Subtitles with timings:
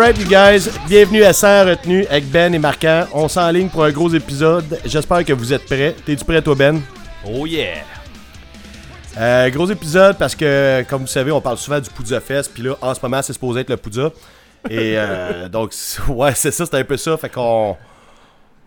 [0.00, 3.06] Alright, you guys, bienvenue à 100 retenue avec Ben et Marquant.
[3.12, 4.78] On s'enligne pour un gros épisode.
[4.84, 5.92] J'espère que vous êtes prêts.
[6.06, 6.80] T'es-tu prêt, toi, Ben?
[7.26, 7.82] Oh yeah!
[9.18, 12.52] Euh, gros épisode parce que, comme vous savez, on parle souvent du Poudza Fest.
[12.54, 14.12] Puis là, en ce moment, c'est supposé être le Poudza.
[14.70, 15.74] Et euh, donc,
[16.10, 17.16] ouais, c'est ça, c'est un peu ça.
[17.16, 17.76] Fait qu'on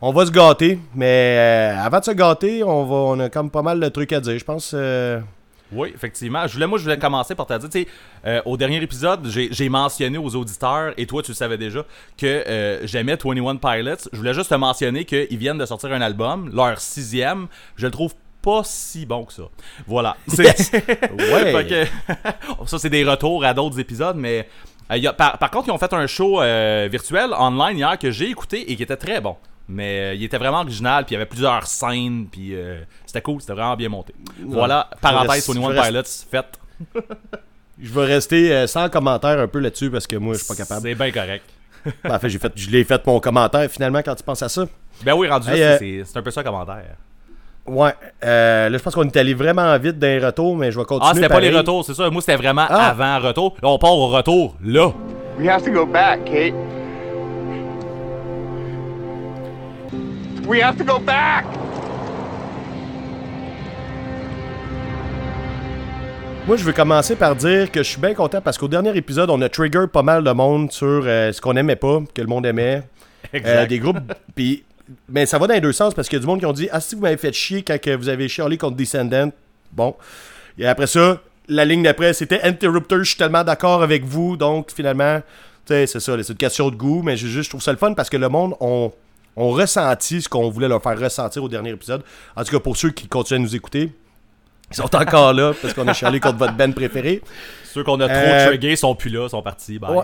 [0.01, 0.79] on va se gâter.
[0.93, 1.37] Mais
[1.77, 4.19] euh, avant de se gâter, on, va, on a comme pas mal de trucs à
[4.19, 4.37] dire.
[4.37, 4.75] Je pense.
[5.71, 6.45] Oui, effectivement.
[6.47, 7.87] Je voulais, moi, je voulais commencer par te dire, tu sais,
[8.25, 11.85] euh, au dernier épisode, j'ai mentionné aux auditeurs, et toi, tu le savais déjà,
[12.17, 13.95] que euh, j'aimais 21 Pilots.
[14.11, 17.47] Je voulais juste te mentionner qu'ils viennent de sortir un album, leur sixième.
[17.77, 19.43] Je le trouve pas si bon que ça.
[19.87, 20.17] Voilà.
[20.27, 20.71] C'est-
[21.13, 21.65] Ouais.
[21.67, 24.47] Que- ça, c'est des retours à d'autres épisodes, mais.
[24.91, 26.41] euh, il y a- par, par contre, ils ont fait un show
[26.89, 29.37] virtuel online hier que j'ai écouté et qui était très bon.
[29.69, 33.21] Mais euh, il était vraiment original, puis il y avait plusieurs scènes, puis euh, c'était
[33.21, 34.13] cool, c'était vraiment bien monté.
[34.45, 36.59] Voilà, parenthèse 21 reste- Pilots faite.
[37.81, 40.55] Je vais rester euh, sans commentaire un peu là-dessus parce que moi, je suis pas
[40.55, 40.81] capable.
[40.81, 41.45] C'est bien correct.
[42.07, 44.65] En fait, j'ai fait, je l'ai fait mon commentaire finalement quand tu penses à ça.
[45.03, 46.83] Ben oui, rendu là, Hey, euh, c'est- c'est un peu ça, commentaire.
[47.65, 47.93] Ouais.
[48.23, 50.85] euh, là, je pense qu'on est allé vraiment vite dans les retours, mais je vais
[50.85, 51.09] continuer.
[51.11, 52.07] Ah, c'était pas les retours, c'est ça.
[52.11, 52.89] Moi, c'était vraiment Ah.
[52.89, 53.55] avant retour.
[53.63, 54.91] Là, on part au retour, là.
[55.39, 56.53] We have to go back, Kate.
[60.47, 61.45] We have to go back!
[66.47, 69.29] Moi, je veux commencer par dire que je suis bien content parce qu'au dernier épisode,
[69.29, 72.27] on a trigger pas mal de monde sur euh, ce qu'on aimait pas, que le
[72.27, 72.83] monde aimait.
[73.33, 73.67] Euh, Exact.
[73.67, 73.99] des groupes.
[74.35, 74.63] Puis,
[75.07, 76.53] mais ça va dans les deux sens parce qu'il y a du monde qui ont
[76.53, 79.31] dit Ah, si vous m'avez fait chier quand que vous avez chialé contre Descendant.
[79.71, 79.95] Bon.
[80.57, 84.35] Et après ça, la ligne d'après, c'était Interrupter, je suis tellement d'accord avec vous.
[84.35, 85.21] Donc, finalement,
[85.67, 87.03] tu sais, c'est ça, c'est une question de goût.
[87.03, 88.91] Mais je, juste, je trouve ça le fun parce que le monde ont,
[89.37, 92.03] ont ressenti ce qu'on voulait leur faire ressentir au dernier épisode.
[92.35, 93.91] En tout cas, pour ceux qui continuent à nous écouter,
[94.71, 97.21] ils sont encore là parce qu'on a chialé contre votre band préféré.
[97.65, 99.79] Ceux qu'on a trop Euh, trigués sont plus là, sont partis.
[99.79, 99.91] Bye.
[99.95, 100.03] Ouais.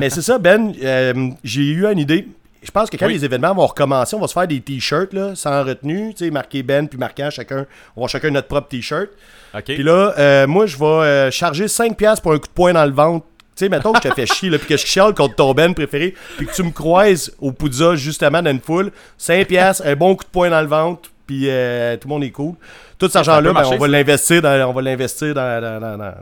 [0.00, 0.72] Mais c'est ça, Ben.
[0.82, 2.28] euh, j'ai eu une idée.
[2.62, 3.14] Je pense que quand Oui.
[3.14, 6.30] les événements vont recommencer, on va se faire des t-shirts là, sans retenue, tu sais,
[6.30, 7.66] marqué Ben puis marquant chacun.
[7.96, 9.08] On va chacun notre propre t-shirt.
[9.52, 9.64] OK.
[9.64, 12.84] Puis là, euh, moi, je vais euh, charger 5$ pour un coup de poing dans
[12.86, 13.26] le ventre.
[13.62, 15.72] Sais, mettons que je te fais chier, là, puis que je chiale contre ton Ben
[15.72, 18.90] préféré, puis que tu me croises au Poudza, justement, dans une foule.
[19.20, 22.32] 5$, un bon coup de poing dans le ventre, puis euh, tout le monde est
[22.32, 22.54] cool.
[22.98, 26.14] Tout cet argent-là, ben, on va l'investir dans, on va l'investir dans, dans, dans, dans,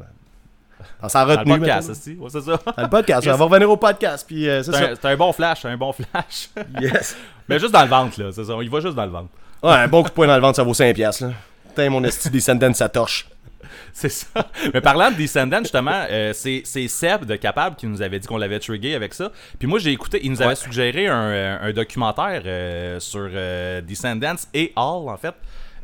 [1.00, 1.58] dans sa Dans le retenue.
[1.60, 2.14] podcast, aussi.
[2.20, 2.60] Ouais, c'est ça.
[2.76, 3.26] Dans le podcast.
[3.26, 6.50] On va revenir au podcast, puis euh, c'est un, bon flash, un bon flash.
[6.78, 7.16] Yes.
[7.48, 8.52] Mais juste dans le ventre, là, c'est ça.
[8.60, 9.30] Il va juste dans le ventre.
[9.62, 10.92] Ouais, un bon coup de poing dans le ventre, ça vaut 5$.
[10.92, 11.30] piastres, Là.
[11.68, 13.26] Putain, mon esti descendant, ça torche.
[13.92, 14.28] C'est ça.
[14.74, 18.26] Mais parlant de Descendant, justement, euh, c'est c'est Seb de Capable qui nous avait dit
[18.26, 19.30] qu'on l'avait trigué avec ça.
[19.58, 20.54] Puis moi, j'ai écouté, il nous avait Ouais.
[20.56, 25.34] suggéré un, euh, un documentaire euh, sur euh, Descendants et All, en fait.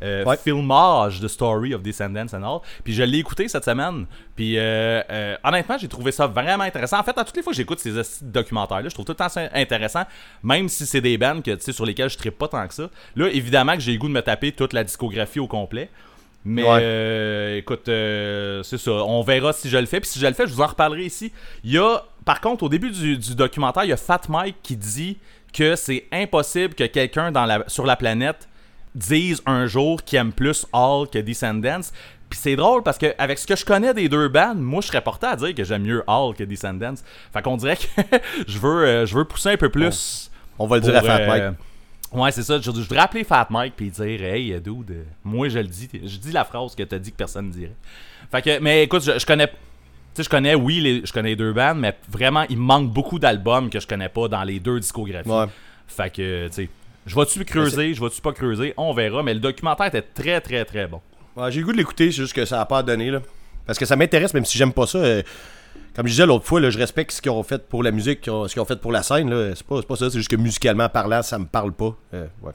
[0.03, 0.37] Euh, Ouais.
[0.37, 2.59] filmage de Story of Descendants and All.
[2.83, 4.05] Puis je l'ai écouté cette semaine.
[4.35, 6.99] Puis euh, euh, honnêtement, j'ai trouvé ça vraiment intéressant.
[6.99, 9.29] En fait, à toutes les fois que j'écoute ces documentaires-là, je trouve tout le temps
[9.29, 10.03] ça intéressant,
[10.43, 12.89] même si c'est des bands que, sur lesquelles je ne pas tant que ça.
[13.15, 15.89] Là, évidemment que j'ai le goût de me taper toute la discographie au complet.
[16.49, 16.79] Mais Ouais.
[16.81, 18.91] euh, écoute, euh, c'est ça.
[18.91, 19.99] On verra si je le fais.
[19.99, 21.31] Puis si je le fais, je vous en reparlerai ici.
[21.63, 24.55] Il y a, par contre, au début du, du documentaire, il y a Fat Mike
[24.63, 25.17] qui dit
[25.53, 28.47] que c'est impossible que quelqu'un dans la, sur la planète
[28.95, 31.81] dise un jour qu'il aime plus Hall que Descendants.
[32.29, 34.87] Puis c'est drôle parce que avec ce que je connais des deux bands, moi je
[34.87, 36.95] serais porté à dire que j'aime mieux Hall que Descendants.
[37.33, 37.85] Fait qu'on dirait que
[38.47, 40.29] je veux euh, je veux pousser un peu plus.
[40.59, 41.43] On va le dire à Fat Mike.
[42.13, 42.57] Ouais, c'est ça.
[42.57, 45.67] Je, je voudrais appeler Fat Mike puis dire Hey, euh, dude, euh, moi je le
[45.67, 45.89] dis.
[45.93, 47.75] Je dis la phrase que t'as dit que personne ne dirait.
[48.31, 49.47] Fait que, mais écoute, je, je connais.
[49.47, 49.53] Tu
[50.13, 52.91] sais, je connais, oui, les, je connais les deux bands, mais vraiment, il me manque
[52.91, 55.29] beaucoup d'albums que je connais pas dans les deux discographies.
[55.29, 55.45] Ouais.
[55.87, 56.69] Fait que, tu sais,
[57.05, 59.21] je vais-tu creuser, je vais-tu pas creuser, on verra.
[59.21, 61.01] Mais le documentaire était très, très, très bon.
[61.35, 63.11] Ouais, j'ai le goût de l'écouter, c'est juste que ça n'a pas donné.
[63.11, 63.19] Là.
[63.65, 64.97] Parce que ça m'intéresse, même si j'aime pas ça.
[64.97, 65.21] euh,
[65.97, 68.19] comme je disais l'autre fois, là, je respecte ce qu'ils ont fait pour la musique,
[68.25, 69.29] ce qu'ils ont fait pour la scène.
[69.31, 69.55] là.
[69.55, 71.95] C'est pas, c'est pas ça, c'est juste que musicalement parlant, ça me parle pas.
[72.13, 72.53] Euh, ouais.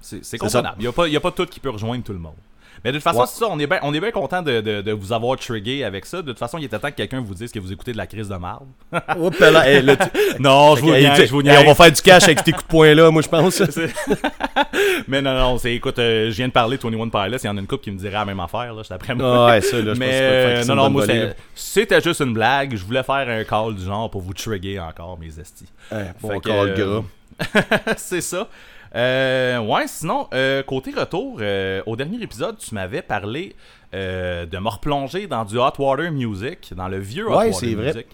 [0.00, 0.76] C'est c'est comprenable.
[0.78, 2.36] Il n'y a, a pas tout qui peut rejoindre tout le monde.
[2.84, 3.26] Mais de toute façon, Ouais.
[3.26, 6.22] c'est ça, on est bien bien content de, de- de vous avoir trigué avec ça.
[6.22, 8.06] De toute façon, il était temps que quelqu'un vous dise que vous écoutez de la
[8.06, 8.66] crise de marde.
[9.18, 10.08] Oups, là, hey, là, tu-
[10.40, 11.62] non, je vous Hey, niaise, tu- je vous hey, niaise.
[11.64, 13.62] on va faire du cash avec ces coups de poing là, moi je pense.
[15.08, 17.48] Mais non, non, c'est, écoute, euh, je viens de parler de 21 Pilots, il y
[17.48, 19.48] en a une couple qui me dirait la même affaire, là, après moi.
[19.50, 21.04] Ah ouais, ça, là, je pense Mais pas euh, fait que non, non, moi,
[21.54, 22.76] c'était juste une blague.
[22.76, 25.66] Je voulais faire un call du genre pour vous trigger encore, mes estis.
[26.20, 27.94] bon Fait que, call, euh, gras.
[27.96, 28.48] c'est ça.
[28.94, 33.54] Euh, ouais, sinon, euh, côté retour, euh, au dernier épisode, tu m'avais parlé
[33.92, 37.86] de me replonger dans du Hot Water Music, dans le vieux Hot Ouais, Water vrai.
[37.86, 38.06] Music.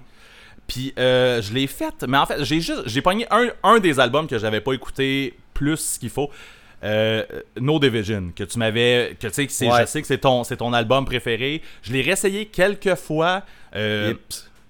[0.67, 4.01] Puis euh, je l'ai fait, mais en fait, j'ai juste j'ai pogné un, un des
[4.01, 6.31] albums que j'avais pas écouté plus qu'il faut.
[6.83, 7.23] Euh,
[7.61, 9.17] no Division, que tu m'avais.
[9.21, 9.81] que tu sais, Ouais.
[9.83, 11.63] je sais que c'est ton, c'est ton album préféré.
[11.83, 13.43] Je l'ai réessayé quelques fois.
[13.75, 14.15] euh,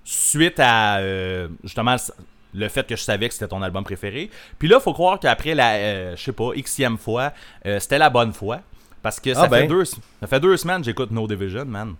[0.05, 1.01] suite à
[1.65, 1.97] justement
[2.57, 4.31] le fait que je savais que c'était ton album préféré.
[4.59, 7.33] Puis là, faut croire qu'après la, euh, je sais pas, xème fois,
[7.67, 8.61] euh, c'était la bonne fois.
[9.03, 9.69] Parce que ça, Ah fait ben.
[9.69, 9.99] deux, ça
[10.29, 11.95] fait deux semaines que j'écoute No Division, man.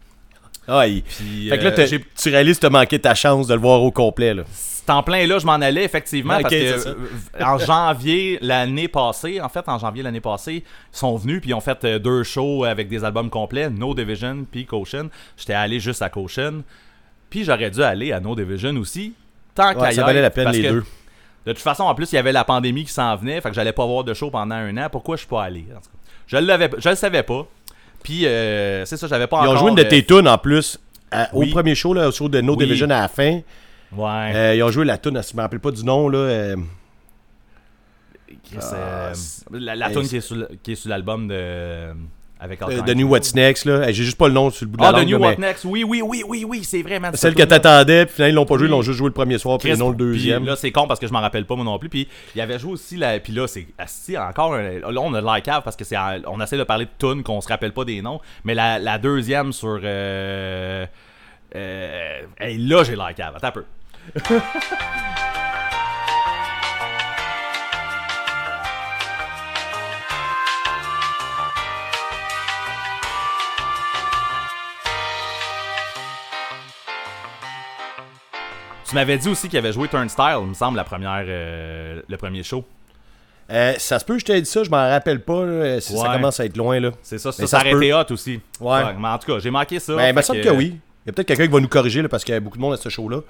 [0.67, 3.55] Ah, il- Puis, Fait que là, euh, tu réalises que t'as manqué ta chance de
[3.55, 4.43] le voir au complet, là.
[4.51, 6.97] C'est en plein là, je m'en allais effectivement parce que
[7.43, 11.55] en janvier l'année passée, en fait en janvier l'année passée, ils sont venus puis ils
[11.55, 15.11] ont fait euh, deux shows avec des albums complets, No Division puis Caution.
[15.37, 16.63] J'étais allé juste à Caution.
[17.31, 19.15] Puis j'aurais dû aller à No Division aussi.
[19.57, 20.85] Tant qu'à Ouais, ça valait la peine, les deux.
[21.47, 23.55] De toute façon, en plus, il y avait la pandémie qui s'en venait, fait que
[23.55, 24.89] j'allais pas voir de show pendant un an.
[24.91, 25.99] Pourquoi je suis pas allé en tout cas?
[26.27, 27.47] Je l'avais je le savais pas.
[28.03, 30.39] Puis euh, c'est ça, j'avais pas Ils ont joué une de euh, tes tunes en
[30.39, 30.79] plus.
[31.11, 31.49] à- oui.
[31.49, 32.65] Au premier show, là, au show de No Oui.
[32.65, 33.41] Division à la fin.
[33.93, 34.33] Ouais.
[34.35, 36.19] Euh, ils ont joué la tune, je me rappelle pas du nom, là.
[36.19, 36.57] euh,
[38.59, 40.17] c'est- la la tune qui
[40.73, 41.93] est sur l'album de
[42.47, 43.09] avec de New.
[43.09, 43.87] What's Next, là.
[43.93, 45.27] J'ai juste pas le nom sur le bout de Ah, la de langue, New là,
[45.29, 45.65] What mais Next.
[45.65, 47.15] Oui, oui, oui, oui, oui, c'est vrai, man.
[47.15, 49.39] Celle que t'attendais, puis finalement, ils l'ont pas joué, ils l'ont juste joué le premier
[49.39, 50.45] soir, puis non le puis deuxième.
[50.47, 51.89] Là, c'est con parce que je m'en rappelle pas moi non plus.
[51.89, 53.19] Puis il avait joué aussi la.
[53.21, 54.55] Puis là, c'est asti, encore.
[54.55, 55.97] un- Là, on a de la cave parce que c'est.
[56.27, 58.21] On essaie de parler de tunes qu'on se rappelle pas des noms.
[58.45, 59.81] Mais la, la deuxième sur.
[59.83, 60.87] Euh,
[61.55, 63.35] euh, hey, là, j'ai la cave.
[63.37, 63.65] Attends un peu.
[78.89, 82.17] Tu m'avais dit aussi qu'il avait joué Turnstile, il me semble, la première, euh, le
[82.17, 82.65] premier show.
[83.51, 85.97] Euh, ça se peut, je t'ai dit ça, je m'en rappelle pas, là, euh, si
[85.97, 86.91] ça commence à être loin, là.
[87.03, 88.41] C'est ça, ça, Mais ça ça été hot aussi.
[88.61, 88.81] Ouais.
[88.99, 89.95] mais en tout cas, j'ai manqué ça.
[89.95, 90.79] Ben, il me semble que oui.
[91.05, 92.57] Il y a peut-être quelqu'un qui va nous corriger, là, parce qu'il y a beaucoup
[92.57, 93.21] de monde à ce show-là.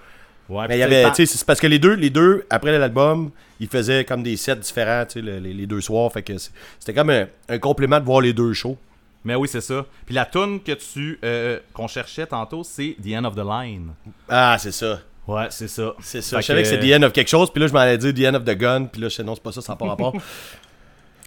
[0.48, 3.68] Ouais, Mais il y avait, c'est parce que les deux, les deux, après l'album, ils
[3.68, 6.10] faisaient comme des sets différents, les, les deux soirs.
[6.12, 6.34] Fait que
[6.78, 8.78] c'était comme un, un complément de voir les deux shows.
[9.24, 9.84] Mais oui, c'est ça.
[10.06, 13.88] Puis la tune que tu euh, qu'on cherchait tantôt, c'est The End of the Line.
[14.28, 15.00] Ah, c'est ça.
[15.26, 15.94] Ouais, c'est ça.
[16.00, 16.36] C'est ça.
[16.36, 17.80] Fait Je savais que, que- c'était The End of quelque chose, puis là, je m'en
[17.80, 19.60] allais dire The End of the Gun, puis là, je sais, non, c'est pas ça,
[19.60, 20.14] ça n'a pas rapport.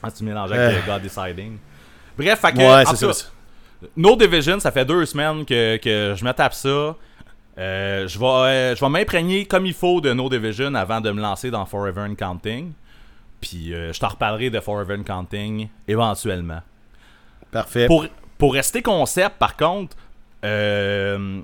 [0.01, 0.79] Ah, tu mélanges avec Euh.
[0.79, 1.57] euh, God Deciding.
[2.17, 3.27] Bref, fait que, ouais, c'est ça.
[3.95, 6.95] No Division, ça fait deux semaines que, que je me tape ça.
[7.57, 11.21] Euh, je vais, je vais m'imprégner comme il faut de No Division avant de me
[11.21, 12.71] lancer dans Forever and Counting.
[13.41, 16.61] Puis euh, je t'en reparlerai de Forever and Counting éventuellement.
[17.51, 17.87] Parfait.
[17.87, 18.05] Pour,
[18.37, 19.95] pour rester concept, par contre,
[20.45, 21.39] euh,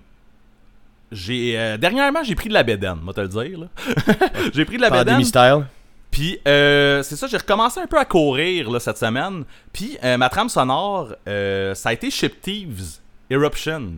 [1.12, 3.60] j'ai euh, dernièrement j'ai pris de la bédaine, moi te le dire.
[3.60, 3.68] là.
[4.54, 4.90] j'ai pris de la.
[4.90, 5.66] Pandémie style.
[6.12, 9.44] Puis euh, c'est ça, j'ai recommencé un peu à courir là, cette semaine.
[9.74, 13.00] Puis euh, ma trame sonore, ça a été Ship Thieves
[13.30, 13.94] Eruption.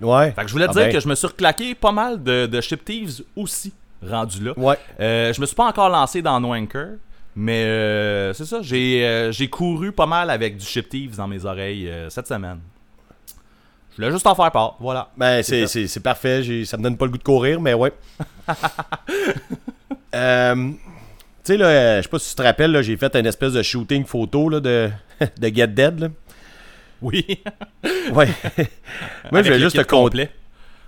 [0.00, 0.32] Ouais.
[0.32, 0.92] Fait que je voulais te Ah dire ben.
[0.92, 4.52] que je me suis reclaqué pas mal de, de Ship Thieves aussi, rendu là.
[4.56, 4.76] Ouais.
[4.98, 6.96] Je me suis pas encore lancé dans No Anchor,
[7.36, 12.26] mais c'est ça, j'ai couru pas mal avec du Ship Thieves dans mes oreilles cette
[12.26, 12.58] semaine.
[13.96, 15.10] Je voulais juste en faire part, voilà.
[15.16, 16.42] Ben, C'est parfait.
[16.64, 17.92] Ça me donne pas le goût de courir, mais ouais.
[20.14, 20.74] Euh, tu
[21.42, 23.62] sais, là, je sais pas si tu te rappelles, là, j'ai fait une espèce de
[23.62, 24.88] shooting photo là, de,
[25.40, 25.98] de Get Dead.
[26.00, 26.08] Là.
[27.02, 27.26] Oui.
[28.12, 28.28] Ouais.
[29.32, 30.28] Moi, je Avec le juste te compter.
[30.28, 30.30] complet.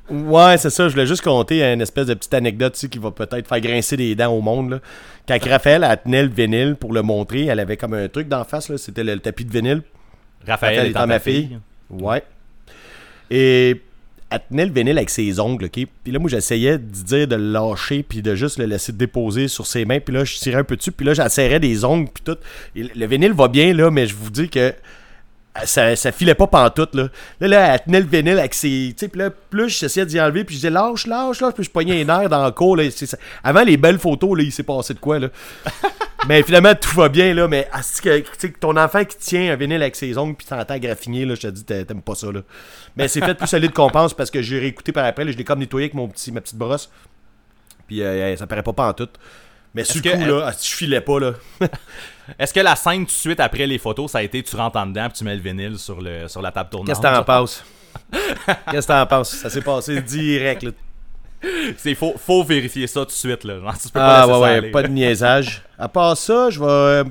[0.08, 0.86] Ouais, c'est ça.
[0.86, 3.60] Je voulais juste compter une espèce de petite anecdote tu sais, qui va peut-être faire
[3.60, 4.70] grincer des dents au monde.
[4.70, 4.78] Là.
[5.26, 8.44] Quand Raphaël elle tenait le vinyle pour le montrer, elle avait comme un truc d'en
[8.44, 8.74] face.
[8.76, 9.82] C'était le, le tapis de vinyle.
[10.46, 11.48] Raphaël, Raphaël étant ma fille.
[11.48, 11.58] fille.
[11.90, 12.22] Ouais.
[13.30, 13.80] Et
[14.30, 15.86] elle tenait le vinyle avec ses ongles, ok?
[16.02, 19.48] Puis là, moi, j'essayais de dire de le lâcher, puis de juste le laisser déposer
[19.48, 20.00] sur ses mains.
[20.00, 22.38] Puis là, je tirais un peu dessus, puis là, j'asserrais des ongles, puis tout.
[22.74, 24.74] Le vinyle va bien, là, mais je vous dis que
[25.64, 27.08] ça, ça filait pas pantoute, là.
[27.40, 28.88] Là, là, elle tenait le vinyle avec ses...
[28.90, 31.64] Tu sais, puis là, plus j'essayais d'y enlever, puis je disais, lâche, lâche, lâche, puis
[31.64, 32.90] je pognais les nerfs dans le cours, là.
[32.90, 33.16] Ça.
[33.42, 35.28] Avant les belles photos, là, il s'est passé de quoi, là?
[36.28, 37.48] mais finalement, tout va bien, là.
[37.48, 41.24] Mais asti que, ton enfant qui tient un vinyle avec ses ongles, puis t'entends graffiner,
[41.24, 42.40] là, je te dis, t'a- t'aimes pas ça, là.
[42.96, 45.36] Mais c'est fait plus solide qu'on pense, parce que j'ai réécouté par après, là, je
[45.36, 46.90] l'ai comme nettoyé avec mon petit, ma petite brosse.
[47.86, 49.14] Puis euh, ça paraît pas pantoute.
[49.74, 51.32] Mais sur le coup, que- là, asti, je filais pas, là.
[52.38, 54.76] Est-ce que la scène tout de suite après les photos, ça a été tu rentres
[54.78, 56.88] en dedans puis tu mets le vinyle sur, le, sur la table tournante?
[56.88, 57.64] Qu'est-ce que t'en penses?
[58.70, 59.30] Qu'est-ce que t'en penses?
[59.30, 60.70] Ça s'est passé direct, là.
[61.76, 63.60] C'est faut, faut vérifier ça tout de suite là.
[63.60, 65.62] Genre, tu peux pas Ah ouais, ouais, aller, pas de niaisage.
[65.78, 66.66] À part ça, je vais...
[66.66, 67.04] euh,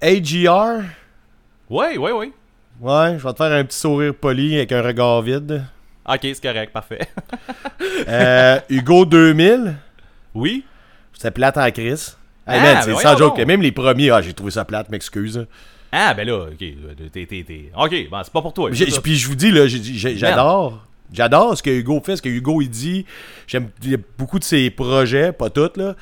[0.00, 0.84] AGR.
[1.70, 2.32] Ouais, ouais, ouais.
[2.80, 5.64] Ouais, je vais te faire un petit sourire poli avec un regard vide.
[6.08, 7.08] Ok, c'est correct, parfait.
[8.08, 9.74] Euh, Hugo 2000.
[10.34, 10.64] oui.
[11.12, 12.16] C'était plate en crise.
[12.48, 13.36] Hey Ah, man, ben c'est sans joke.
[13.36, 13.46] donc.
[13.46, 15.46] Même les premiers, ah, j'ai trouvé ça plate, m'excuse.
[15.92, 18.70] Ah ben là, ok, t'es, t'es, t'es- Ok, ben c'est pas pour toi.
[18.74, 19.00] C'est.
[19.02, 20.84] Puis je vous dis, là, j'adore.
[21.12, 23.06] J'adore ce que Hugo fait, ce que Hugo il dit.
[23.46, 25.94] J'aime il y a beaucoup de ses projets, pas toutes, là.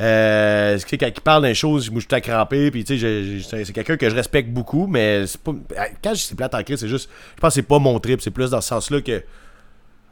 [0.00, 2.98] Euh, sais, quand il parle d'un chose, moi je suis tout à cramper, puis tu
[2.98, 5.52] sais, c'est c'est quelqu'un que je respecte beaucoup, mais c'est pas.
[6.02, 7.08] Quand je c'est plate en crise, c'est juste.
[7.36, 9.22] Je pense que c'est pas mon trip, c'est plus dans ce sens-là que.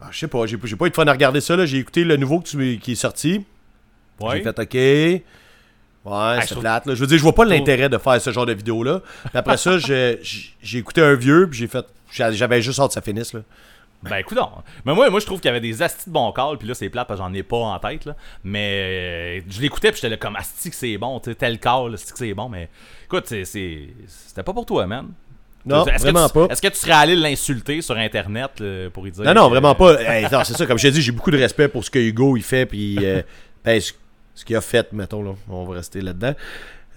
[0.00, 1.56] Ah, je sais pas, j'ai j'ai pas eu de fun à regarder ça.
[1.56, 1.64] là.
[1.64, 3.44] J'ai écouté le nouveau que tu- qui est sorti.
[4.20, 4.36] Ouais.
[4.36, 5.22] J'ai fait OK.
[6.04, 6.86] Ouais, c'est plate.
[6.86, 6.94] là.
[6.94, 9.00] Je veux dire, je vois pas l'intérêt de faire ce genre de vidéo-là.
[9.34, 10.20] Après ça, j'ai
[10.60, 11.84] j'ai écouté un vieux, puis j'ai fait.
[12.12, 13.32] j'a- J'avais juste hâte que ça finisse.
[13.34, 13.40] Là.
[14.02, 14.36] Ben écoute
[14.84, 16.74] Mais moi, moi je trouve qu'il y avait des astis de bon calls, puis là
[16.74, 18.16] c'est plate parce que j'en ai pas en tête là.
[18.42, 21.60] Mais euh, je l'écoutais puis j'étais là comme asti que c'est bon, tu sais, tel
[21.60, 22.68] call, asti que c'est bon, mais
[23.04, 25.06] écoute, c'était pas pour toi, man.
[25.64, 26.46] Non, vraiment tu- pas.
[26.50, 29.76] Est-ce que tu serais allé l'insulter sur internet là, pour lui dire Non, non, vraiment
[29.76, 29.94] pas.
[30.02, 32.36] Hey, c'est ça, comme je t'ai dit, j'ai beaucoup de respect pour ce que Hugo
[32.36, 33.22] il fait, puis euh,
[33.64, 33.80] ben,
[34.34, 35.32] ce, qu'il a fait, mettons, là.
[35.48, 36.34] On va rester là-dedans.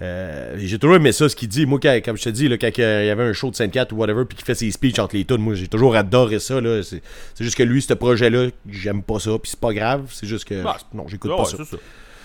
[0.02, 1.66] Euh, j'ai toujours aimé ça, ce qu'il dit.
[1.66, 3.88] Moi, quand- comme je te dis, là, quand il y avait un show de Sainte-Cat
[3.94, 6.60] ou whatever, puis qu'il fait ses speeches entre les tunes, moi, j'ai toujours adoré ça.
[6.60, 6.82] là.
[6.84, 7.02] C'est
[7.40, 10.08] juste que lui, ce projet-là, j'aime pas ça, puis c'est pas grave.
[10.12, 10.62] C'est juste que.
[10.64, 11.58] Bah, non, j'écoute Ouais, pas ouais, ça.
[11.60, 11.78] c'est ça.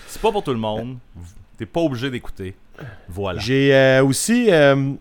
[0.07, 0.97] C'est pas pour tout le monde.
[1.57, 2.55] T'es pas obligé d'écouter.
[3.07, 3.39] Voilà.
[3.39, 4.47] J'ai euh, aussi.
[4.51, 4.91] euh,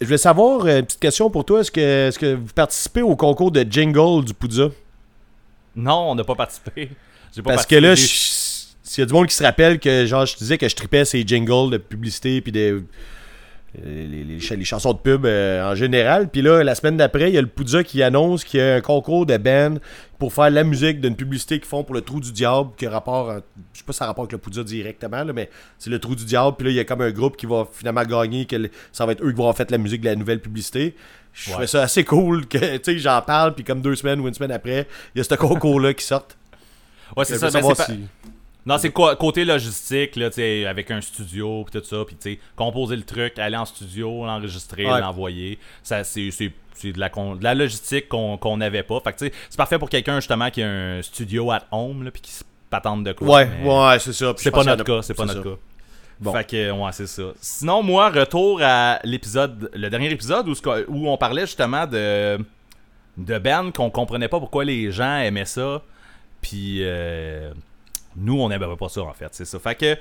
[0.00, 1.60] je voulais savoir, une petite question pour toi.
[1.60, 4.68] Est-ce que, est-ce que vous participez au concours de jingle du Poudza?
[5.76, 6.90] Non, on n'a pas participé.
[7.34, 8.02] J'ai pas Parce que là, je-
[8.88, 11.04] s'il y a du monde qui se rappelle que genre je disais que je tripais
[11.04, 12.76] ces jingles de publicité puis des
[13.84, 16.30] les, les- les ch- les chansons de pub euh, en général.
[16.30, 18.76] Puis là, la semaine d'après, il y a le Poudza qui annonce qu'il y a
[18.76, 19.74] un concours de band
[20.18, 22.90] pour faire la musique d'une publicité qu'ils font pour le Trou du Diable, qui a
[22.90, 23.30] rapport,
[23.74, 25.98] je sais pas si ça a rapport avec le Poudza directement, là, mais c'est le
[25.98, 26.56] Trou du Diable.
[26.56, 28.56] Puis là, il y a comme un groupe qui va finalement gagner, que
[28.92, 30.96] ça va être eux qui vont avoir fait la musique de la nouvelle publicité.
[31.34, 34.28] Je trouvais ça assez cool que, tu sais, j'en parle, puis comme deux semaines ou
[34.28, 36.26] une semaine après, il y a ce concours-là qui sort.
[37.14, 37.50] Ouais, c'est ça.
[37.74, 38.06] pas- si-
[38.66, 40.28] Non, c'est quoi côté logistique, là,
[40.68, 44.26] avec un studio, pis tout ça, puis tu sais, composer le truc, aller en studio,
[44.26, 45.00] l'enregistrer, Ouais.
[45.00, 45.58] l'envoyer.
[45.84, 49.00] Ça, c'est, de la, con- de la logistique qu'on, n'avait pas.
[49.00, 49.18] Fait que
[49.48, 52.42] c'est parfait pour quelqu'un justement qui a un studio at home, là, puis qui se
[52.68, 53.28] patente de quoi.
[53.44, 54.34] Ouais, ouais, c'est ça.
[54.34, 55.48] Puis C'est pas notre cas, c'est pas notre ça.
[55.50, 55.56] cas.
[56.18, 56.32] Bon.
[56.32, 57.22] Fait que, ouais, c'est ça.
[57.40, 62.38] Sinon, moi, retour à l'épisode, le dernier épisode où on parlait justement de,
[63.18, 65.82] de Ben, qu'on comprenait pas pourquoi les gens aimaient ça.
[66.40, 67.52] Puis, euh,
[68.16, 69.28] nous, on n'aimait pas ça, en fait.
[69.32, 69.58] C'est ça.
[69.58, 69.96] Fait que,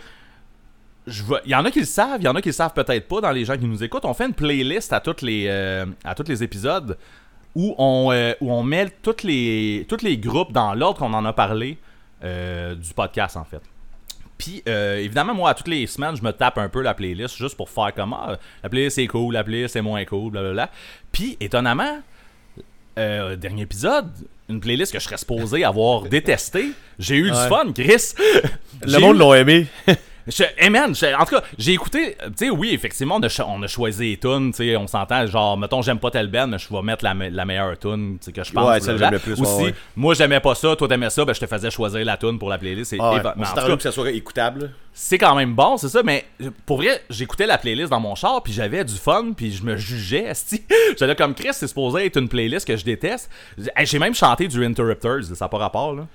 [1.46, 3.08] il y en a qui le savent, il y en a qui le savent peut-être
[3.08, 4.06] pas dans les gens qui nous écoutent.
[4.06, 6.98] On fait une playlist à tous les, euh, tous les épisodes
[7.56, 11.26] où on, euh, où on met tous les, tous les groupes dans l'ordre qu'on en
[11.26, 11.78] a parlé
[12.24, 13.62] euh, du podcast, en fait.
[14.38, 17.38] Puis, euh, évidemment, moi, à toutes les semaines, je me tape un peu la playlist
[17.38, 20.70] juste pour faire comme ah, la playlist c'est cool, la playlist c'est moins cool, blablabla.
[21.12, 22.02] Puis, étonnamment,
[22.98, 24.10] euh, dernier épisode,
[24.50, 27.44] une playlist que je serais supposé avoir détestée, j'ai eu Ouais.
[27.44, 28.14] du fun, Chris.
[28.84, 29.68] Le J'ai monde eu- l'a aimé.
[30.28, 32.16] je, hey man, je- en tout cas, j'ai écouté.
[32.26, 34.52] Tu sais, oui, effectivement, on a, cho- on a choisi les tunes.
[34.52, 35.26] Tu sais, on s'entend.
[35.28, 38.18] Genre, mettons, j'aime pas tel band, mais je vais mettre la, me- la meilleure tune
[38.20, 38.68] tu sais, que je pense.
[38.68, 39.76] Ouais, celle que j'aime le plus, Aussi, ouais.
[39.96, 40.76] moi, j'aimais pas ça.
[40.76, 41.26] Toi, t'aimais ça.
[41.26, 42.94] Ben, je te faisais choisir la tune pour la playlist.
[42.94, 44.72] Et, Ah ouais, et- mais on en s'est tout arrangé cas, que ça soit écoutable.
[44.94, 48.16] c'est quand même bon, c'est ça, mais euh, pour vrai, j'écoutais la playlist dans mon
[48.16, 50.32] char, puis j'avais du fun, puis je me jugeais,
[51.02, 53.30] là comme Chris, c'est supposé être une playlist que je déteste.
[53.84, 56.08] J'ai même chanté du Interrupters, ça n'a pas rapport, là.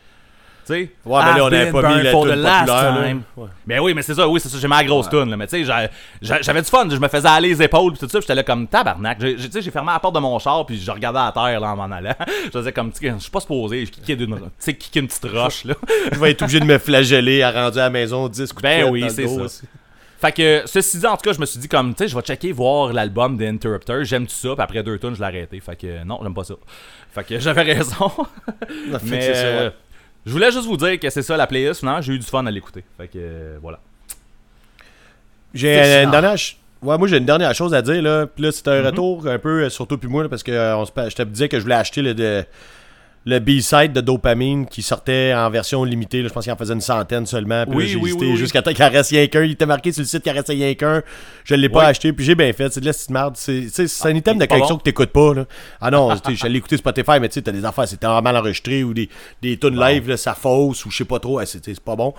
[0.67, 0.90] Tu sais?
[1.05, 3.02] Ouais, mais là, on n'avait pas mis la tune populaire, là.
[3.37, 3.47] Ouais.
[3.67, 5.37] Mais oui, mais c'est ça, oui, c'est ça, j'ai ma grosse tune, là.
[5.37, 5.88] Mais tu sais, j'a-
[6.23, 8.35] j'a- j'avais du fun, je me faisais aller les épaules, puis tout ça, puis j'étais
[8.35, 9.19] là comme tabarnak.
[9.19, 11.73] Tu sais, j'ai fermé la porte de mon char, puis je regardais à terre, là,
[11.73, 12.14] en m'en allant.
[12.45, 14.17] je faisais comme, tu sais, je suis pas supposé, je kickais
[14.75, 15.75] kicker une petite roche, là.
[16.12, 18.69] Je vais être obligé de me flageller à rendu à la maison 10 coups de
[18.69, 19.43] Ben oui, c'est ça.
[19.43, 19.62] aussi.
[20.21, 22.14] Fait que, ceci dit, en tout cas, je me suis dit comme, tu sais, je
[22.14, 24.05] vais checker, voir l'album des Interrupters.
[24.05, 25.59] J'aime tout ça, puis après deux tonnes, je l'ai arrêté.
[25.61, 26.55] Fait que, non, j'aime pas ça.
[27.14, 28.11] Fait que j'avais raison.
[29.05, 29.73] Mais
[30.27, 31.81] je voulais juste vous dire que c'est ça la playlist.
[31.81, 32.85] Finalement, j'ai eu du fun à l'écouter.
[32.97, 33.81] Fait que, euh, voilà.
[35.55, 36.37] J'ai une dernière
[36.83, 38.27] Ouais, moi j'ai une dernière chose à dire là.
[38.27, 38.87] Puis là, c'est un Mhm.
[38.87, 41.11] retour un peu euh, sur toi puis moi là, parce que euh, on se pa-
[41.11, 42.43] je te disais que je voulais acheter le, de-
[43.27, 46.23] le B-side de Dopamine qui sortait en version limitée.
[46.23, 46.29] là.
[46.29, 47.67] Je pense qu'il en faisait une centaine seulement.
[47.67, 49.43] Puis Oui, j'ai oui, hésité oui, jusqu'à temps qu'il en reste rien qu'un.
[49.45, 51.03] Il était marqué sur le site qu'il en restait rien qu'un.
[51.45, 52.15] Je l'ai pas acheté.
[52.15, 52.73] Puis j'ai bien fait.
[52.73, 53.37] C'est de la petite merde.
[53.37, 53.67] C'est
[54.05, 54.79] un item il de collection bon.
[54.79, 55.35] que t'écoutes pas.
[55.35, 55.45] Là.
[55.83, 56.11] Ah non,
[56.43, 59.09] allé écouter Spotify, mais tu sais, t'as des affaires, tellement mal enregistré ou des,
[59.43, 61.39] des tunes live, là, ça fausse ou je sais pas trop.
[61.39, 62.15] Ah, c'est pas bon.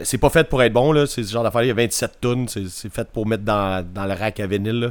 [0.00, 1.06] C'est pas fait pour être bon, là.
[1.06, 1.62] C'est ce genre d'affaire.
[1.62, 2.48] Il y a 27 tonnes.
[2.48, 4.90] C'est fait pour mettre dans, dans le rack à vinyle, là.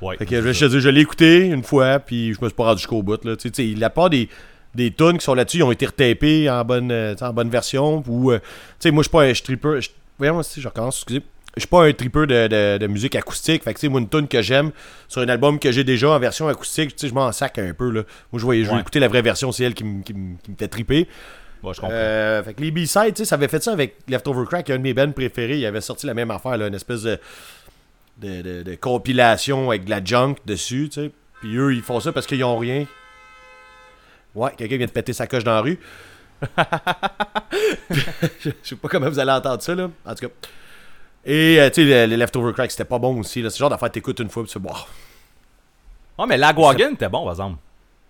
[0.00, 0.16] Ouais.
[0.16, 3.04] Fait que je, je, l'ai écouté une fois, puis je me suis pas rendu jusqu'au
[3.04, 3.24] bout.
[3.24, 3.36] Là.
[3.36, 4.28] Tu sais, tu sais, la part des,
[4.74, 8.02] des tunes qui sont là-dessus, ils ont été retapés en bonne, euh, en bonne version.
[8.06, 8.44] Ou, euh, tu
[8.80, 9.78] sais, moi, je suis pas un stripper.
[10.18, 11.22] Voyons, si je recommence, excusez.
[11.54, 13.62] Je suis pas un tripper de, de, de musique acoustique.
[13.62, 14.70] Fait que, tu sais, moi, une tune que j'aime
[15.06, 17.74] sur un album que j'ai déjà en version acoustique, tu sais, je m'en sac un
[17.74, 17.90] peu.
[17.90, 18.02] Là.
[18.32, 18.80] Moi, je, voyais, je Ouais.
[18.80, 20.02] écouter la vraie version, c'est elle qui, me-
[20.58, 21.06] fait triper.
[21.62, 21.90] Ouais, je comprends.
[21.94, 24.78] Euh, fait que les B-sides, tu sais, ça avait fait ça avec Leftover Crack, un
[24.78, 25.58] de mes bands préférés.
[25.58, 27.18] Il avait sorti la même affaire, là, une espèce de,
[28.22, 31.10] de, de- de compilation avec de la junk dessus, tu sais.
[31.40, 32.86] Puis eux, ils font ça parce qu'ils ont rien.
[34.34, 35.78] Ouais, quelqu'un vient de péter sa coche dans la rue.
[38.40, 39.90] Je sais pas comment vous allez entendre ça, là.
[40.06, 40.32] En tout cas.
[41.24, 43.42] Et, euh, tu sais, les Leftover Crack, c'était pas bon aussi.
[43.42, 43.50] là.
[43.50, 44.72] C'est genre d'affaire t'écoutes une fois, puis tu bon.
[46.18, 47.58] Ouais, mais Lagwagon était bon, par exemple.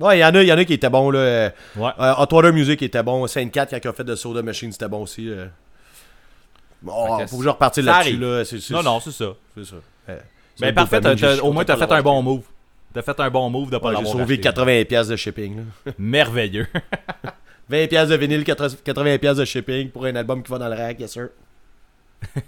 [0.00, 1.18] Ouais, il y en a, y en a qui étaient bons là.
[1.18, 1.90] Euh, Ouais.
[2.00, 3.26] euh, Hot Water Music était bon.
[3.26, 5.28] Saint 4 quand ils ont fait de Soda Machine, c'était bon aussi.
[5.28, 5.46] euh.
[6.80, 8.42] Bon, faut que je repartir là-dessus là.
[8.70, 9.26] Non, non, c'est ça.
[9.56, 9.76] c'est ça.
[10.08, 10.16] Euh,
[10.58, 12.42] Ben c'est parfait, au moins t'as fait un bon move.
[12.92, 14.48] T'as fait un bon move de pas Ouais, j'ai l'avoir sauvé acheté.
[14.48, 15.64] 80$ piastres de shipping.
[15.98, 16.66] Merveilleux.
[17.70, 20.76] 20$ piastres de vinyle, 80$ piastres de shipping pour un album qui va dans le
[20.76, 21.28] rack, yes sir.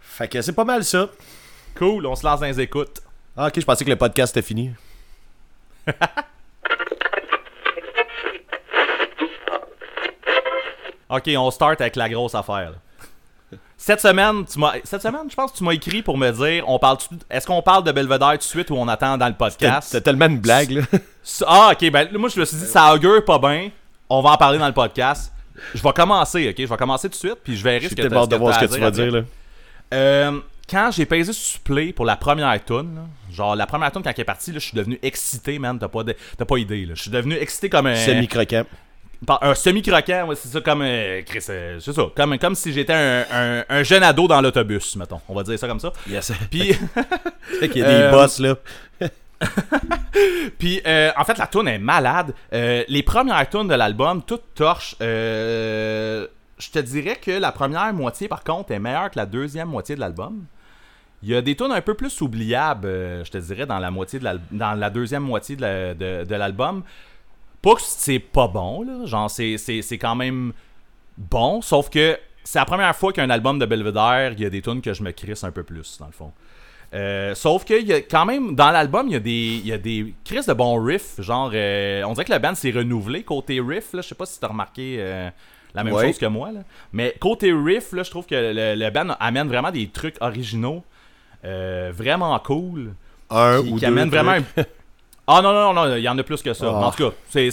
[0.00, 1.08] fait que c'est pas mal ça.
[1.76, 3.00] cool, on se lance dans les écoutes.
[3.36, 4.72] Ah, ok, je pensais que le podcast était fini.
[11.08, 12.70] Ok, on start avec la grosse affaire.
[12.72, 12.76] là.
[13.76, 16.64] Cette semaine, tu m'as, cette semaine, je pense que tu m'as écrit pour me dire,
[16.68, 16.98] on parle,
[17.30, 19.88] est-ce qu'on parle de Belvedere tout de suite ou on attend dans le podcast?
[19.90, 20.82] c'était tellement une blague, là.
[21.46, 23.70] Ah, ok, ben moi je me suis dit, ça augure pas bien.
[24.08, 25.32] On va en parler dans le podcast.
[25.74, 26.54] Je vais commencer, ok?
[26.58, 28.74] Je vais commencer tout de suite, puis je verrai ce que de voir ce que
[28.74, 29.02] tu vas après.
[29.04, 29.22] dire, là.
[29.94, 30.40] Euh,
[30.70, 34.20] quand j'ai pesé sur play pour la première tune, genre la première tune quand elle
[34.20, 35.78] est partie, là, je suis devenu excité, man.
[35.78, 36.14] T'as pas, de-
[36.46, 36.94] pas idée, là.
[36.94, 37.96] Je suis devenu excité comme un.
[37.96, 38.64] Semi-croquant.
[39.40, 40.82] Un semi-croquant, ouais, c'est ça, comme.
[40.82, 42.02] euh, Chris, euh, c'est ça.
[42.16, 45.20] Comme, comme si j'étais un, un- un jeune ado dans l'autobus, mettons.
[45.28, 45.92] On va dire ça comme ça.
[46.08, 46.32] Yes.
[46.50, 46.72] Puis.
[47.60, 48.56] Fait qu'il y a des Euh, boss, là.
[50.58, 52.34] Puis, euh, en fait, la tune est malade.
[52.52, 54.94] Euh, les premières tunes de l'album, toutes torches.
[55.00, 56.26] Euh,
[56.58, 59.94] je te dirais que la première moitié, par contre, est meilleure que la deuxième moitié
[59.96, 60.44] de l'album.
[61.24, 62.88] Il y a des tunes un peu plus oubliables,
[63.24, 66.34] je te dirais, dans la moitié de dans la deuxième moitié de la- de- de
[66.34, 66.82] l'album.
[67.62, 69.06] Pas que c'est pas bon, là.
[69.06, 69.56] Genre, c'est-
[69.98, 70.52] quand même
[71.16, 74.60] bon, sauf que c'est la première fois qu'un album de Belvedere, il y a des
[74.62, 76.32] tunes que je me crisse un peu plus, dans le fond.
[76.94, 79.72] Euh, sauf que y a quand même dans l'album il y a des il y
[79.72, 83.22] a des crises de bons riffs genre euh, on dirait que la band s'est renouvelée
[83.22, 85.30] côté riff là je sais pas si t'as remarqué euh,
[85.74, 86.08] la même Ouais.
[86.08, 86.60] chose que moi là
[86.92, 90.84] mais côté riff là je trouve que le, le band amène vraiment des trucs originaux
[91.42, 92.94] vraiment cool
[93.30, 93.86] Un qui, ou qui deux.
[93.86, 94.42] amène vraiment un...
[95.32, 96.66] ah non non non il y en a plus que ça.
[96.68, 96.86] Ah.
[96.86, 97.50] En tout cas c'est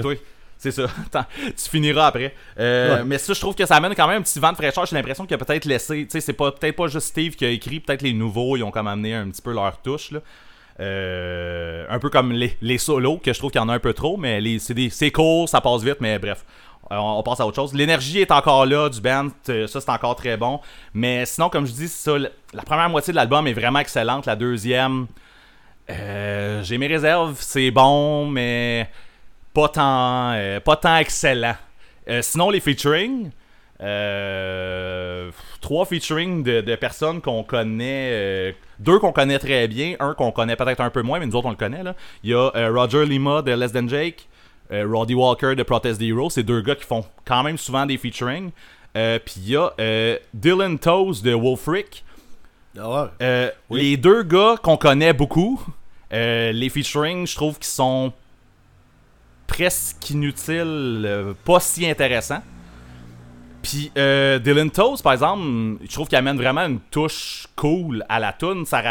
[0.00, 0.14] toi.
[0.58, 0.86] C'est ça.
[1.56, 2.34] Tu finiras après.
[2.58, 3.04] Euh, Ouais.
[3.04, 4.84] mais ça je trouve que ça amène quand même un petit vent de fraîcheur.
[4.84, 7.44] J'ai l'impression qu'il a peut-être laissé tu sais c'est pas peut-être pas juste Steve qui
[7.46, 10.20] a écrit peut-être les nouveaux ils ont comme amené un petit peu leur touche là.
[10.80, 13.78] Euh, un peu comme les, les solos que je trouve qu'il y en a un
[13.78, 16.44] peu trop mais les c'est des- c'est court ça passe vite mais bref.
[16.92, 17.72] Euh, on, on passe à autre chose.
[17.74, 20.60] L'énergie est encore là du band ça c'est encore très bon.
[20.94, 24.26] Mais sinon comme je dis ça la première moitié de l'album est vraiment excellente.
[24.26, 25.06] La deuxième
[25.90, 28.88] euh, j'ai mes réserves, c'est bon, mais
[29.52, 31.56] pas tant, euh, pas tant excellent.
[32.08, 33.30] Euh, sinon, les featuring,
[35.60, 40.56] trois featuring de, de personnes qu'on connaît, deux qu'on connaît très bien, un qu'on connaît
[40.56, 41.82] peut-être un peu moins, mais nous autres on le connaît.
[41.82, 41.94] Là.
[42.22, 44.28] Il y a Roger Lima de Less Than Jake,
[44.70, 47.96] Roddy Walker de Protest the Hero, c'est deux gars qui font quand même souvent des
[47.96, 48.50] featuring.
[48.92, 49.70] Puis il y a
[50.34, 52.04] Dylan Toes de Wolfric.
[52.76, 53.06] Ouais.
[53.22, 55.60] Euh, Les deux gars qu'on connaît beaucoup,
[56.12, 58.12] euh, les featuring, je trouve qu'ils sont
[59.46, 62.42] presque inutiles, euh, pas si intéressants.
[63.62, 65.42] Puis euh, Dylan Toes, par exemple,
[65.86, 68.64] je trouve qu'il amène vraiment une touche cool à la tune.
[68.64, 68.82] Ça,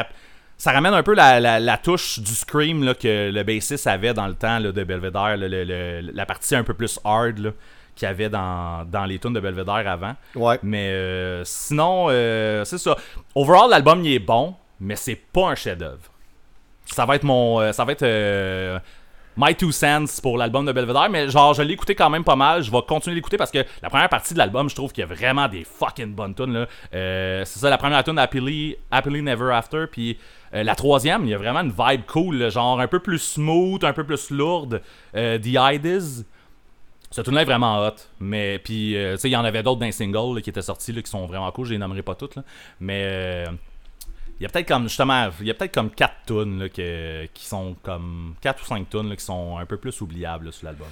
[0.71, 4.27] ramène un peu la, la- la touche du scream là, que le bassiste avait dans
[4.27, 7.53] le temps là, de Belvedere, là, le- le- la partie un peu plus hard
[7.95, 10.15] qu'il y avait dans, dans les tunes de Belvedere avant.
[10.35, 10.59] Ouais.
[10.61, 12.95] Mais euh, sinon, euh, c'est ça.
[13.35, 16.08] Overall, l'album il est bon, mais c'est pas un chef-d'œuvre.
[16.91, 18.79] Ça va être mon, euh, ça va être euh,
[19.37, 22.35] my two cents pour l'album de Belvedere, mais genre je l'ai écouté quand même pas
[22.35, 22.63] mal.
[22.63, 25.05] Je vais continuer d'écouter parce que la première partie de l'album, je trouve qu'il y
[25.09, 26.67] a vraiment des fucking bonnes tunes là.
[26.93, 30.17] Euh, c'est ça, la première tune Happily, Happily Never After, puis
[30.51, 33.93] la troisième, il y a vraiment une vibe cool, genre un peu plus smooth, un
[33.93, 34.81] peu plus lourde.
[35.13, 36.25] The Ides.
[37.11, 37.95] Ce tune là est vraiment hot.
[38.19, 41.09] Mais puis, tu sais, il y en avait d'autres singles là, qui étaient sortis qui
[41.09, 41.67] sont vraiment cool.
[41.67, 42.39] Je les nommerai pas toutes.
[42.79, 43.45] Mais
[44.39, 47.25] il y a peut-être comme, justement, il y a peut-être comme 4 tunes là, que-
[47.33, 50.51] qui sont comme 4 ou 5 tunes là, qui sont un peu plus oubliables là,
[50.51, 50.87] sur l'album.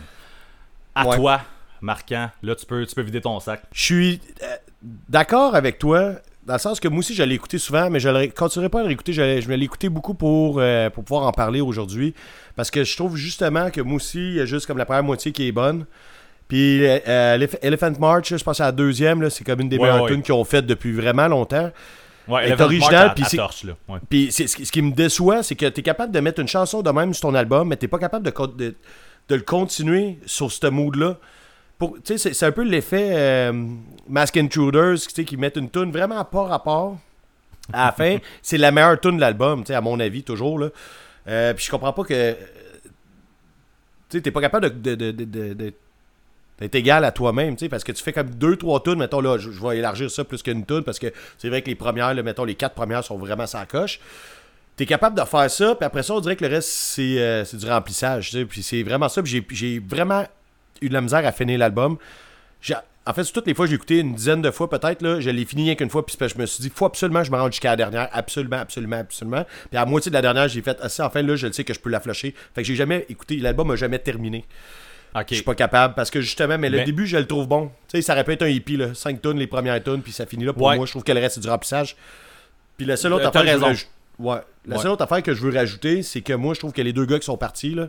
[0.96, 1.16] À Ouais.
[1.16, 1.42] toi,
[1.80, 3.62] Marquant, là, tu peux, tu peux vider ton sac.
[3.72, 4.56] Je suis euh,
[5.08, 6.14] d'accord avec toi,
[6.46, 8.80] dans le sens que moi aussi, je l'ai écouté souvent, mais je ne continuerai pas
[8.80, 9.14] à le réécouter.
[9.14, 12.16] Je, l'ai- je vais l'écouter beaucoup pour, euh, pour pouvoir en parler aujourd'hui.
[12.56, 15.04] Parce que je trouve justement que moi aussi, il y a juste comme la première
[15.04, 15.86] moitié qui est bonne.
[16.48, 20.04] Puis euh, Elephant March, je pense à la deuxième, c'est comme une des Ouais, meilleures
[20.06, 20.12] ouais.
[20.12, 21.72] tunes qu'ils ont faites depuis vraiment longtemps.
[22.28, 22.56] Ouais, est
[22.96, 23.24] à- puis.
[23.88, 24.00] Ouais.
[24.32, 27.14] Ce qui me déçoit, c'est que tu es capable de mettre une chanson de même
[27.14, 28.76] sur ton album, mais tu pas capable de, de,
[29.30, 31.18] de le continuer sur ce mood-là.
[32.04, 33.54] C'est un peu l'effet euh,
[34.10, 36.98] Mask Intruders, tu sais, qui mettent une tune vraiment pas rapport.
[37.72, 40.58] À la fin, c'est la meilleure tune de l'album, à mon avis, toujours.
[40.60, 40.70] Là.
[41.28, 42.34] Euh, puis je comprends pas que.
[42.34, 42.40] Tu
[44.18, 45.74] sais, t'es pas capable de-
[46.60, 49.22] d'être égal à toi-même, tu sais, parce que tu fais comme deux, trois tunes, mettons,
[49.22, 52.14] là, je, vais élargir ça plus qu'une tune, parce que c'est vrai que les premières,
[52.14, 54.00] là, mettons, les quatre premières sont vraiment sans coche.
[54.76, 57.44] T'es capable de faire ça, puis après ça, on dirait que le reste, c'est euh,
[57.54, 58.30] du remplissage.
[58.30, 58.46] tu sais.
[58.46, 59.24] Puis c'est vraiment ça.
[59.24, 60.24] Puis j'ai- vraiment
[60.82, 61.98] eu de la misère à finir l'album.
[63.08, 65.02] En fait, toutes les fois, j'ai écouté une dizaine de fois peut-être.
[65.02, 67.32] là Je l'ai fini rien qu'une fois, puis je me suis dit, faut absolument je
[67.32, 68.10] me rende jusqu'à la dernière.
[68.12, 69.46] Absolument, absolument, absolument.
[69.70, 71.54] Puis à la moitié de la dernière, j'ai fait, ah, ça, enfin, là, je le
[71.54, 72.36] sais que je peux la flasher.
[72.54, 74.44] Fait que j'ai jamais écouté, l'album a jamais terminé.
[75.16, 75.26] Ok.
[75.30, 77.68] Je suis pas capable parce que justement, mais le Mais- début, je le trouve bon.
[77.88, 78.94] Tu sais, ça aurait pu être un hippie, là.
[78.94, 80.54] 5 tonnes, les premières tonnes, puis ça finit là.
[80.54, 80.76] Pour Ouais.
[80.76, 81.96] moi, je trouve que le reste, c'est du remplissage.
[82.78, 83.80] Puis la seule autre Euh, t'as affaire que je veux raison.
[83.80, 83.88] raj-
[84.20, 84.42] Ouais.
[84.66, 84.82] La Ouais.
[84.82, 87.06] seule autre affaire que je veux rajouter, c'est que moi, je trouve que les deux
[87.06, 87.88] gars qui sont partis, là,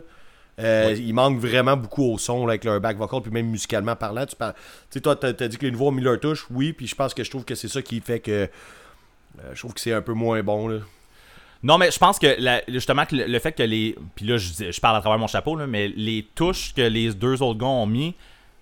[0.59, 0.97] euh, Ouais.
[0.97, 4.25] ils manquent vraiment beaucoup au son là, avec leur back vocal, puis même musicalement parlant.
[4.25, 4.53] Tu parles-
[4.89, 6.95] sais, toi, t'as t'as dit que les nouveaux ont mis leur touche, oui, puis je
[6.95, 8.31] pense que je trouve que c'est ça qui fait que.
[8.31, 8.47] euh,
[9.53, 10.79] je trouve que c'est un peu moins bon, là.
[11.61, 13.95] Non, mais je pense que la- justement que le, le fait que les.
[14.15, 17.13] Puis là, je, je parle à travers mon chapeau, là, mais les touches que les
[17.13, 18.13] deux autres gars ont mis,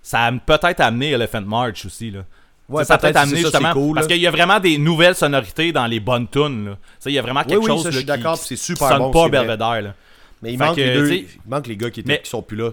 [0.02, 2.10] ça a peut-être amené Elephant March aussi.
[2.12, 2.22] Là.
[2.70, 3.72] Ouais, ça a peut-être, amené ça, justement.
[3.72, 6.76] cool, parce qu'il y a vraiment des nouvelles sonorités dans les bonnes tunes.
[7.02, 8.90] Tu Il y a vraiment quelque oui, chose ça, je là, suis qui, qui super
[8.90, 9.30] sonne bon, pas.
[9.30, 9.82] Belvedere.
[9.84, 9.94] Là.
[10.42, 12.22] Mais il Fait manque, que, les deux, tu il manque les gars qui, étaient, Mais-
[12.22, 12.72] qui sont plus là.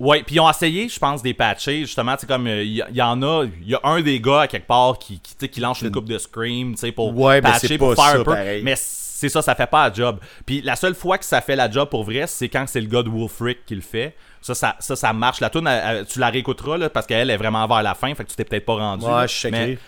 [0.00, 1.80] Ouais, puis ils ont essayé, je pense, des patchés.
[1.80, 4.46] Justement, c'est comme il y, y en a, il y a un des gars à
[4.48, 7.42] quelque part qui, qui, tu qui lance une coupe de scream, tu sais, pour Ouais,
[7.42, 8.24] patcher, pour faire un peu.
[8.24, 8.62] pareil.
[8.62, 8.74] Mais
[9.16, 10.18] c'est ça, ça fait pas la job.
[10.44, 12.86] Puis la seule fois que ça fait la job pour vrai, c'est quand c'est le
[12.86, 14.14] gars de Wolfric qui le fait.
[14.42, 15.40] Ça, ça, ça, ça marche.
[15.40, 15.68] La tune,
[16.08, 18.44] tu la réécouteras là, parce qu'elle est vraiment vers la fin, fait que tu t'es
[18.44, 19.04] peut-être pas rendu.
[19.04, 19.26] Ouais, là.
[19.26, 19.78] je suis Mais,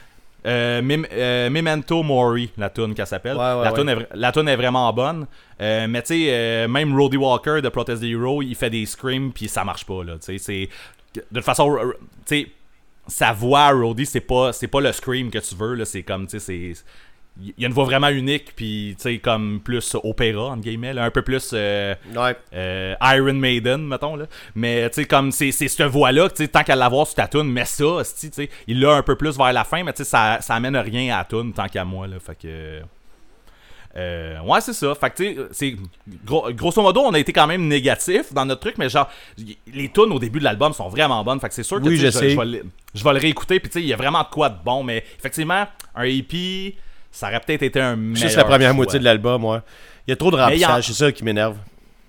[0.47, 3.37] euh, Mem- euh, Memento Mori, la tune qu'elle s'appelle.
[3.37, 5.27] Ouais, ouais, la, tune est, vra- la tune est vraiment bonne.
[5.61, 9.33] Euh, mais tu sais, même Roddy Walker de Protest the Hero, il fait des screams
[9.33, 10.03] puis ça marche pas.
[10.05, 10.69] Là, tu sais, c'est
[11.15, 11.77] de toute façon,
[12.27, 12.47] tu sais,
[13.07, 15.75] sa voix, Roddy, c'est pas, c'est pas le scream que tu veux.
[15.75, 16.85] Là, c'est comme, tu sais, c'est.
[17.41, 20.93] Il y a une voix vraiment unique, puis tu sais, comme plus opéra, entre guillemets,
[20.93, 21.51] là, un peu plus.
[21.53, 22.37] euh, Ouais.
[22.53, 24.27] euh, Iron Maiden, mettons, là.
[24.57, 27.15] Mais, tu sais, comme c'est c'est cette voix-là, que, tu sais, tant qu'à l'avoir sur
[27.15, 29.85] ta tune, mais ça, esti, tu sais, il l'a un peu plus vers la fin,
[29.85, 32.17] mais tu sais, ça, ça amène rien à la tune tant qu'à moi, là.
[32.19, 32.81] Fait que.
[33.97, 34.95] Euh, ouais, c'est ça.
[34.95, 35.77] Fait que, tu sais, c'est.
[36.25, 39.57] gros- grosso modo, on a été quand même négatif dans notre truc, mais genre, y-
[39.73, 41.41] les tunes au début de l'album sont vraiment bonnes.
[41.41, 43.19] Fait que c'est sûr que Oui, tu sais, je je, vais le, je vais le
[43.19, 46.03] réécouter, puis tu sais, il y a vraiment de quoi de bon, mais effectivement, un
[46.05, 46.77] EP,
[47.11, 48.17] ça aurait peut-être été un meilleur.
[48.17, 48.77] Juste la première choix.
[48.77, 49.59] moitié de l'album, ouais.
[50.07, 51.57] Il y a trop de remplissage, c'est ça qui m'énerve.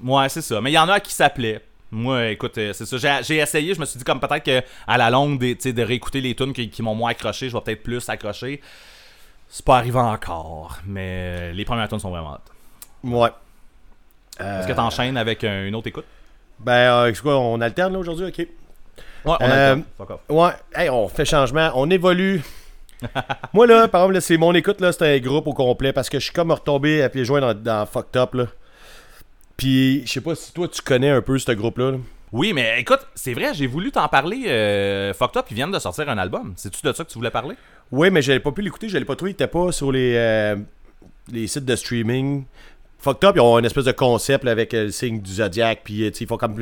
[0.04, 0.62] Ouais, c'est ça.
[0.62, 1.62] Mais il y en a qui plaît.
[1.92, 3.22] Moi, écoute, euh, c'est ça.
[3.22, 6.22] J'ai, essayé, je me suis dit comme peut-être que à la longue, sais, de réécouter
[6.22, 8.62] les tunes qui, qui m'ont moins accroché, je vais peut-être plus accrocher.
[9.50, 13.10] C'est pas arrivé encore, mais euh, les premières tunes sont vraiment hot.
[13.10, 13.30] Ouais.
[14.40, 16.06] Est-ce que t'enchaînes avec une autre écoute?
[16.60, 18.38] Ben, euh, quoi, on alterne là aujourd'hui, ok?
[18.38, 18.48] Ouais,
[19.26, 19.82] on Euh, temps.
[19.98, 20.20] Fuck off.
[20.30, 22.42] Ouais, hey, on fait changement, on évolue.
[23.54, 26.20] Moi là, par exemple, c'est mon écoute là, c'est un groupe au complet parce que
[26.20, 28.46] je suis comme retombé à pieds joints dans, dans Fucked Up là.
[29.60, 31.92] Puis, je sais pas si toi tu connais un peu ce groupe-là.
[31.92, 31.98] là.
[32.32, 34.46] Oui, mais écoute, c'est vrai, j'ai voulu t'en parler.
[34.48, 36.54] Euh, Fucked Up, ils viennent de sortir un album.
[36.56, 37.56] C'est-tu de ça que tu voulais parler?
[37.92, 40.14] Oui, mais j'avais pas pu l'écouter, je l'ai pas trouvé, il était pas sur les,
[40.16, 40.56] euh,
[41.30, 42.46] les sites de streaming.
[43.00, 45.82] Fucked Up, ils ont une espèce de concept là, avec euh, le signe du Zodiac,
[45.84, 46.56] puis euh, tu sais, ils font comme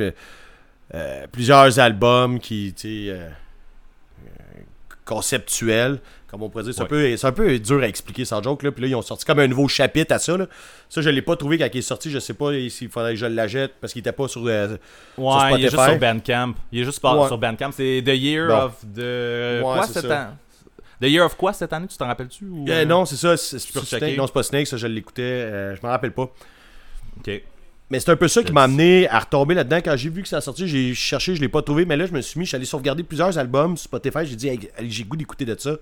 [1.30, 3.20] plusieurs albums qui, tu sais,
[5.08, 6.74] conceptuels, comme on pourrait dire.
[6.74, 6.88] C'est un, Ouais.
[6.88, 8.70] peu- c'est un peu dur à expliquer sans joke, là.
[8.70, 10.46] Puis là, ils ont sorti comme un nouveau chapitre à ça, là.
[10.88, 13.18] Ça, je l'ai pas trouvé quand il est sorti, je sais pas s'il faudrait que
[13.20, 14.42] je l'achète parce qu'il était pas sur...
[14.46, 14.76] euh,
[15.16, 16.54] Ouais, Sur il est juste sur Bandcamp.
[16.72, 17.26] Il est juste pas Ouais.
[17.26, 17.70] sur Bandcamp.
[17.72, 18.62] C'est The Year Bon.
[18.64, 19.62] of the.
[19.62, 20.00] quoi ça.
[20.00, 20.34] année
[21.00, 22.64] The Year of quoi cette année Tu t'en rappelles-tu ou...
[22.68, 23.86] euh, non, c'est ça, c'est checker.
[23.86, 24.16] Snake.
[24.18, 26.28] Non, c'est pas Snake, ça, je l'écoutais, euh, je m'en rappelle pas.
[27.18, 27.42] Ok.
[27.90, 29.78] Mais c'est un peu ça qui m'a amené à retomber là-dedans.
[29.78, 31.86] Quand j'ai vu que ça a sorti, j'ai cherché, je l'ai pas trouvé.
[31.86, 34.24] Mais là, je me suis mis, je suis allé sauvegarder plusieurs albums sur Spotify.
[34.24, 35.76] J'ai dit, Hey, allez, j'ai goût d'écouter de ça.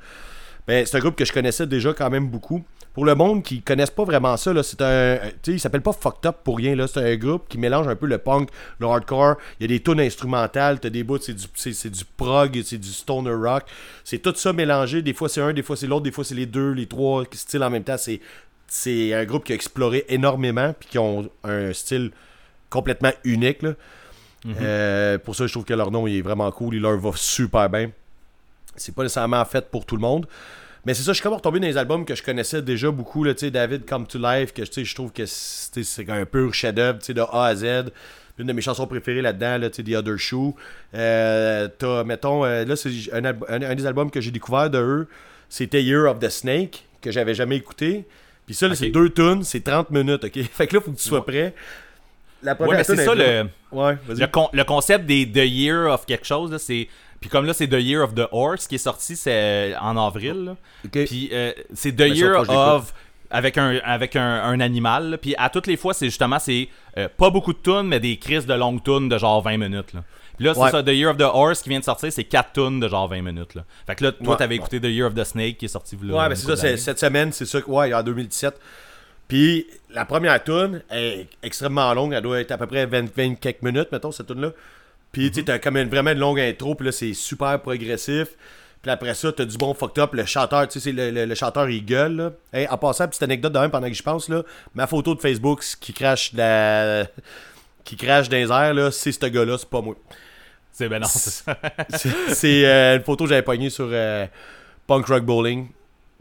[0.66, 2.64] Ben, c'est un groupe que je connaissais déjà quand même beaucoup.
[2.92, 5.18] Pour le monde qui connaissent pas vraiment ça, là, c'est un.
[5.18, 6.74] Tu sais, il s'appelle pas Fucked Up pour rien.
[6.74, 6.88] là.
[6.88, 8.48] C'est un groupe qui mélange un peu le punk,
[8.80, 9.36] le hardcore.
[9.60, 12.78] Il y a des tunes instrumentales, t'as des bouts, c'est du, c'est du prog, c'est
[12.78, 13.64] du stoner rock.
[14.02, 15.02] C'est tout ça mélangé.
[15.02, 17.24] Des fois c'est un, des fois c'est l'autre, des fois c'est les deux, les trois
[17.32, 17.98] styles en même temps.
[17.98, 18.20] C'est,
[18.68, 22.10] c'est un groupe qui a exploré énormément puis qui ont un style
[22.70, 23.62] complètement unique.
[23.62, 23.72] là.
[24.60, 26.74] Euh, pour ça, je trouve que leur nom il est vraiment cool.
[26.76, 27.90] Il leur va super bien.
[28.76, 30.26] C'est pas nécessairement fait pour tout le monde.
[30.84, 33.24] Mais c'est ça, je suis comme retombé dans les albums que je connaissais déjà beaucoup.
[33.24, 37.46] Là, David Come to Life, que je trouve que c'est un pur chef-d'œuvre de A
[37.46, 37.90] à Z.
[38.38, 40.54] Une de mes chansons préférées là-dedans, là, The Other Shoe.
[40.94, 41.68] Euh,
[42.04, 45.08] mettons, euh, là, c'est un- un des albums que j'ai découvert de eux,
[45.48, 48.04] c'était Year of the Snake, que j'avais jamais écouté.
[48.46, 50.42] Puis ça, c'est deux tunes, c'est 30 minutes, ok?
[50.52, 51.54] Fait que là, faut que tu sois prêt.
[52.42, 53.48] La Ouais, première mais c'est tune ça le.
[53.72, 53.96] Ouais.
[54.08, 56.86] Le, con- le concept des The Year of quelque chose, là, c'est.
[57.20, 59.96] Puis comme là, c'est The Year of the Horse qui est sorti c'est euh, en
[59.96, 60.44] avril.
[60.44, 60.56] là.
[60.84, 61.04] Ok.
[61.06, 62.92] Puis euh, c'est The Ben, Year of.
[63.28, 65.10] Avec un, avec un, un animal.
[65.10, 65.18] là.
[65.18, 68.18] Puis à toutes les fois, c'est justement, c'est euh, pas beaucoup de tunes, mais des
[68.18, 69.94] crises de longues tunes de genre 20 minutes.
[69.94, 70.04] Là.
[70.38, 70.70] Là, c'est Ouais.
[70.70, 73.08] ça, The Year of the Horse qui vient de sortir, c'est 4 tunes de genre
[73.08, 73.54] 20 minutes.
[73.54, 73.64] Là.
[73.86, 74.36] Fait que là, toi, Ouais.
[74.36, 76.14] t'avais écouté The Year of the Snake qui est sorti là.
[76.14, 78.58] Ouais, une ben c'est ça, cette semaine, c'est ça, ouais, en 2017.
[79.28, 83.34] Puis la première tune est extrêmement longue, elle doit être à peu près 20, 20
[83.40, 84.50] quelques minutes, mettons, cette tune là
[85.10, 88.28] Puis tu sais, t'as comme une, vraiment une longue intro, puis là, c'est super progressif.
[88.82, 90.12] Puis après ça, t'as du bon fucked up.
[90.14, 92.14] Le chanteur, tu sais, le, le- le chanteur, il gueule.
[92.16, 92.30] Là.
[92.52, 94.42] Hey, en passant, petite anecdote de même pendant que je pense, là,
[94.74, 97.06] ma photo de Facebook qui crache la...
[97.82, 99.96] qui crache dans les airs, là, c'est ce gars-là, c'est pas moi.
[100.76, 101.58] C'est ben non, c'est ça.
[101.88, 104.26] C'est c'est, euh, une photo que j'avais pognée sur euh,
[104.86, 105.68] Punk Rock Bowling.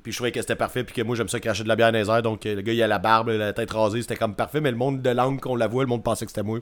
[0.01, 1.91] Puis je trouvais que c'était parfait, puis que moi j'aime ça cracher de la bière
[1.91, 2.21] dans les airs.
[2.21, 4.61] Donc euh, le gars il a la barbe, la tête rasée, c'était comme parfait.
[4.61, 6.59] Mais le monde de l'angle qu'on la voit, le monde pensait que c'était moi.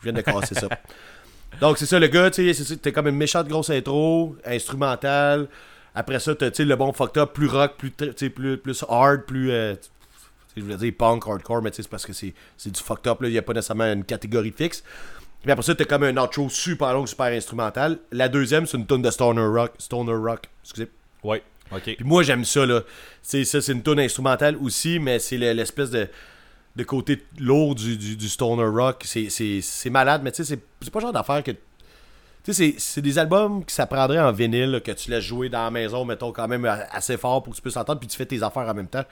[0.00, 0.68] Je viens de casser ça.
[1.62, 5.48] Donc c'est ça, le gars, tu sais, t'es comme une méchante grosse intro, instrumentale.
[5.94, 9.50] Après ça, t'as le bon fucked up, plus rock, plus, plus, plus hard, plus.
[9.52, 9.74] euh,
[10.54, 13.06] je voulais dire punk, hardcore, mais tu sais, c'est parce que c'est c'est du fucked
[13.10, 13.28] up, là.
[13.28, 14.84] Il n'y a pas nécessairement une catégorie fixe.
[15.42, 17.98] Puis après ça, t'as comme un outro super long, super instrumental.
[18.12, 19.72] La deuxième, c'est une tonne de Stoner Rock.
[19.78, 20.88] Stoner Rock, excusez.
[21.24, 21.82] Ouais, ok.
[21.82, 22.82] Puis moi, j'aime ça, là.
[23.22, 26.08] C'est ça, c'est une tonne instrumentale aussi, mais c'est le- l'espèce de,
[26.76, 29.02] de côté lourd du, du, du Stoner Rock.
[29.04, 31.50] C'est- malade, mais tu sais, c'est pas le genre d'affaire que.
[32.44, 35.48] Tu sais, c'est- des albums que ça prendrait en vinyle, là, que tu laisses jouer
[35.48, 38.16] dans la maison, mettons, quand même assez fort pour que tu puisses entendre, puis tu
[38.16, 39.04] fais tes affaires en même temps.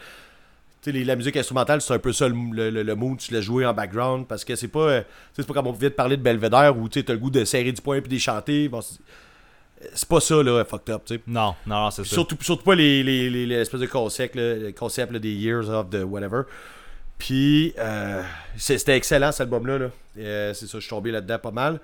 [0.82, 3.44] Tu sais, les- la musique instrumentale, c'est un peu ça le, le, mood, tu laisses
[3.44, 5.02] jouer en background, parce que c'est pas, euh,
[5.36, 7.44] c'est pas comme on vient de parler de Belvedere où tu as le goût de
[7.44, 8.68] serrer du poing puis de chanter.
[8.68, 8.80] Bon,
[9.94, 11.20] c'est pas ça, là, fucked up, tu sais.
[11.26, 12.10] Non, non, c'est ça.
[12.14, 15.68] Surtout, surtout pas les, les, les, les espèces de concepts, là, concept là, des Years
[15.68, 16.42] of the whatever.
[17.18, 18.22] Puis, euh,
[18.56, 19.78] c'était excellent cet album-là.
[19.78, 19.90] Là.
[20.18, 21.78] Euh, c'est ça, je suis tombé là-dedans pas mal.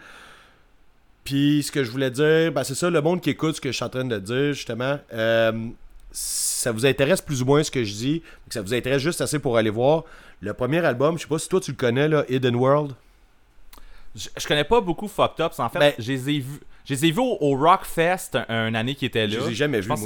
[1.24, 3.70] Puis, ce que je voulais dire, ben, c'est ça, le monde qui écoute ce que
[3.70, 4.98] je suis en train de dire, justement.
[5.12, 5.52] euh,
[6.18, 9.20] ça vous intéresse plus ou moins ce que je dis, que ça vous intéresse juste
[9.20, 10.04] assez pour aller voir.
[10.40, 12.92] Le premier album, je sais pas si toi tu le connais, là, Hidden World.
[14.14, 15.52] Je, je connais pas beaucoup Fucked Up.
[15.58, 16.60] En fait, Ben- je les ai vus.
[16.88, 19.34] Vus au, au Rockfest un, une année qui était là.
[19.40, 19.98] Je les ai jamais vus, moi.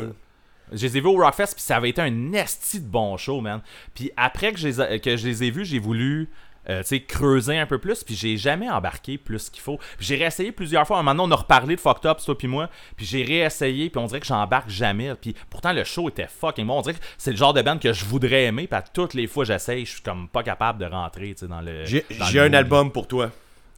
[0.73, 3.40] Je les ai vus au Rockfest, puis ça avait été un esti de bon show,
[3.40, 3.61] man.
[3.94, 6.29] Puis après que je les, a- que je les ai vus, j'ai voulu
[6.70, 9.78] euh, tu sais, creuser un peu plus, puis j'ai jamais embarqué plus qu'il faut.
[9.98, 11.02] Puis j'ai réessayé plusieurs fois.
[11.02, 14.06] Maintenant, on a reparlé de Fucked Up, toi puis moi, puis j'ai réessayé, puis on
[14.06, 15.14] dirait que j'embarque jamais.
[15.16, 16.78] Puis pourtant, le show était fucking bon.
[16.78, 19.14] On dirait que c'est le genre de band que je voudrais aimer, puis à toutes
[19.14, 21.85] les fois j'essaye, je suis comme pas capable de rentrer, tu sais, dans le.
[21.85, 23.30] J'ai un album pour toi.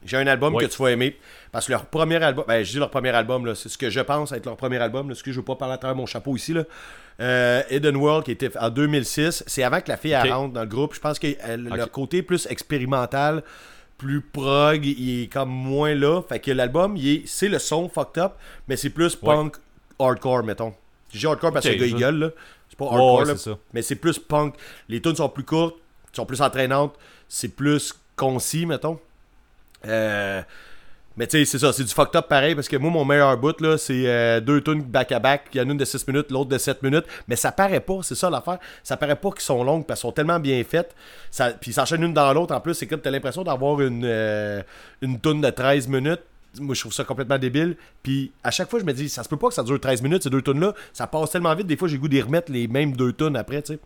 [0.05, 0.65] J'ai un album Oui.
[0.65, 1.17] que tu vas aimer.
[1.53, 3.91] Parce que leur premier album, ben je dis leur premier album, là, c'est ce que
[3.91, 5.09] je pense être leur premier album.
[5.09, 6.53] Là, ce que je veux pas parler à travers mon chapeau ici.
[6.53, 6.65] Là.
[7.21, 9.45] Euh, Hidden World, qui était en 2006.
[9.47, 10.95] C'est avant que la fille elle rentre dans le groupe.
[10.95, 11.77] Je pense que elle- Ok.
[11.77, 13.43] leur côté plus expérimental,
[13.99, 16.23] plus prog, il est comme moins là.
[16.29, 18.33] Fait que l'album, il est- c'est le son fucked up,
[18.69, 19.57] mais c'est plus punk
[20.01, 20.75] hardcore, mettons.
[21.13, 22.31] Je dis hardcore parce que le gars, il gueule, là.
[22.69, 23.37] C'est pas hardcore, là.
[23.37, 23.59] ça.
[23.75, 24.55] Mais c'est plus punk.
[24.89, 25.77] Les tunes sont plus courtes,
[26.13, 26.95] sont plus entraînantes,
[27.29, 28.99] c'est plus concis, mettons.
[29.87, 30.43] Euh,
[31.17, 33.37] mais tu sais, c'est ça, c'est du fucked up pareil, parce que moi, mon meilleur
[33.37, 35.49] bout, là, c'est euh, deux tunes back-à-back.
[35.53, 37.05] Il y en a une de 6 minutes, l'autre de 7 minutes.
[37.29, 38.59] Mais ça paraît pas, c'est ça l'affaire.
[38.83, 40.95] Ça paraît pas qu'ils sont longues, parce qu'elles sont tellement bien faites.
[41.31, 42.55] Ça, puis ils s'enchaînent une dans l'autre.
[42.55, 44.63] En plus, c'est comme t'as l'impression d'avoir une, euh,
[45.03, 46.23] une tune de 13 minutes.
[46.59, 47.77] Moi, je trouve ça complètement débile.
[48.03, 50.01] Puis à chaque fois, je me dis, ça se peut pas que ça dure 13
[50.01, 50.73] minutes, ces deux tunes-là.
[50.95, 53.61] Ça passe tellement vite, des fois, j'ai goût d'y remettre les mêmes deux tunes après,
[53.63, 53.81] tu sais.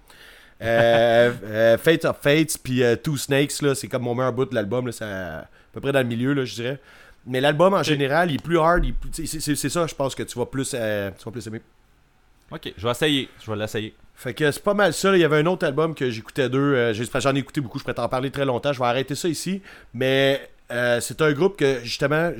[0.62, 4.54] Euh, euh, Fate of Fates puis Two Snakes là, c'est comme mon meilleur bout de
[4.54, 5.44] l'album là, à
[5.76, 6.80] peu près dans le milieu là, je dirais.
[7.26, 10.46] Mais l'album en général, il est plus hard, c'est ça, je pense que tu vas
[10.46, 11.60] plus euh, tu vas plus aimer.
[12.52, 13.28] Ok, je vais essayer.
[13.44, 13.94] Je vais l'essayer.
[14.14, 15.10] Fait que c'est pas mal ça.
[15.10, 15.16] là.
[15.16, 16.74] Il y avait un autre album que j'écoutais d'eux.
[16.76, 17.78] euh, J'en ai écouté beaucoup.
[17.78, 18.72] Je pourrais t'en parler très longtemps.
[18.72, 19.60] Je vais arrêter ça ici.
[19.92, 22.30] Mais euh, c'est un groupe que, justement,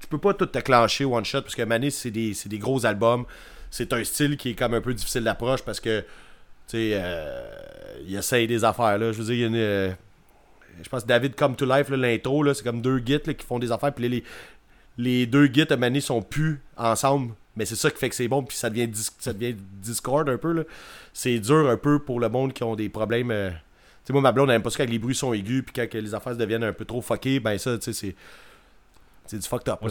[0.00, 2.86] tu peux pas tout te clencher one shot parce que Manis, c'est des, des gros
[2.86, 3.24] albums.
[3.72, 6.00] C'est un style qui est comme un peu difficile d'approche parce que,
[6.68, 7.02] tu sais,
[8.06, 8.98] il essaye des affaires.
[8.98, 9.10] là.
[9.12, 9.46] Je veux dire, il y a
[9.88, 9.96] une.
[10.82, 13.72] Je pense David Come to Life, l'intro, c'est comme deux gits là, qui font des
[13.72, 13.92] affaires.
[13.92, 14.24] Puis les,
[14.96, 17.34] les deux gits à Manis sont plus ensemble.
[17.56, 18.42] Mais c'est ça qui fait que c'est bon.
[18.44, 18.88] Puis ça devient,
[19.18, 20.64] ça devient Discord un peu.
[21.12, 23.30] C'est dur un peu pour le monde qui ont des problèmes.
[23.32, 23.56] euh, Tu
[24.04, 25.64] sais, moi, ma blonde, elle aime pas ça quand les bruits sont aigus.
[25.64, 27.40] Puis quand les affaires deviennent un peu trop fuckées.
[27.40, 28.14] Ben ça, tu sais, c'est.
[29.26, 29.82] C'est du fucked up.
[29.82, 29.90] Ouais,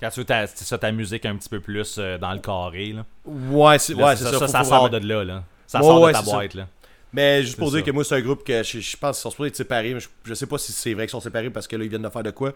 [0.00, 2.92] Quand tu veux ta, ça, ta musique un petit peu plus euh, dans le carré,
[2.92, 3.04] là.
[3.24, 4.46] Ouais, c'est ouais, ça, ça.
[4.46, 5.42] ça, sort de là, là.
[5.66, 6.68] Ça Ouais, sort de ta boîte, là.
[7.14, 7.86] Mais juste pour dire ça.
[7.86, 9.94] que moi, c'est un groupe que je, je pense qu'ils sont supposés être séparés.
[9.94, 11.88] Mais je, je sais pas si c'est vrai qu'ils sont séparés parce que là, ils
[11.88, 12.52] viennent de faire de quoi.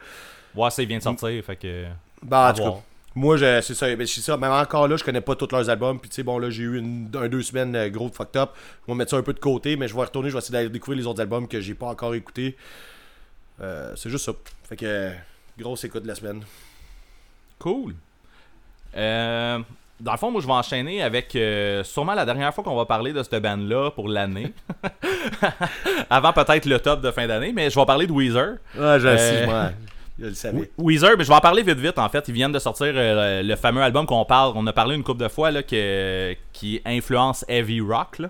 [0.54, 1.86] Ouais, ça, il vient de sortir, fait que.
[2.22, 2.76] Bah, en tout cas.
[3.14, 3.94] Moi, je- c'est ça.
[3.96, 4.36] Mais ça.
[4.36, 5.98] Même encore là, je connais pas tous leurs albums.
[6.00, 8.36] Puis, tu sais, bon, là, j'ai eu une, un deux semaines euh, gros de fucked
[8.40, 8.50] up.
[8.86, 9.76] Je vais mettre ça un peu de côté.
[9.76, 10.28] Mais je vais retourner.
[10.28, 12.56] Je vais essayer d'aller découvrir les autres albums que j'ai pas encore écoutés.
[13.60, 14.32] Euh, c'est juste ça.
[14.68, 15.12] Fait que,
[15.58, 16.42] grosse écoute de la semaine.
[17.58, 17.94] Cool.
[18.96, 19.58] Euh,
[20.00, 22.84] dans le fond, moi, je vais enchaîner avec euh, sûrement la dernière fois qu'on va
[22.86, 24.52] parler de cette band-là pour l'année.
[26.10, 28.56] Avant peut-être le top de fin d'année, mais je vais parler de Weezer.
[28.78, 29.70] Ah, je Euh, sais, moi.
[30.20, 30.70] Je le savais.
[30.78, 32.26] Weezer, mais je vais en parler vite vite en fait.
[32.26, 34.52] Ils viennent de sortir euh, le fameux album qu'on parle.
[34.56, 38.18] On a parlé une couple de fois là, que, qui influence heavy rock.
[38.18, 38.28] là.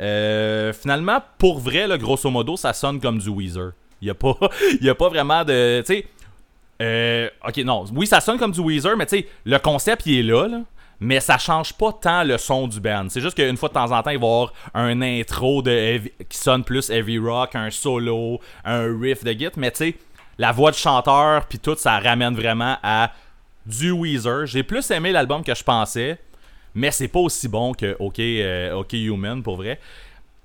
[0.00, 3.72] Euh, finalement, pour vrai, là, grosso modo, ça sonne comme du Weezer.
[4.00, 4.36] Il n'y a, pas-
[4.80, 5.80] y a pas vraiment de.
[5.80, 6.06] Tu sais.
[6.82, 7.84] euh, ok, non.
[7.94, 10.60] Oui, ça sonne comme du Weezer, mais tu sais, le concept, il est là, là.
[11.04, 13.06] Mais ça change pas tant le son du band.
[13.10, 15.98] C'est juste qu'une fois de temps en temps, il va y avoir un intro de
[16.28, 19.58] qui sonne plus heavy rock, un solo, un riff de guitare.
[19.58, 19.96] Mais tu sais,
[20.38, 23.12] la voix du chanteur, puis tout, ça ramène vraiment à
[23.66, 24.46] du Weezer.
[24.46, 26.18] J'ai plus aimé l'album que je pensais,
[26.74, 29.78] mais c'est pas aussi bon que OK, euh, OK Human pour vrai.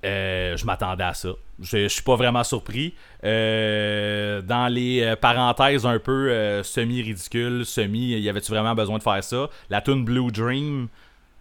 [0.04, 2.94] Euh, je m'attendais à ça je, je suis pas vraiment surpris.
[3.24, 9.02] Euh, dans les euh, parenthèses un peu euh, semi-ridicules, semi, y avait-tu vraiment besoin de
[9.02, 9.48] faire ça?
[9.68, 10.88] La tune Blue Dream,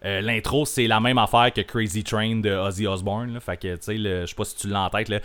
[0.04, 3.34] l'intro, c'est la même affaire que Crazy Train de Ozzy Osbourne.
[3.34, 3.40] Là.
[3.40, 5.10] Fait tu sais, je sais pas si tu l'as en tête.
[5.10, 5.20] Là.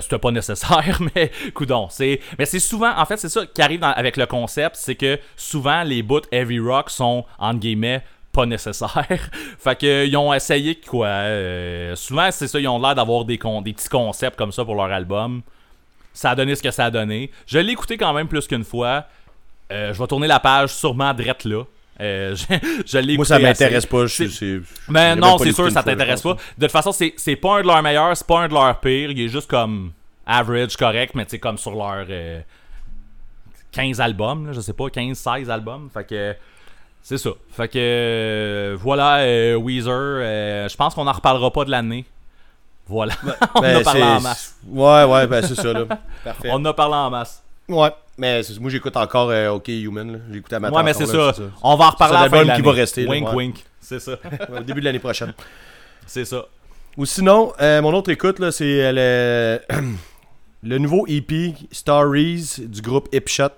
[0.00, 1.88] C'était pas nécessaire, mais coudon.
[1.90, 5.18] C'est, mais c'est souvent, en fait, c'est ça qui arrive avec le concept, c'est que
[5.36, 9.06] souvent les bouts heavy rock sont, entre guillemets, pas nécessaires.
[9.58, 11.06] fait que ils ont essayé quoi.
[11.06, 14.64] euh, souvent c'est ça, ils ont l'air d'avoir des, con- des petits concepts comme ça
[14.64, 15.42] pour leur album.
[16.14, 17.30] Ça a donné ce que ça a donné.
[17.46, 19.04] Je l'ai écouté quand même plus qu'une fois.
[19.70, 21.62] Euh, je vais tourner la page sûrement drette là.
[22.00, 24.06] Euh, je je l'ai Moi, ça m'intéresse pas.
[24.06, 26.34] je- Mais non, c'est sûr, ça t'intéresse pas.
[26.58, 28.80] De toute façon, c'est c'est pas un de leurs meilleurs, c'est pas un de leurs
[28.80, 29.10] pires.
[29.10, 29.92] Il est juste comme
[30.26, 32.40] average, correct, mais tu sais, comme sur leur euh,
[33.72, 35.88] 15 albums, là, je sais pas, 15-16 albums.
[35.92, 36.34] Fait que
[37.02, 37.30] c'est ça.
[37.50, 39.90] Fait que euh, voilà, euh, Weezer.
[39.92, 42.04] euh, je pense qu'on en reparlera pas de l'année.
[42.86, 43.14] Voilà.
[43.54, 44.56] on en Ben, a parlé en masse.
[44.66, 45.84] Ouais, ouais, ben c'est ça, là.
[46.24, 46.48] Parfait.
[46.50, 47.42] On en a parlé en masse.
[47.68, 50.12] Ouais, mais moi, j'écoute encore OK Human.
[50.12, 50.18] là.
[50.30, 50.76] J'ai écouté à matin.
[50.76, 51.42] Ouais, mais c'est là, ça.
[51.62, 53.34] On va en reparler à la fin de album qui va rester, là, Wink, ouais.
[53.34, 53.64] wink.
[53.80, 54.12] C'est ça.
[54.56, 55.32] Au début de l'année prochaine.
[56.06, 56.44] C'est ça.
[56.96, 59.60] Ou sinon, mon autre écoute, là, c'est le,
[60.62, 63.48] le nouveau EP Stories du groupe Hipshot.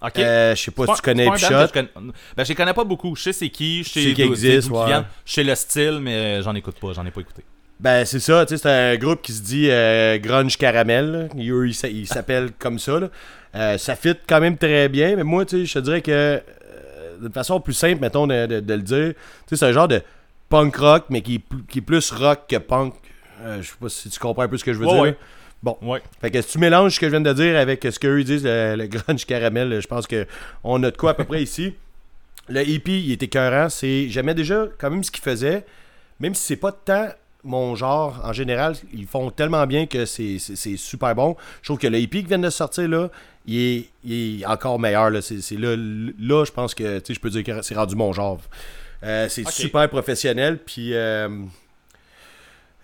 [0.00, 0.18] Ok.
[0.18, 1.88] Euh, je sais pas si tu connais que je connais-
[2.36, 3.16] Ben, je les connais pas beaucoup.
[3.16, 4.92] Je sais c'est qui, je sais d'où- existe, ouais.
[5.26, 6.92] Je sais le style, mais j'en écoute pas.
[6.92, 7.42] J'en ai pas écouté.
[7.80, 11.10] Ben, c'est ça, tu sais, c'est un groupe qui se dit euh, Grunge Caramel.
[11.12, 11.24] là.
[11.36, 12.98] Il, il s'a- il s'appelle comme ça.
[13.00, 13.08] là.
[13.54, 16.10] Euh, ça fit quand même très bien, mais moi, tu sais, je te dirais que
[16.12, 16.40] euh,
[17.20, 19.14] de façon plus simple, mettons, de, de- de le dire, tu
[19.48, 20.02] sais, c'est un genre de
[20.48, 22.94] punk rock, mais qui est, plus- qui est plus rock que punk.
[23.42, 25.02] Euh, je sais pas si tu comprends un peu ce que je veux Ouais, dire.
[25.02, 25.16] ouais.
[25.62, 25.76] Bon.
[25.82, 26.00] Ouais.
[26.20, 28.24] Fait que si tu mélanges ce que je viens de dire avec ce qu'eux ils
[28.24, 30.26] disent, le, le grunge caramel, je pense que
[30.62, 31.74] on a de quoi à peu près ici.
[32.48, 33.68] Le EP, il était écœurant.
[33.68, 35.64] C'est, j'aimais déjà quand même ce qu'ils faisaient,
[36.20, 37.08] même si c'est pas tant
[37.44, 38.74] mon genre en général.
[38.94, 40.38] Ils font tellement bien que c'est,
[40.76, 41.36] super bon.
[41.62, 43.10] Je trouve que le EP qui vient de sortir là,
[43.46, 45.10] il est, il est encore meilleur.
[45.10, 45.20] Là.
[45.20, 47.96] C'est, c'est là, là, je pense que tu sais, je peux dire que c'est rendu
[47.96, 48.38] mon genre.
[49.02, 50.58] Euh, c'est super professionnel.
[50.58, 50.94] Puis.
[50.94, 51.28] euh,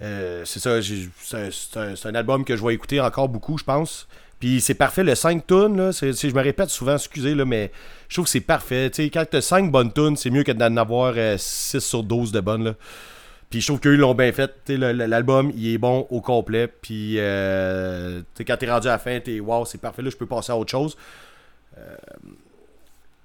[0.02, 4.08] euh, c'est ça, c'est un, album que je vais écouter encore beaucoup, je pense.
[4.40, 7.70] Puis c'est parfait, le 5 tunes, je me répète souvent, excusez, là, mais
[8.08, 8.90] je trouve que c'est parfait.
[9.12, 12.40] Quand tu as 5 bonnes tunes, c'est mieux que d'en avoir 6 sur 12 de
[12.40, 12.64] bonnes.
[12.64, 12.74] Là.
[13.54, 14.68] Puis je trouve qu'eux l'ont bien fait.
[14.68, 16.66] L'album, il est bon au complet.
[16.66, 20.26] Puis euh, quand t'es rendu à la fin, t'es wow, c'est parfait, là, je peux
[20.26, 20.96] passer à autre chose.
[21.78, 21.96] Euh,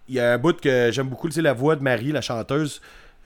[0.08, 2.79] Il y a un bout que j'aime beaucoup, la voix de Marie, la chanteuse.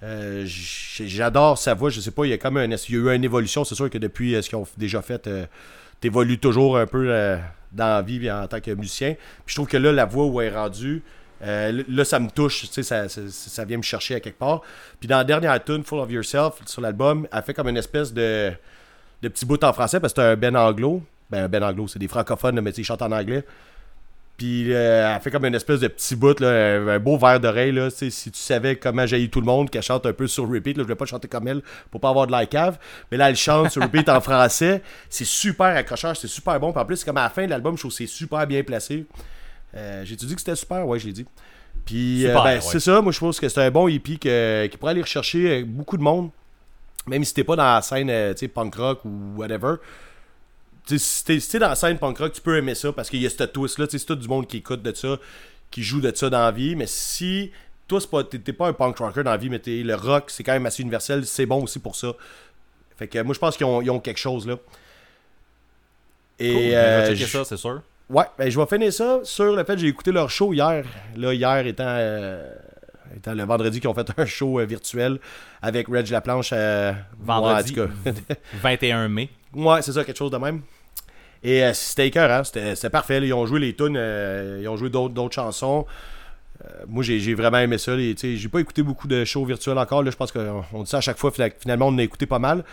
[0.04, 3.00] Euh, J'adore sa voix, je sais pas, il y a comme un, il y a
[3.00, 5.46] eu une évolution, c'est sûr que depuis euh, ce qu'ils ont déjà fait, euh,
[6.02, 7.38] t'évolues toujours un peu euh,
[7.72, 9.14] dans la vie en tant que musicien.
[9.46, 11.02] Puis je trouve que là, la voix où elle est rendue,
[11.42, 14.62] là, ça me touche, tu ça, ça, ça vient me chercher à quelque part.
[15.00, 18.14] Puis dans la dernière tune, Full of Yourself, sur l'album, elle fait comme une espèce
[18.14, 18.52] de,
[19.22, 21.02] de petit bout en français parce que c'est un Ben anglo.
[21.30, 23.44] Ben, Ben anglo, c'est des francophones, mais tu ils chantent en anglais.
[24.44, 27.72] Puis euh, elle fait comme une espèce de petit bout, là, un, beau verre d'oreille.
[27.72, 30.76] Là, si tu savais comment j'ai tout le monde, qu'elle chante un peu sur repeat,
[30.76, 32.78] là, je vais pas chanter comme elle pour pas avoir de la cave.
[33.10, 34.82] Mais là, elle chante sur repeat en français.
[35.10, 36.74] C'est super accrocheur, c'est super bon.
[36.74, 38.46] Puis en plus, c'est comme à la fin de l'album, je trouve que c'est super
[38.46, 39.06] bien placé.
[39.78, 40.86] Euh, J'ai-tu dit que c'était super?
[40.86, 41.26] Ouais, je l'ai dit.
[41.86, 42.60] Puis euh, ben, ouais.
[42.60, 45.64] c'est ça, moi je pense que c'est un bon hippie que- qui pourrait aller rechercher
[45.64, 46.32] beaucoup de monde.
[47.08, 48.12] Même si t'es pas dans la scène
[48.54, 49.76] punk rock ou whatever.
[50.86, 53.30] Si t'es dans la scène punk rock, tu peux aimer ça parce qu'il y a
[53.30, 53.86] ce twist-là.
[53.90, 55.18] C'est tout du monde qui écoute de ça,
[55.72, 56.76] qui joue de ça dans la vie.
[56.76, 57.52] Mais si
[57.88, 60.26] toi, pas- t'es t'es pas un punk rocker dans la vie, mais t'es- le rock,
[60.30, 62.12] c'est quand même assez universel, c'est bon aussi pour ça.
[62.98, 64.56] Fait que moi, je pense qu'ils ont, ont quelque chose là.
[66.40, 66.62] Et Cool.
[66.74, 67.82] Euh, je- ça, c'est sûr.
[68.10, 70.84] Ouais, ben, je vais finir ça sur le fait que j'ai écouté leur show hier.
[71.16, 72.54] Là, hier étant, euh,
[73.16, 75.20] étant le vendredi qu'ils ont fait un show euh, virtuel
[75.62, 76.50] avec Reg Laplanche.
[76.54, 77.74] euh, Vendredi.
[77.80, 78.36] ouais, en tout cas.
[78.62, 79.30] 21 mai.
[79.56, 80.62] Ouais, c'est ça, quelque chose de même.
[81.44, 83.20] Et euh, c'était écœurant, c'était c'était parfait.
[83.22, 85.86] Ils ont joué les tunes, euh, ils ont joué d'autres chansons.
[86.64, 87.94] Euh, moi, j'ai vraiment aimé ça.
[87.98, 90.06] J'ai pas écouté beaucoup de shows virtuels encore.
[90.06, 91.32] Je pense qu'on on dit ça à chaque fois.
[91.32, 92.64] fina- Finalement, on a écouté pas mal.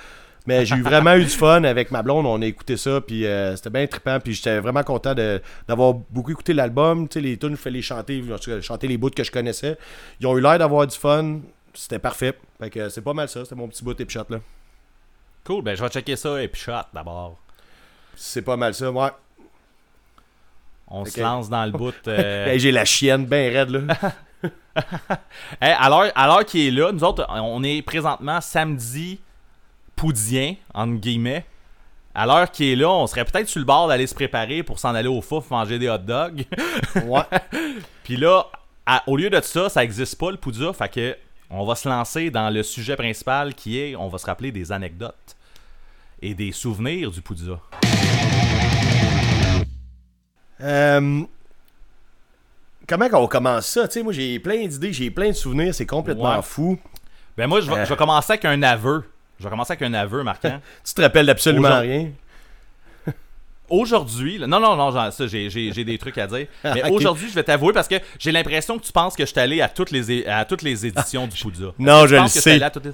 [0.46, 2.24] Mais j'ai vraiment eu du fun avec ma blonde.
[2.26, 3.00] On a écouté ça.
[3.00, 4.20] Puis euh, c'était bien trippant.
[4.20, 5.14] Puis j'étais vraiment content
[5.68, 7.08] d'avoir beaucoup écouté l'album.
[7.16, 8.22] Les tunes, je fais les chanter.
[8.62, 9.76] chanter les bouts que je connaissais.
[10.20, 11.40] Ils ont eu l'air d'avoir du fun.
[11.74, 12.34] c'était parfait.
[12.60, 14.40] Fait que c'est pas mal ça, c'était mon petit bout de là.
[15.44, 17.36] Cool, ben je vais checker ça et puis shot d'abord.
[18.14, 19.08] C'est pas mal ça, ouais.
[20.88, 21.94] On se lance dans le bout.
[22.08, 23.80] euh, Hey, j'ai la chienne bien raide là.
[25.60, 29.20] Hey, à l'heure qui est là, nous autres, on est présentement samedi
[29.96, 31.44] poudien, entre guillemets.
[32.14, 34.78] À l'heure qui est là, on serait peut-être sur le bord d'aller se préparer pour
[34.78, 36.44] s'en aller au fouf manger des hot dogs.
[37.04, 37.22] ouais.
[38.04, 38.46] Puis là,
[38.86, 41.16] à- au lieu de ça, ça existe pas le poudja, fait que
[41.50, 44.70] on va se lancer dans le sujet principal qui est, on va se rappeler des
[44.72, 45.36] anecdotes
[46.22, 47.58] et des souvenirs du poudja.
[50.62, 51.22] Euh,
[52.86, 53.88] comment qu'on commence ça?
[53.88, 56.42] Tu sais, moi j'ai plein d'idées, j'ai plein de souvenirs, c'est complètement Ouais.
[56.42, 56.78] fou.
[57.36, 57.84] Ben moi, je vais, Euh.
[57.84, 59.04] je vais commencer avec un aveu.
[59.38, 60.60] Je vais commencer avec un aveu, marquant.
[60.84, 62.10] Tu te rappelles d'absolument rien?
[63.70, 66.46] Aujourd'hui, là- non, non, non, ça, j'ai, j'ai- j'ai des trucs à dire.
[66.64, 69.40] Mais aujourd'hui, je vais t'avouer parce que j'ai l'impression que tu penses que je suis
[69.40, 71.72] allé à toutes les, é- à toutes les éditions du Poudja.
[71.78, 72.50] Non, je le pense que sais.
[72.50, 72.92] j'étais allé à toutes les-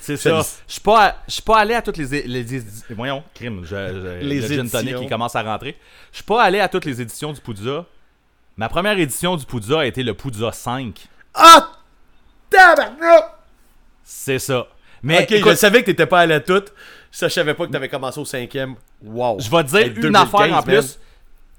[0.00, 0.30] C'est Je ça.
[0.38, 3.60] le- Je suis pas, à- je suis pas allé à toutes les, les Voyons, crime,
[3.64, 5.00] je, je- Les le éditions.
[5.00, 5.76] qui commence à rentrer.
[6.10, 7.84] Je suis pas allé à toutes les éditions du Poudja.
[8.56, 11.06] Ma première édition du Poudja a été le Poudja 5.
[11.34, 11.72] Ah!
[12.48, 13.24] Tabarnak!
[14.02, 14.66] C'est ça.
[15.02, 16.62] Mais écoute, je savais que t'étais pas allé à tout.
[17.10, 18.74] Ça, je savais pas que t'avais commencé au cinquième.
[19.02, 19.40] Wow.
[19.40, 20.64] Je vais te dire Hey, une 2015, affaire en man.
[20.64, 20.98] plus.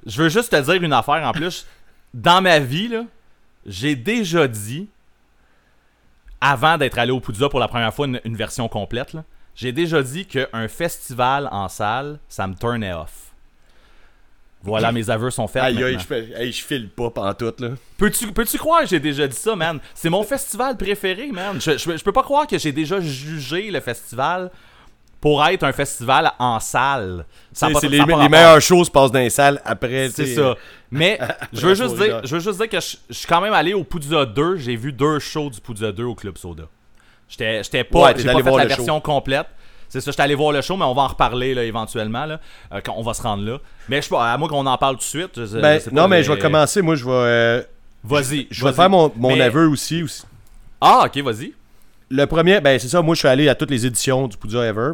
[0.05, 1.65] Je veux juste te dire une affaire en plus.
[2.13, 2.91] Dans ma vie,
[3.65, 4.87] j'ai déjà dit,
[6.39, 9.15] avant d'être allé au Poudja pour la première fois, une, une version complète,
[9.55, 13.31] j'ai déjà dit qu'un festival en salle, ça me turnait off.
[14.63, 15.63] Voilà, mes aveux sont faits.
[15.63, 17.69] Aïe, aïe, je, hey, je file pas pantoute, là.
[17.97, 19.79] Peux-tu peux croire que j'ai déjà dit ça, man?
[19.95, 21.59] C'est mon festival préféré, man.
[21.59, 24.51] Je, je, je peux pas croire que j'ai déjà jugé le festival
[25.21, 27.25] pour être un festival en salle.
[27.53, 30.09] Ça pas- ça les, meilleures choses se passent dans les salles après.
[30.09, 30.55] C'est ça.
[30.89, 31.19] Mais
[31.53, 33.73] je veux, juste dire, je veux juste dire que je, je suis quand même allé
[33.73, 34.57] au Poudja 2.
[34.57, 36.63] J'ai vu deux shows du Poudja 2 au Club Soda.
[37.29, 38.75] J'étais j'étais pas, Ouais, pas allé fait voir la show.
[38.75, 39.45] version complète.
[39.89, 42.25] C'est ça, j'étais allé voir le show, mais on va en reparler là, éventuellement.
[42.25, 42.39] Là,
[42.73, 43.57] euh, quand on va se rendre là.
[43.89, 45.31] Mais je sais pas, à moi qu'on en parle tout de suite.
[45.35, 46.81] je- Ben, je sais pas, non, mais je vais commencer.
[46.81, 47.61] Moi, je vais, euh,
[48.03, 48.47] Vas-y.
[48.49, 50.23] je vais faire mon, mon aveu aussi, aussi.
[50.79, 51.53] Ah, ok, vas-y.
[52.11, 54.65] Le premier, ben c'est ça, moi je suis allé à toutes les éditions du Poudja
[54.65, 54.91] Ever.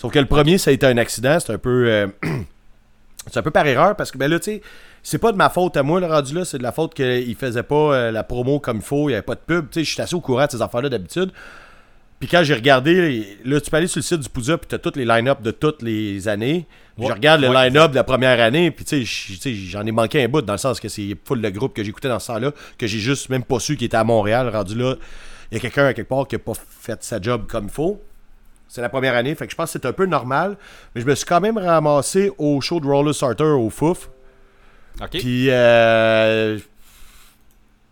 [0.00, 1.86] Sauf que le premier, ça a été un accident, c'est un peu.
[1.88, 2.06] euh,
[3.26, 4.62] c'est un peu par erreur parce que, ben là, tu sais,
[5.02, 7.34] c'est pas de ma faute à moi, le rendu là, c'est de la faute qu'il
[7.36, 9.70] faisait pas euh, la promo comme il faut, il y avait pas de pub.
[9.70, 11.30] Tu sais, je suis assez au courant de ces affaires-là d'habitude.
[12.20, 14.78] Puis quand j'ai regardé, là, tu peux aller sur le site du Poudja, puis t'as
[14.78, 16.66] toutes les line-up de toutes les années.
[16.98, 19.54] Ouais, je regarde le line-up de la première année, puis tu sais, je- tu sais,
[19.54, 22.08] j'en ai manqué un bout dans le sens que c'est full le groupe que j'écoutais
[22.08, 24.96] dans ce temps-là, que j'ai juste même pas su qu'il était à Montréal, rendu là.
[25.50, 27.70] Il y a quelqu'un à quelque part qui a pas fait sa job comme il
[27.70, 28.02] faut.
[28.68, 30.56] C'est la première année, fait que je pense que c'est un peu normal.
[30.94, 34.10] Mais je me suis quand même ramassé au show de Roller Starter au Fouf.
[35.00, 35.10] Ok.
[35.10, 36.58] Puis, euh,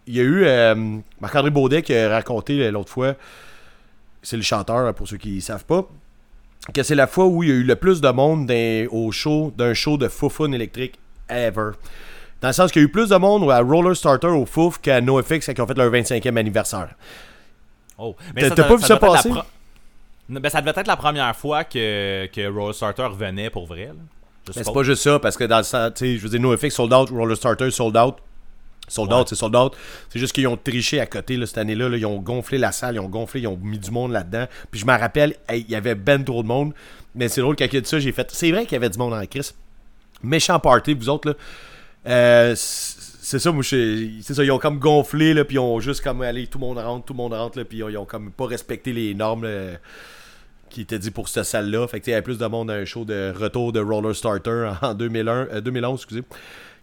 [0.06, 3.14] il y a eu euh, Marc-André Baudet qui a raconté l'autre fois,
[4.22, 5.88] c'est le chanteur pour ceux qui ne savent pas,
[6.72, 8.50] que c'est la fois où il y a eu le plus de monde
[8.90, 10.98] au show d'un show de Foufoune électrique
[11.28, 11.72] ever.
[12.40, 14.78] Dans le sens qu'il y a eu plus de monde à Roller Starter au Fouf
[14.78, 16.94] qu'à NoFX ils ont fait leur 25e anniversaire.
[17.98, 18.14] Oh.
[18.34, 19.28] T'as- ça t'as pas vu ça passer?
[19.30, 19.42] pro-
[20.28, 23.90] Ben, ça devait être la première fois que, que Roller Starter revenait pour vrai.
[24.48, 26.40] Mais c'est pas juste ça, parce que dans le sens, tu sais, je veux dire,
[26.40, 28.16] NoFX sold out, Roller Starter sold out.
[28.88, 29.18] Sold Ouais.
[29.18, 29.76] out, c'est sold out.
[30.08, 31.88] C'est juste qu'ils ont triché à côté là, cette année-là.
[31.88, 31.96] là.
[31.96, 34.46] Ils ont gonflé la salle, ils ont gonflé, ils ont mis du monde là-dedans.
[34.70, 36.72] Puis je me rappelle, hey, il y avait ben trop de monde.
[37.16, 38.30] Mais c'est drôle, quand il a dit ça, j'ai fait.
[38.32, 39.54] C'est vrai qu'il y avait du monde en crise.
[40.22, 41.34] Méchant party, vous autres, là.
[42.08, 42.54] Euh,
[43.26, 46.22] c'est ça, moi, c'est ça, ils ont comme gonflé, là, puis ils ont juste comme
[46.22, 48.46] allé, tout le monde rentre, tout le monde rentre, là, puis ils ont, comme pas
[48.46, 49.46] respecté les normes
[50.70, 51.86] qui étaient dit pour cette salle-là.
[51.88, 54.14] Fait que, il y avait plus de monde dans un show de retour de Roller
[54.14, 56.22] Starter en 2001, euh, 2011, excusez,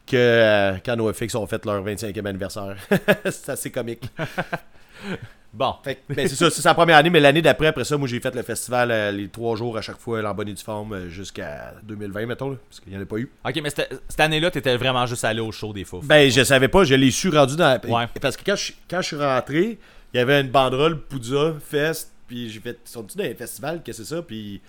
[0.06, 2.76] que euh, quand NoFX ont fait leur 25e anniversaire.
[3.26, 4.04] c'est assez comique.
[5.54, 5.76] Bon.
[5.84, 8.20] Fait ben, c'est ça, c'est sa première année, mais l'année d'après, après ça, moi j'ai
[8.20, 10.94] fait le festival euh, les trois jours à chaque fois, en bonne et due forme,
[10.94, 13.30] euh, jusqu'à 2020, mettons, là, parce qu'il n'y en a pas eu.
[13.46, 16.02] Ok, mais cette, année-là, t'étais vraiment juste allé au show des fous.
[16.04, 17.80] Ben, je savais pas, je l'ai su rendu dans.
[17.88, 18.08] Ouais.
[18.20, 19.78] Parce que quand je, quand je suis rentré,
[20.14, 22.80] il y avait une banderole Poudza Fest, puis j'ai fait.
[22.86, 24.24] Sont-tu dans un festival que c'est ça?
[24.24, 24.60] Puis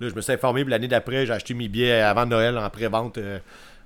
[0.00, 2.70] là, je me suis informé, puis l'année d'après, j'ai acheté mes billets avant Noël en
[2.70, 3.18] pré-vente.
[3.18, 3.38] euh,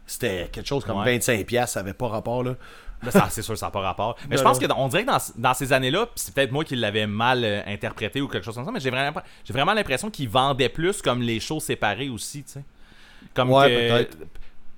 [0.07, 1.19] c'était quelque chose comme Ouais.
[1.19, 2.57] 25$, ça avait pas rapport, là.
[3.11, 4.17] Ça, c'est sûr, ça n'a pas rapport.
[4.29, 4.69] Mais Non, je pense non.
[4.69, 7.61] que on dirait que dans, dans ces années-là, c'est peut-être moi qui l'avais mal euh,
[7.67, 11.03] interprété ou quelque chose comme ça, mais j'ai vraiment, j'ai vraiment l'impression qu'ils vendaient plus
[11.03, 12.65] comme les shows séparés aussi, tu sais.
[13.35, 13.75] Comme Ouais, que-
[14.09, 14.17] peut-être.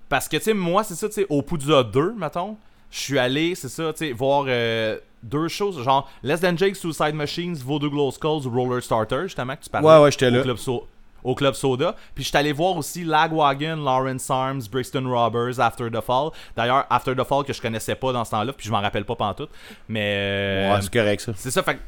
[0.09, 2.57] Parce que, tu sais, moi, c'est ça, tu sais, au Poudza 2, mettons,
[2.91, 6.77] je suis allé, c'est ça, tu sais, voir euh, deux choses, genre Less Than Jake,
[6.77, 9.87] Suicide Machines, Voodoo Glow Skulls, Roller Starter, justement, que tu parlais.
[9.89, 10.43] Ouais, ouais, j'étais là.
[10.43, 10.87] Club So-
[11.27, 11.95] au Club Soda.
[12.15, 16.31] Puis je suis allé voir aussi Lagwagon, Lawrence Arms, Brixton Robbers, After the Fall.
[16.57, 19.05] D'ailleurs, After the Fall que je connaissais pas dans ce temps-là, puis je m'en rappelle
[19.05, 19.51] pas pantoute.
[19.89, 20.15] Mais.
[20.17, 21.33] euh, Ouais, c'est correct, ça.
[21.37, 21.79] c'est ça, fait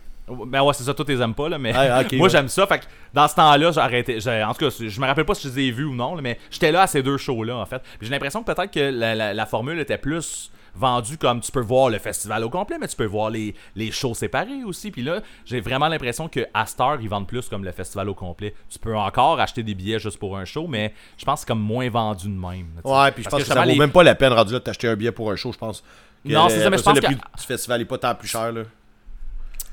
[0.47, 2.29] Ben ouais, c'est ça, toi t'es aimes pas, là, mais Ah, moi ouais.
[2.31, 2.67] j'aime ça.
[2.67, 2.85] Fait que
[3.15, 4.21] dans ce temps-là, j'ai arrêté.
[4.21, 6.15] j'ai- En tout cas, je me rappelle pas si je les ai vus ou non,
[6.17, 7.81] là, mais j'étais là à ces deux shows-là, en fait.
[8.03, 11.61] J'ai l'impression que peut-être que la, la- la formule était plus vendue comme tu peux
[11.61, 14.91] voir le festival au complet, mais tu peux voir les, les shows séparés aussi.
[14.91, 18.15] Puis là, j'ai vraiment l'impression que à Star, ils vendent plus comme le festival au
[18.15, 18.55] complet.
[18.71, 21.49] Tu peux encore acheter des billets juste pour un show, mais je pense que c'est
[21.49, 22.67] comme moins vendu de même.
[22.85, 24.65] Ouais, puis je pense que, ça vaut les- même pas la peine rendu là de
[24.65, 25.83] t'acheter un billet pour un show, je pense.
[26.25, 28.53] Non, c'est ça, mais je pense le que- du festival est pas tant plus cher,
[28.53, 28.63] là.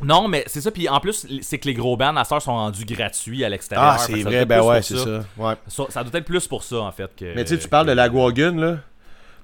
[0.01, 0.71] Non, mais c'est ça.
[0.71, 3.91] Puis en plus, c'est que les gros bands à sont rendus gratuits à l'extérieur.
[3.93, 5.23] Ah, c'est ça vrai, ben ouais, c'est ça.
[5.37, 5.53] Ouais.
[5.67, 7.09] Ça, ça doit être plus pour ça, en fait.
[7.15, 8.77] Que, Mais tu sais, tu parles de la Guagun, là.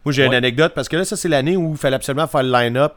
[0.05, 2.43] Moi, j'ai une anecdote parce que là, ça, c'est l'année où il fallait absolument faire
[2.43, 2.93] le line-up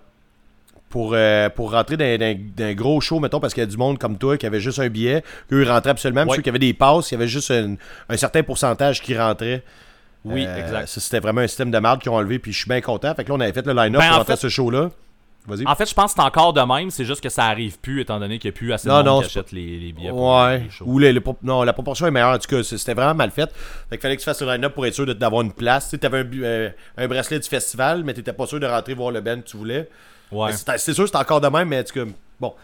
[0.88, 3.98] pour, euh, pour rentrer dans, un gros show, mettons, parce qu'il y a du monde
[3.98, 5.22] comme toi qui avait juste un billet.
[5.52, 6.22] Eux, ils rentraient absolument.
[6.24, 6.36] Ouais.
[6.36, 7.74] Ceux qui avaient des passes, il y avait juste un,
[8.08, 9.62] un certain pourcentage qui rentrait.
[10.24, 10.86] Oui, Euh, exact.
[10.88, 12.38] Ça, c'était vraiment un système de marde qu'ils ont enlevé.
[12.38, 13.14] Puis je suis bien content.
[13.14, 14.48] Fait que là, on avait fait le line-up Ben, pour en rentrer à fait- ce
[14.48, 14.90] show-là.
[15.66, 18.00] En fait, je pense que c'est encore de même, c'est juste que ça arrive plus,
[18.00, 20.08] étant donné qu'il n'y a plus assez de monde non, qui achète les, les billets
[20.08, 20.58] pour Ouais.
[20.60, 20.84] les shows.
[20.86, 22.30] Ou les- les pro- non, la proportion est meilleure.
[22.34, 23.50] En tout cas, c'était vraiment mal fait.
[23.90, 25.94] Fait qu'il fallait que tu fasses le line-up pour être sûr d'avoir une place.
[26.00, 29.10] Tu avais un, euh, un bracelet du festival, mais tu pas sûr de rentrer voir
[29.10, 29.88] le band que tu voulais.
[30.32, 30.52] Ouais.
[30.52, 32.54] C'est c'est sûr, c'est encore de même, mais en tout cas, bon.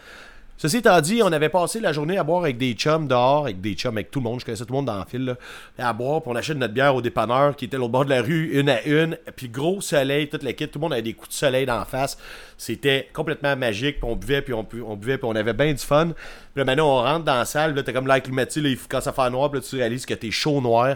[0.61, 3.61] Ceci étant dit, on avait passé la journée à boire avec des chums dehors, avec
[3.61, 4.41] des chums, avec tout le monde.
[4.41, 5.25] Je connaissais tout le monde dans le fil.
[5.25, 5.35] Là,
[5.79, 8.21] à boire, puis on achète notre bière au dépanneur qui était l'autre bord de la
[8.21, 9.17] rue, une à une.
[9.35, 11.83] Puis gros soleil, toute la kit, tout le monde avait des coups de soleil d'en
[11.83, 12.15] face.
[12.59, 14.01] C'était complètement magique.
[14.01, 14.61] Puis on buvait, puis on,
[14.95, 16.09] buvait, puis on avait bien du fun.
[16.09, 16.15] Puis
[16.57, 17.73] là, maintenant, on rentre dans la salle.
[17.73, 19.49] Là, t'as comme l'air là, il commence à faire noir.
[19.49, 20.95] Puis là, tu réalises que t'es chaud noir.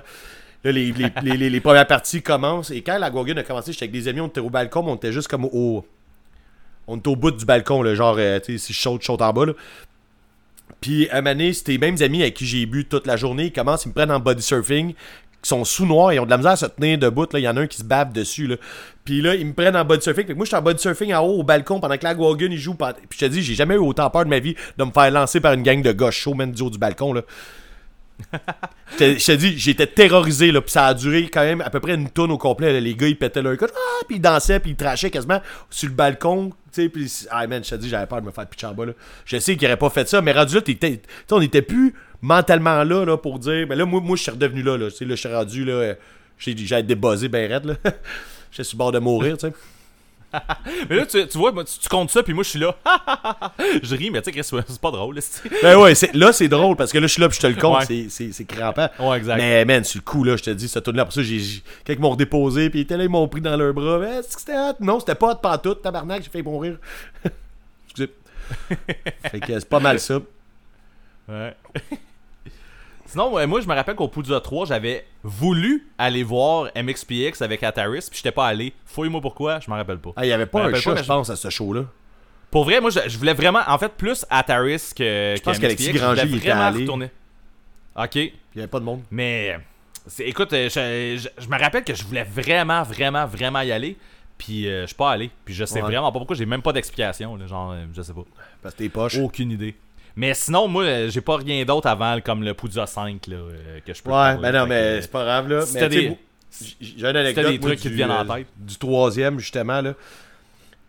[0.64, 2.70] Là, les, les, premières parties commencent.
[2.70, 4.96] Et quand la Guagun a commencé, j'étais avec des amis, on était au balcon, on
[4.96, 5.84] était juste comme au.
[6.88, 9.22] On était au bout du balcon, genre, euh, tu sais, si je saute, je saute
[9.22, 9.54] en bas, là.
[10.82, 13.46] Puis, à un moment c'était les mêmes amis avec qui j'ai bu toute la journée.
[13.46, 16.30] Ils commencent, ils me prennent en body surfing, qui sont sous noirs, ils ont de
[16.30, 17.28] la misère à se tenir debout.
[17.32, 17.40] Là.
[17.40, 18.48] Il y en a un qui se bave dessus.
[18.48, 18.56] Là.
[19.04, 20.26] Puis là, ils me prennent en body surfing.
[20.26, 22.14] Fait que moi, je suis en body surfing en haut au balcon pendant que la
[22.14, 22.76] Guagun, il joue.
[22.76, 25.10] Puis je te dis, j'ai jamais eu autant peur de ma vie de me faire
[25.12, 27.14] lancer par une gang de gauche chauds, même du haut du balcon.
[27.14, 27.22] Là.
[29.00, 31.96] Je te dis, j'étais terrorisé, là, puis ça a duré quand même à peu près
[31.96, 32.80] une tonne au complet.
[32.80, 35.90] Les gars, ils pétaient leur coche, ah, puis ils dansaient, puis ils trachaient quasiment sur
[35.90, 38.68] le balcon, tu sais, puis ah man, je te j'avais peur de me faire pitcher
[38.68, 38.94] en bas, là.
[39.26, 41.62] Je sais qu'ils n'auraient pas fait ça, mais rendu là, t'étais- tu sais, on était
[41.62, 44.90] plus mentalement là, là, pour dire, mais là, moi, moi je suis redevenu là, là,
[44.90, 45.96] tu sais, là, je suis rendu, là, euh,
[46.38, 46.54] j'ai
[46.84, 47.76] débuzzé ben raide, là.
[48.52, 49.54] J'étais sur le bord de mourir, tu sais.
[50.90, 52.76] Mais là, tu, tu vois, moi, tu, tu comptes ça, puis moi, je suis là.
[53.84, 55.20] je ris, mais tu sais, c'est pas drôle.
[55.62, 57.56] Ben ouais, là, c'est drôle, parce que là, je suis là, puis je te le
[57.56, 58.08] compte, Ouais.
[58.10, 58.90] c'est- crampant.
[59.00, 59.38] Ouais, exact.
[59.38, 61.06] Mais man, sur le coup, là, je te dis, ça tourne là.
[61.06, 61.40] Pour ça, j'ai,
[61.86, 64.00] quand ils m'ont redéposé, puis ils étaient là, ils m'ont pris dans leurs bras.
[64.00, 64.76] Mais est-ce que c'était hot?
[64.80, 66.78] Non, c'était pas hot pantoute, tabarnak, j'ai failli mourir.
[67.86, 68.12] Excusez.
[69.32, 70.20] fait que c'est pas mal ça.
[71.28, 71.56] Ouais.
[73.06, 78.08] Sinon, moi, je me rappelle qu'au Poudza 3, j'avais voulu aller voir MXPX avec Ataris,
[78.10, 78.74] puis j'étais pas allé.
[78.86, 80.12] Fouille-moi pourquoi, je m'en rappelle pas.
[80.16, 81.84] Ah, il y avait pas un pas, mais je pense, à ce show-là.
[82.52, 85.36] Pour vrai, moi, je, je voulais vraiment, en fait, plus Ataris que.
[85.38, 86.82] Je pense qu'Alexis Granger, il était allé.
[86.82, 87.10] retourner.
[87.98, 89.02] Ok, Il y avait pas de monde.
[89.12, 89.58] mais.
[90.08, 93.72] c'est- Écoute, euh, je, je- je me rappelle que je voulais vraiment, vraiment, vraiment y
[93.72, 93.98] aller.
[94.38, 95.32] Puis euh, je suis pas allé.
[95.46, 95.88] Puis je sais Ouais.
[95.88, 97.38] vraiment pas pourquoi, j'ai même pas d'explication.
[97.48, 98.24] Genre, euh, je sais pas.
[98.62, 99.18] Parce que t'es poche.
[99.18, 99.76] Aucune idée.
[100.16, 103.80] Mais sinon, moi, euh, j'ai pas rien d'autre avant comme le Poudza 5 là, euh,
[103.86, 105.66] que je peux ouais, ben non, mais c'est pas grave, là.
[105.74, 106.18] Mais tu des-
[106.80, 107.46] j'ai une anecdote.
[107.52, 108.48] des moi, trucs qui te viennent en euh, tête.
[108.58, 109.94] Du troisième, justement, là.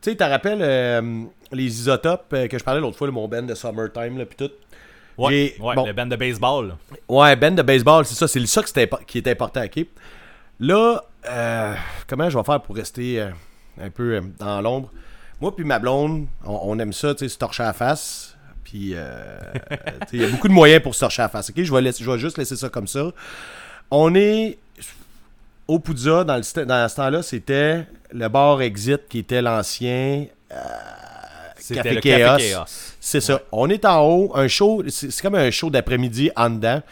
[0.01, 3.27] Tu sais, t'as rappelles euh, les isotopes euh, que je parlais l'autre fois, là, mon
[3.27, 4.51] band de Summertime, là, pis tout?
[5.19, 5.87] Ouais, ouais bon.
[5.87, 6.69] le band de baseball.
[6.69, 6.77] là.
[7.09, 9.87] Ouais, Ben de baseball, c'est ça, c'est ça que c'était impo- qui est important, ok?
[10.61, 11.75] Là, euh,
[12.07, 13.27] comment je vais faire pour rester
[13.81, 14.91] un peu dans l'ombre?
[15.41, 18.36] Moi puis ma blonde, on, on aime ça, tu sais, se torcher à la face.
[18.77, 19.39] Puis, euh,
[20.13, 21.63] il y a beaucoup de moyens pour se torcher à la face, ok?
[21.63, 23.11] Je vais, laisser- je vais juste laisser ça comme ça.
[23.91, 24.59] On est
[25.67, 30.27] au Poudza, dans, le, dans ce temps-là, c'était le bar Exit qui était l'ancien
[31.57, 32.19] C'était Café le Chaos.
[32.37, 32.65] Café Chaos.
[33.01, 33.41] c'est ça.
[33.51, 36.83] On est en haut, un show, c'est comme un show d'après-midi en dedans.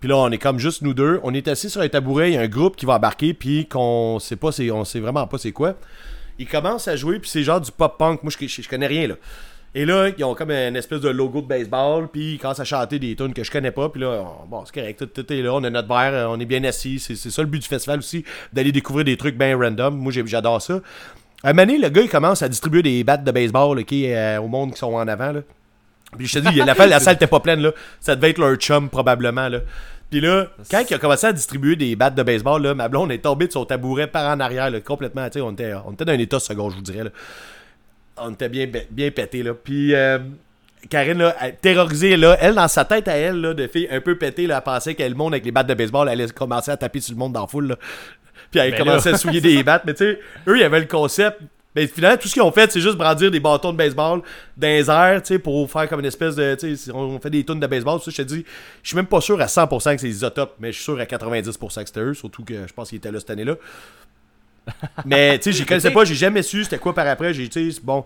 [0.00, 1.18] Puis là, on est comme juste nous deux.
[1.22, 3.66] On est assis sur un tabouret, il y a un groupe qui va embarquer, puis
[3.66, 5.76] qu'on sait pas, on sait vraiment pas c'est quoi.
[6.38, 8.22] Ils commencent à jouer, puis c'est genre du pop-punk.
[8.22, 9.14] Moi, je, je, je connais rien, là.
[9.74, 12.64] Et là, ils ont comme une espèce de logo de baseball, puis ils commencent à
[12.64, 15.32] chanter des tunes que je connais pas, puis là, on- bon, c'est correct, tout, tout
[15.32, 16.98] est là, on a notre verre, euh, on est bien assis.
[16.98, 19.96] C'est, ça le but du festival aussi, d'aller découvrir des trucs bien random.
[19.96, 20.80] Moi, j'adore ça.
[21.42, 24.72] À donné, le gars, il commence à distribuer des battes de baseball, euh, au monde
[24.72, 25.40] qui sont en avant, là.
[26.18, 27.72] Puis je te dis, la, salle était pas pleine, là.
[28.00, 29.60] Ça devait être leur chum, probablement, là.
[30.10, 33.12] Puis là, quand il a commencé à distribuer des battes de baseball, là, ma blonde
[33.12, 35.28] est tombée de son tabouret par en arrière, complètement.
[35.36, 37.10] On était, on était dans un état second, je vous dirais, là.
[38.22, 39.52] On était bien, bien pété, là.
[39.54, 40.18] Puis euh,
[40.88, 44.00] Karine, là, elle- terrorisée, là, elle, dans sa tête à elle, là, de fille un
[44.00, 46.70] peu pétée, là, elle pensait que le monde avec les battes de baseball allait commencer
[46.70, 47.76] à taper sur le monde dans la foule, là.
[48.50, 49.84] Puis elle Ben commençait à souiller des battes.
[49.86, 50.18] Mais tu sais,
[50.48, 51.38] eux, il y avait le concept
[51.72, 54.22] Ben, finalement, tout ce qu'ils ont fait, c'est juste brandir des bâtons de baseball
[54.56, 56.56] dans les airs, tu sais, pour faire comme une espèce de.
[56.58, 58.00] Tu sais, on fait des tonnes de baseball.
[58.00, 58.44] Ça, je te dis,
[58.82, 61.04] je suis même pas sûr à 100% que c'est Isotop, mais je suis sûr à
[61.04, 63.54] 90% que c'était eux, surtout que je pense qu'ils étaient là cette année-là.
[65.04, 67.34] Mais, tu sais, je connaissais pas, j'ai jamais su c'était quoi par après.
[67.34, 68.04] J'ai, tu sais, bon.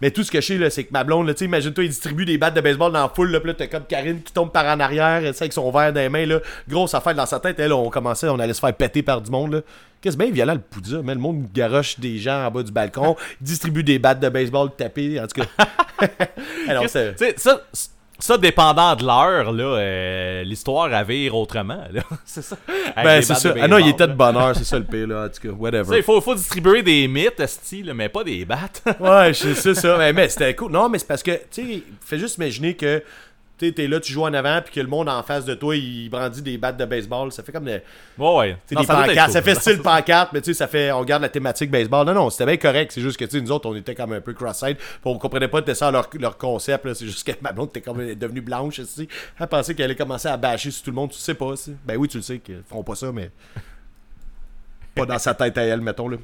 [0.00, 2.26] Mais tout ce que je sais, c'est que ma blonde, tu sais, imagine-toi, il distribue
[2.26, 4.66] des battes de baseball dans la foule, là, là, t'as comme Karine qui tombe par
[4.66, 6.40] en arrière, sais, avec son verre dans les mains, là.
[6.68, 9.30] Grosse affaire dans sa tête, elle, on commençait, on allait se faire péter par du
[9.30, 9.60] monde, là.
[10.02, 13.16] Qu'est-ce bien violent le poudre, mais le monde garoche des gens en bas du balcon,
[13.40, 15.66] distribue des battes de baseball tapées, en tout cas.
[16.68, 17.16] Alors, c'est.
[17.16, 17.62] Tu sais, ça,
[18.18, 21.84] ça, dépendant de l'heure, là, euh, l'histoire à vire autrement.
[21.92, 22.02] là.
[22.24, 22.56] c'est ça.
[22.94, 23.54] Avec Ben, c'est ça.
[23.60, 25.54] Ah non, il était de bonne heure, c'est ça le pire, là, en tout cas,
[25.54, 25.96] whatever.
[25.96, 28.82] il faut, faut distribuer des mythes, style, mais pas des battes.
[29.00, 29.96] Ouais, c'est ça.
[29.98, 30.72] Mais, mais c'était cool.
[30.72, 33.02] Non, mais c'est parce que, tu sais, fais juste imaginer que
[33.58, 35.74] tu es là, tu joues en avant, puis que le monde en face de toi,
[35.76, 37.32] il brandit des battes de baseball.
[37.32, 37.80] Ça fait comme des,
[38.18, 38.56] ouais, ouais.
[38.72, 39.32] Non, des ça pancartes.
[39.32, 40.92] Ça fait style pancarte, mais tu sais, ça fait.
[40.92, 42.06] On garde la thématique baseball.
[42.06, 42.92] Non, non, c'était bien correct.
[42.92, 44.76] C'est juste que, tu sais, nous autres, on était comme un peu cross-side.
[45.04, 46.84] On comprenait pas de ça leur, leur concept.
[46.84, 46.94] là.
[46.94, 49.08] C'est juste que ma blonde était comme devenue blanche, ici.
[49.40, 51.10] Elle pensait qu'elle allait commencer à bâcher sur tout le monde.
[51.10, 51.74] Tu sais pas, aussi.
[51.84, 53.30] Ben oui, tu le sais qu'ils feront pas ça, mais.
[54.94, 56.18] pas dans sa tête à elle, mettons, là.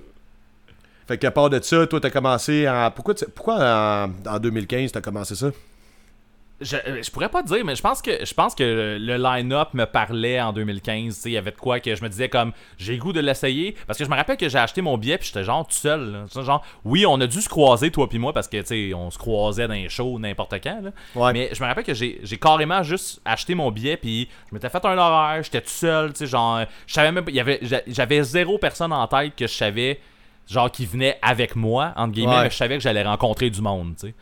[1.09, 2.91] Fait qu'à part de ça, toi, t'as commencé en.
[2.91, 5.51] Pourquoi, pourquoi en, en 2015 t'as commencé ça?
[6.63, 9.69] Je, je pourrais pas te dire, mais je pense que je pense que le line-up
[9.75, 11.15] me parlait en 2015.
[11.17, 13.21] tu sais, Il y avait de quoi que je me disais comme j'ai goût de
[13.21, 13.77] l'essayer.
[13.87, 16.13] Parce que je me rappelle que j'ai acheté mon billet puis j'étais genre tout seul.
[16.35, 16.43] là.
[16.43, 19.11] Genre, oui, on a dû se croiser, toi puis moi, parce que tu sais, on
[19.11, 20.81] se croisait dans les shows n'importe quand.
[20.83, 20.91] là.
[21.15, 21.33] Ouais.
[21.33, 24.85] Mais je me rappelle que j'ai carrément juste acheté mon billet puis je m'étais fait
[24.85, 27.25] un horaire, j'étais tout seul, tu sais, genre je savais même
[27.87, 30.01] j'avais zéro personne en tête que je savais
[30.49, 32.43] genre qui venait avec moi entre guillemets, Ouais.
[32.45, 34.15] mais je savais que j'allais rencontrer du monde, tu sais.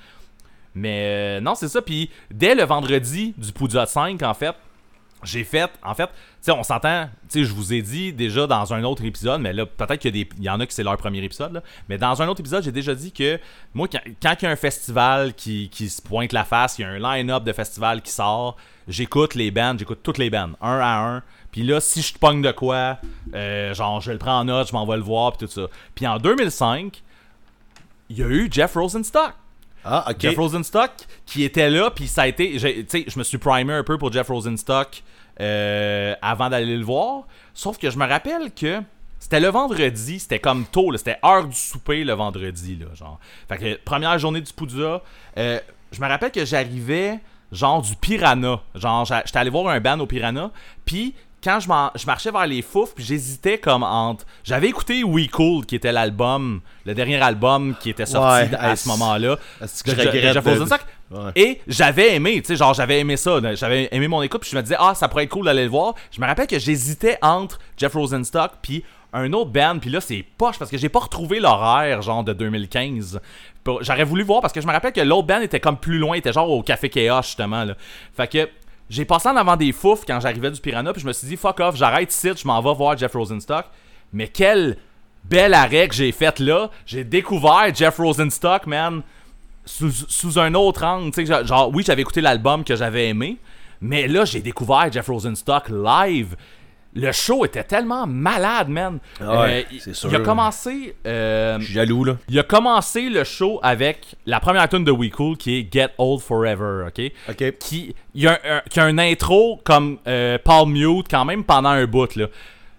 [0.74, 1.82] Mais euh, non, c'est ça.
[1.82, 4.54] Puis dès le vendredi du Poudja 5, en fait,
[5.22, 5.70] j'ai fait.
[5.82, 6.12] En fait, tu
[6.42, 7.08] sais, on s'entend.
[7.28, 10.16] Tu sais, je vous ai dit déjà dans un autre épisode, mais là, peut-être qu'il
[10.16, 11.52] y, en a qui c'est leur premier épisode.
[11.52, 11.62] là.
[11.88, 13.38] mais dans un autre épisode, j'ai déjà dit que
[13.74, 16.84] moi, quand, il y a un festival qui, qui se pointe la face, il y
[16.84, 18.56] a un line-up de festival qui sort,
[18.88, 21.22] j'écoute les bands, j'écoute toutes les bands, un à un.
[21.52, 22.98] Puis là, si je te pogne de quoi,
[23.34, 25.66] euh, genre, je le prends en note, je m'en vais le voir, puis tout ça.
[25.94, 27.02] Puis en 2005,
[28.08, 29.34] il y a eu Jeff Rosenstock.
[29.84, 30.12] Ah.
[30.18, 30.90] Jeff Rosenstock
[31.26, 32.52] qui était là, puis ça a été.
[32.52, 35.02] Tu sais, je me suis primé un peu pour Jeff Rosenstock
[35.40, 37.24] euh, avant d'aller le voir.
[37.54, 38.80] Sauf que je me rappelle que
[39.18, 43.18] c'était le vendredi, c'était comme tôt, c'était heure du souper le vendredi, là, genre.
[43.48, 45.02] Fait que première journée du Poudja,
[45.36, 45.60] euh,
[45.92, 47.20] je me rappelle que j'arrivais
[47.52, 48.60] genre du Piranha.
[48.74, 50.50] Genre, j'étais allé voir un band au Piranha,
[50.84, 54.24] puis quand je, marchais vers les fouf, puis j'hésitais comme entre.
[54.44, 58.76] J'avais écouté We Cool, qui était l'album, le dernier album qui était sorti Ouais, à
[58.76, 59.36] ce moment-là.
[59.60, 60.80] que je regrette Jeff de- Rosenstock.
[61.10, 61.32] Ouais.
[61.34, 64.56] Et j'avais aimé, tu sais, genre j'avais aimé ça, j'avais aimé mon écoute, puis je
[64.56, 65.94] me disais ah ça pourrait être cool d'aller le voir.
[66.12, 70.24] Je me rappelle que j'hésitais entre Jeff Rosenstock puis un autre band, puis là c'est
[70.38, 73.20] poche parce que j'ai pas retrouvé l'horaire genre de 2015.
[73.64, 75.98] Pour- J'aurais voulu voir parce que je me rappelle que l'autre band était comme plus
[75.98, 77.74] loin, était genre au Café Chaos justement là.
[78.16, 78.48] Fait que
[78.90, 81.36] j'ai passé en avant des fouf quand j'arrivais du Piranha, puis je me suis dit
[81.36, 83.64] fuck off, j'arrête ici, je m'en vais voir Jeff Rosenstock.
[84.12, 84.76] Mais quel
[85.24, 89.02] bel arrêt que j'ai fait là, j'ai découvert Jeff Rosenstock, man
[89.64, 91.12] sous, un autre angle.
[91.12, 93.36] tu sais, genre- genre, oui, j'avais écouté l'album que j'avais aimé,
[93.80, 96.34] mais là, j'ai découvert Jeff Rosenstock live.
[96.92, 98.98] Le show était tellement malade, man.
[99.20, 100.08] Ah ouais, il- c'est sûr.
[100.10, 100.96] Il a commencé.
[101.06, 102.16] euh, Je suis jaloux, là.
[102.28, 105.90] il a commencé le show avec la première tune de We Cool qui est Get
[105.98, 107.12] Old Forever, ok?
[107.28, 107.58] Ok.
[107.58, 111.24] Qui, il y a un, un- qui a un intro comme euh, Paul Mute quand
[111.24, 112.26] même pendant un bout, là.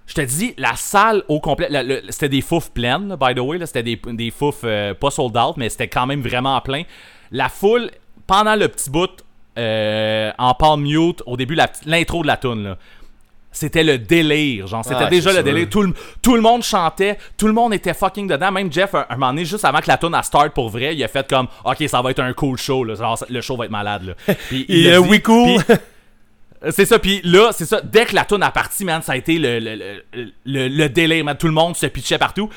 [0.08, 1.70] Je te dis, la salle au complet,
[2.10, 5.38] c'était des fouf pleines, là, by the way, c'était des, des fouf euh, pas sold
[5.38, 6.84] out, mais c'était quand même vraiment plein.
[7.32, 7.90] La foule,
[8.28, 9.10] pendant le petit bout
[9.58, 12.78] euh, en Paul Mute, au début, l'intro de la tune, là,
[13.52, 14.68] c'était le délire.
[14.68, 15.68] Genre, c'était Ah, déjà le délire.
[15.70, 18.52] Tout le, tout le monde chantait, tout le monde était fucking dedans.
[18.52, 20.96] Même Jeff, un, un moment donné, juste avant que la tune à start pour vrai,
[20.96, 22.84] il a fait comme Ok, ça va être un cool show.
[22.84, 22.96] Là.
[22.96, 24.04] Genre, le show va être malade.
[24.04, 24.14] Là.
[24.50, 25.64] Puis, il euh, dit, We Cool.
[25.64, 25.76] puis-
[26.70, 27.82] c'est ça, puis là, c'est ça.
[27.82, 30.04] Dès que la tune a parti, man, ça a été le, le,
[30.46, 31.36] le, le- délire, man.
[31.36, 32.50] Tout le monde se pitchait partout.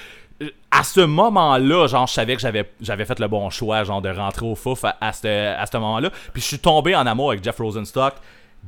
[0.43, 4.03] Euh, À ce moment-là, genre, je savais que j'avais, j'avais fait le bon choix, genre,
[4.03, 5.27] de rentrer au fouf à, à ce,
[5.57, 6.11] à ce moment-là.
[6.35, 8.15] Puis je suis tombé en amour avec Jeff Rosenstock,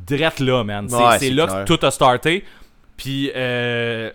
[0.06, 0.88] direct là, man.
[0.88, 1.64] C'est, Ouais, là clair.
[1.64, 2.44] que tout a starté.
[2.96, 4.10] Puis, euh,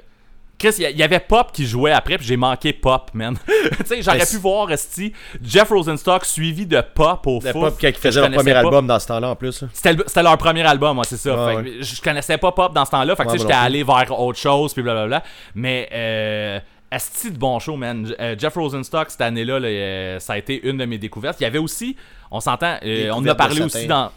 [0.58, 3.36] Chris, il y, avait Pop qui jouait après, puis j'ai manqué Pop, man.
[3.48, 5.12] tu sais, j'aurais pu voir, Esti,
[5.44, 7.52] Jeff Rosenstock suivi de Pop au fouf.
[7.52, 8.60] pop je faisaient leur premier pas.
[8.60, 9.64] album dans ce temps-là, en plus.
[9.74, 11.36] C'était, le- c'était leur premier album, moi, c'est ça.
[11.64, 13.16] Fait Je connaissais pas Pop dans ce temps-là.
[13.16, 15.24] Fait que Ouais, j'étais allé vers autre chose, puis blablabla.
[15.56, 16.60] Mais, euh,
[16.92, 18.14] esti de bon show, man.
[18.20, 21.38] Euh, Jeff Rosenstock, cette année-là, là, euh, ça a été une de mes découvertes.
[21.40, 21.96] Il y avait aussi,
[22.30, 24.12] on s'entend, euh, on en a parlé aussi dans.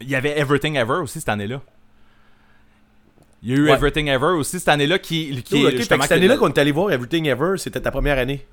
[0.00, 1.60] Il y avait Everything Ever aussi cette année-là.
[3.42, 3.72] Il y a eu Ouais.
[3.72, 7.26] Everything Ever aussi cette année-là qui, est justement cette année-là qu'on est allé voir Everything
[7.26, 8.44] Ever, c'était ta première année.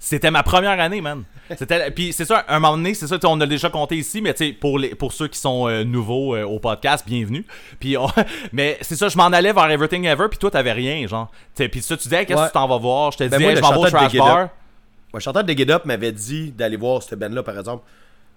[0.00, 1.24] C'était ma première année, man.
[1.56, 4.32] C'était, puis c'est ça, un moment donné, c'est ça, on a déjà compté ici, mais
[4.32, 7.44] tu sais, pour, les, pour ceux qui sont euh, nouveaux euh, au podcast, bienvenue.
[7.80, 8.06] Puis on-
[8.52, 11.32] mais c'est ça, je m'en allais vers Everything Ever, puis toi, t'avais rien, genre.
[11.56, 12.44] Puis ça, tu disais, qu'est-ce Ouais.
[12.46, 13.10] que tu t'en vas voir?
[13.10, 14.36] Je te Ben, disais, je m'en vais au Trash Bar.
[14.38, 14.50] Moi,
[15.14, 17.82] le chanteur de Get Up m'avait dit d'aller voir cette band-là, par exemple.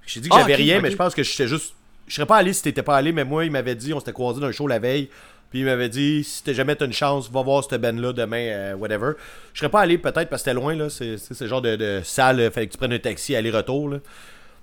[0.07, 1.75] J'ai dit que Ah, j'avais rien, mais je pense que j'étais juste.
[2.11, 4.11] Je serais pas allé si t'étais pas allé, mais moi, il m'avait dit, on s'était
[4.11, 5.07] croisés dans un show la veille.
[5.49, 8.47] Puis il m'avait dit, si t'as jamais t'as une chance, va voir cette band-là demain,
[8.49, 9.13] euh, whatever.
[9.53, 10.89] Je serais pas allé peut-être parce que c'était loin, là.
[10.89, 13.97] C'est ce genre de, de salle, euh, fallait que tu prennes un taxi aller-retour, là.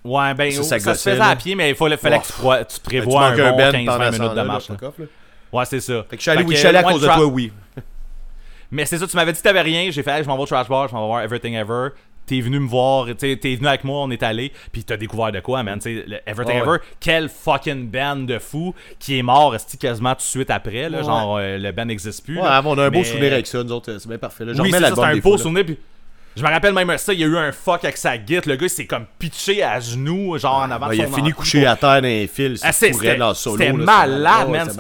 [0.05, 1.29] Ouais, ben, Ça, ça, ça se faisait là.
[1.29, 2.51] à pied, mais il fallait, fallait Oh.
[2.51, 4.69] que tu, prévois un manques un bon band 15-20 pendant minutes de marche.
[4.69, 5.07] là, là.
[5.51, 6.05] Ouais, c'est ça.
[6.11, 7.51] Fait que je suis allé, oui, que, je suis allé à cause de toi, oui.
[8.71, 9.91] Mais c'est ça, tu m'avais dit que t'avais rien.
[9.91, 11.89] J'ai fait, hey, je m'en vais au Trash Bar, je m'en vais voir Everything Ever.
[12.29, 15.41] T'es venu me voir, t'es venu avec moi, on est allé, puis t'as découvert de
[15.41, 15.79] quoi, man.
[15.79, 16.77] T'sais, le Everything Ouais, ouais.
[16.77, 20.89] Ever, quel fucking band de fou qui est mort quasiment tout de suite après.
[20.91, 21.05] Là, Ouais.
[21.05, 22.37] Genre, euh, le band n'existe plus.
[22.37, 22.63] Ouais, là.
[22.65, 24.45] on a un beau souvenir avec ça, nous autres, c'est bien parfait.
[24.45, 24.53] Là.
[24.59, 25.65] Oui, c'est un beau fois, souvenir.
[25.65, 25.79] Puis
[26.39, 28.47] je me rappelle même ça, il y a eu un fuck avec sa guite.
[28.47, 31.15] Le gars, il s'est comme pitché à genoux, genre en avant Ouais, de il a
[31.15, 32.61] fini couché à terre dans les fils.
[32.65, 34.71] ah, C'était malade, man.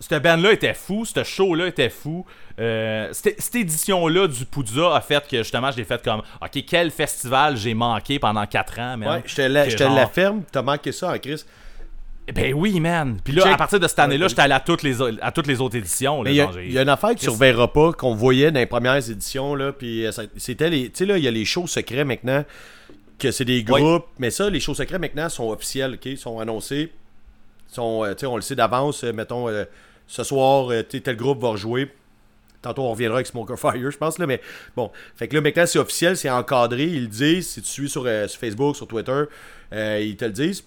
[0.00, 2.24] Cette band-là était fou, ce show-là était fou.
[2.60, 6.90] Euh, cette, édition-là du Poudza a fait que justement, je l'ai fait comme Ok, quel
[6.90, 9.08] festival j'ai manqué pendant 4 ans, man.
[9.08, 11.42] Ouais, je te la, Que je te genre- la ferme, t'as manqué ça en Chris.
[12.32, 13.18] Ben oui, man.
[13.22, 13.52] Puis là, Check.
[13.54, 16.24] à partir de cette année-là, j'étais allé à toutes les, à toutes les autres éditions.
[16.24, 19.10] il y, a- y une affaire que tu reverras pas, qu'on voyait dans les premières
[19.10, 20.84] éditions, là, puis euh, c'était les...
[20.90, 22.44] Tu sais, là, il y a les shows secrets maintenant,
[23.18, 26.92] que c'est des groupes, mais ça, les shows secrets maintenant sont officiels, ok, sont annoncés,
[27.68, 29.64] sont, euh, tu sais, on le sait d'avance, euh, mettons, euh,
[30.06, 31.90] ce soir, euh, tel groupe va rejouer.
[32.62, 34.40] Tantôt, on reviendra avec Smoker Fire, je pense, là, mais
[34.76, 34.92] bon.
[35.16, 37.48] Fait que là, maintenant, c'est officiel, c'est encadré, ils le disent.
[37.48, 39.24] Si tu suis sur, sur Facebook, sur Twitter,
[39.72, 40.62] ils te le disent.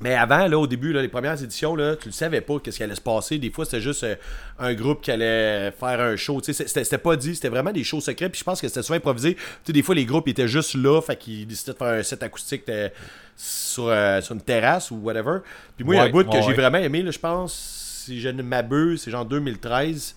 [0.00, 2.76] Mais avant, là, au début, là, les premières éditions, là, tu ne savais pas qu'est-ce
[2.76, 3.38] qui allait se passer.
[3.38, 4.14] Des fois, c'était juste euh,
[4.58, 6.40] un groupe qui allait faire un show.
[6.42, 8.28] C'était pas dit, c'était vraiment des shows secrets.
[8.28, 9.36] Puis je pense que c'était souvent improvisé.
[9.66, 12.62] Des fois, les groupes étaient juste là, fait qu'ils décidaient de faire un set acoustique
[12.68, 12.88] euh,
[13.36, 15.38] sur, euh, sur une terrasse ou whatever.
[15.76, 18.20] Puis moi, il y a un bout que ouais, j'ai vraiment aimé, je pense, si
[18.20, 20.14] je ne m'abuse, c'est genre 2013.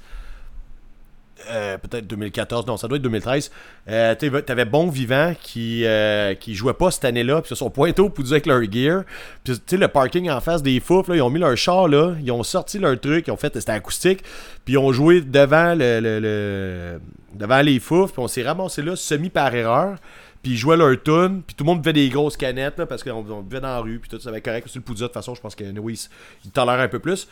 [1.49, 3.51] Euh, peut-être 2014, non, ça doit être 2013.
[3.89, 7.69] Euh, t'avais- T'avais Bon Vivant qui, euh, qui jouait pas cette année-là, puis ils sont
[7.69, 9.03] pointés au Poudou avec leur gear.
[9.43, 11.87] Puis tu sais, le parking en face des fouf, là, ils ont mis leur char
[11.87, 14.23] là, ils ont sorti leur truc, ils ont fait, c'était acoustique,
[14.65, 16.99] puis ils ont joué devant le,
[17.33, 19.95] devant les fouf, puis on s'est ramassé là semi par erreur.
[20.43, 23.03] Puis ils jouaient leur tune, puis tout le monde buvait des grosses canettes là, parce
[23.03, 24.67] qu'on on buvait dans la rue, puis tout ça va être correct.
[24.69, 27.27] C'est le Poudou de toute façon, je pense que il tolère un peu plus.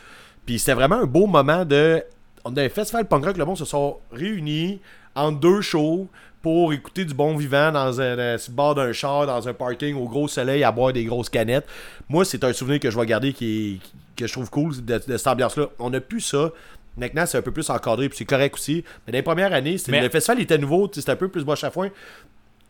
[0.46, 2.02] Puis c'était vraiment un beau moment de.
[2.44, 4.80] On a un festival punk rock, le monde se sont réunis
[5.14, 6.08] en deux shows
[6.42, 10.08] pour écouter du bon vivant dans un, euh, bord d'un char, dans un parking au
[10.08, 11.66] gros soleil, à boire des grosses canettes.
[12.08, 13.80] Moi, c'est un souvenir que je vais garder qui
[14.16, 15.66] que je trouve cool de, de cette ambiance-là.
[15.78, 16.50] On n'a plus ça.
[16.96, 18.84] Maintenant, c'est un peu plus encadré, puis c'est correct aussi.
[19.06, 21.64] Mais dans les premières années, Mais- le festival était nouveau, c'était un peu plus boche
[21.64, 21.88] à foin.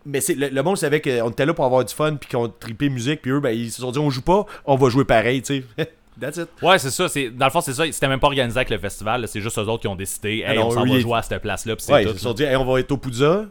[0.07, 2.49] Mais c'est, le, le monde savait qu'on était là pour avoir du fun, puis qu'on
[2.49, 5.05] tripait musique, puis eux, ben, ils se sont dit, on joue pas, on va jouer
[5.05, 5.93] pareil, tu sais.
[6.21, 6.49] That's it.
[6.63, 7.09] Ouais, c'est ça.
[7.09, 7.85] c'est- Dans le fond, c'est ça.
[7.91, 9.27] C'était même pas organisé avec le festival.
[9.27, 10.45] C'est juste eux autres qui ont décidé.
[10.47, 11.75] Ah Hey, non, on s'en va jouer à cette place-là.
[11.89, 12.11] Ouais, tout.
[12.11, 13.47] ils se sont dit, hey, on va être au Poudza.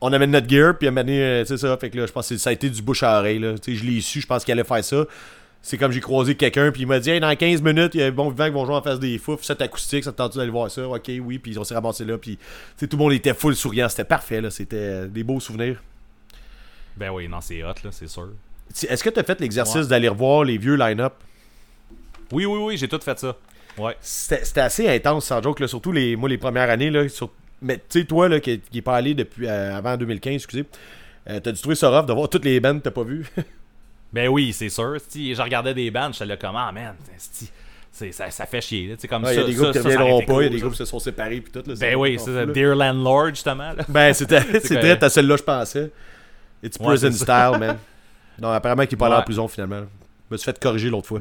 [0.00, 1.76] On amène notre gear, puis donné, euh, c'est ça.
[1.76, 3.38] Fait que là, je pense que ça a été du bouche à oreille.
[3.38, 3.56] Là.
[3.58, 5.04] Tu Je l'ai su, je pense qu'il allait faire ça.
[5.64, 8.02] C'est comme j'ai croisé quelqu'un, puis il m'a dit, hey, dans 15 minutes, il y
[8.02, 10.16] a un bon vivant qui vont jouer en face des fous, c'est acoustique, ça te
[10.16, 10.88] tente d'aller voir ça?
[10.88, 12.36] Ok, oui, puis on s'est ramassé là, puis
[12.76, 13.88] tu tout le monde était full souriant.
[13.88, 14.50] C'était parfait, là.
[14.50, 15.80] C'était euh, des beaux souvenirs.
[16.96, 18.30] Ben oui, non, c'est hot, là, c'est sûr.
[18.76, 19.86] Tu- Est-ce que tu as fait l'exercice Ouais.
[19.86, 21.12] d'aller revoir les vieux line-up?
[22.32, 23.36] Oui, oui, oui, j'ai tout fait ça.
[23.78, 23.96] Ouais.
[24.00, 26.90] C'était assez intense, sans joke, là, surtout les, moi, les premières années.
[26.90, 27.30] Là, sur-
[27.62, 30.64] Mais tu sais, toi, là, qui qui est pas allé depuis euh, avant 2015, excusez,
[31.30, 33.26] euh, t'as dû trouver ça rough de voir toutes les bands que t'as pas vues?
[34.12, 34.96] Ben oui, c'est sûr.
[35.08, 36.94] Si je regardais des bands, j'étais là comme, ah man,
[37.90, 38.82] ça, ça fait chier.
[38.82, 40.78] Il y a des groupes qui aurait reviendront pas, il y a des groupes qui
[40.78, 41.66] se sont séparés, puis tout.
[41.66, 42.46] Là, Ben oui, c'est.
[42.52, 43.72] Dear Landlord, justement.
[43.72, 43.84] Là.
[43.88, 45.90] Ben, c'était c'est direct à celle-là, je pensais.
[46.62, 47.78] It's prison style, man.
[48.38, 49.80] Non, apparemment qu'il est pas allé en prison, finalement.
[50.28, 51.20] Je me suis fait corriger l'autre fois.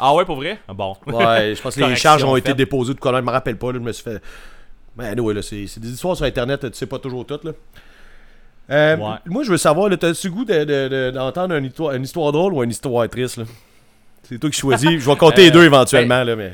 [0.00, 0.58] Ah ouais, pour vrai?
[0.68, 0.96] Ah, Bon.
[1.06, 3.68] Ouais, je pense que les charges ont été déposées de colonne, je me rappelle pas,
[3.72, 4.22] là, je me suis fait.
[4.96, 7.52] Ben, anyway, là, c'est c'est des histoires sur Internet, tu sais pas toujours toutes, là.
[8.70, 9.16] Euh, Ouais.
[9.26, 12.52] Moi, je veux savoir, t'as-tu goût de- de- de- d'entendre une, histoire, une histoire drôle
[12.52, 13.44] ou une histoire triste, là?
[14.24, 14.90] C'est toi qui choisis.
[14.90, 16.52] Je vais compter les Euh, deux éventuellement, là, mais.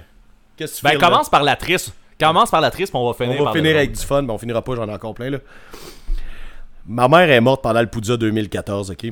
[0.57, 1.09] Qu'est-ce que tu Ben là?
[1.09, 1.93] commence par la triste.
[2.21, 4.23] Commence par la triste, puis on va finir On va par finir avec du fun,
[4.23, 5.39] mais on finira pas, j'en ai encore plein là.
[6.87, 9.07] Ma mère est morte pendant le Poudza 2014, ok?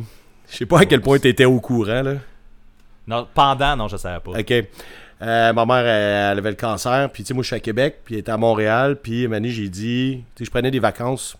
[0.50, 2.14] Je sais pas à quel point t'étais au courant, là.
[3.06, 4.38] Non, pendant, non, je savais pas.
[4.38, 4.52] Ok.
[5.22, 8.00] Euh, ma mère, elle, avait le cancer, puis tu sais, moi je suis à Québec,
[8.04, 11.36] puis elle était à Montréal, puis Mani, j'ai dit, tu sais, je prenais des vacances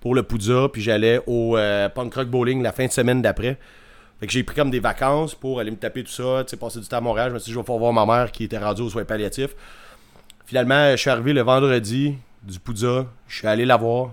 [0.00, 3.58] pour le Poudza, puis j'allais au euh, Punk Rock Bowling la fin de semaine d'après.
[4.20, 6.56] Fait que j'ai pris comme des vacances pour aller me taper tout ça, tu sais,
[6.56, 7.30] passer du temps à Montréal.
[7.30, 9.04] Je me suis dit, je vais pouvoir voir ma mère qui était rendue aux soins
[9.04, 9.54] palliatifs.
[10.44, 14.12] Finalement, je suis arrivé le vendredi du Poudza, je suis allé la voir.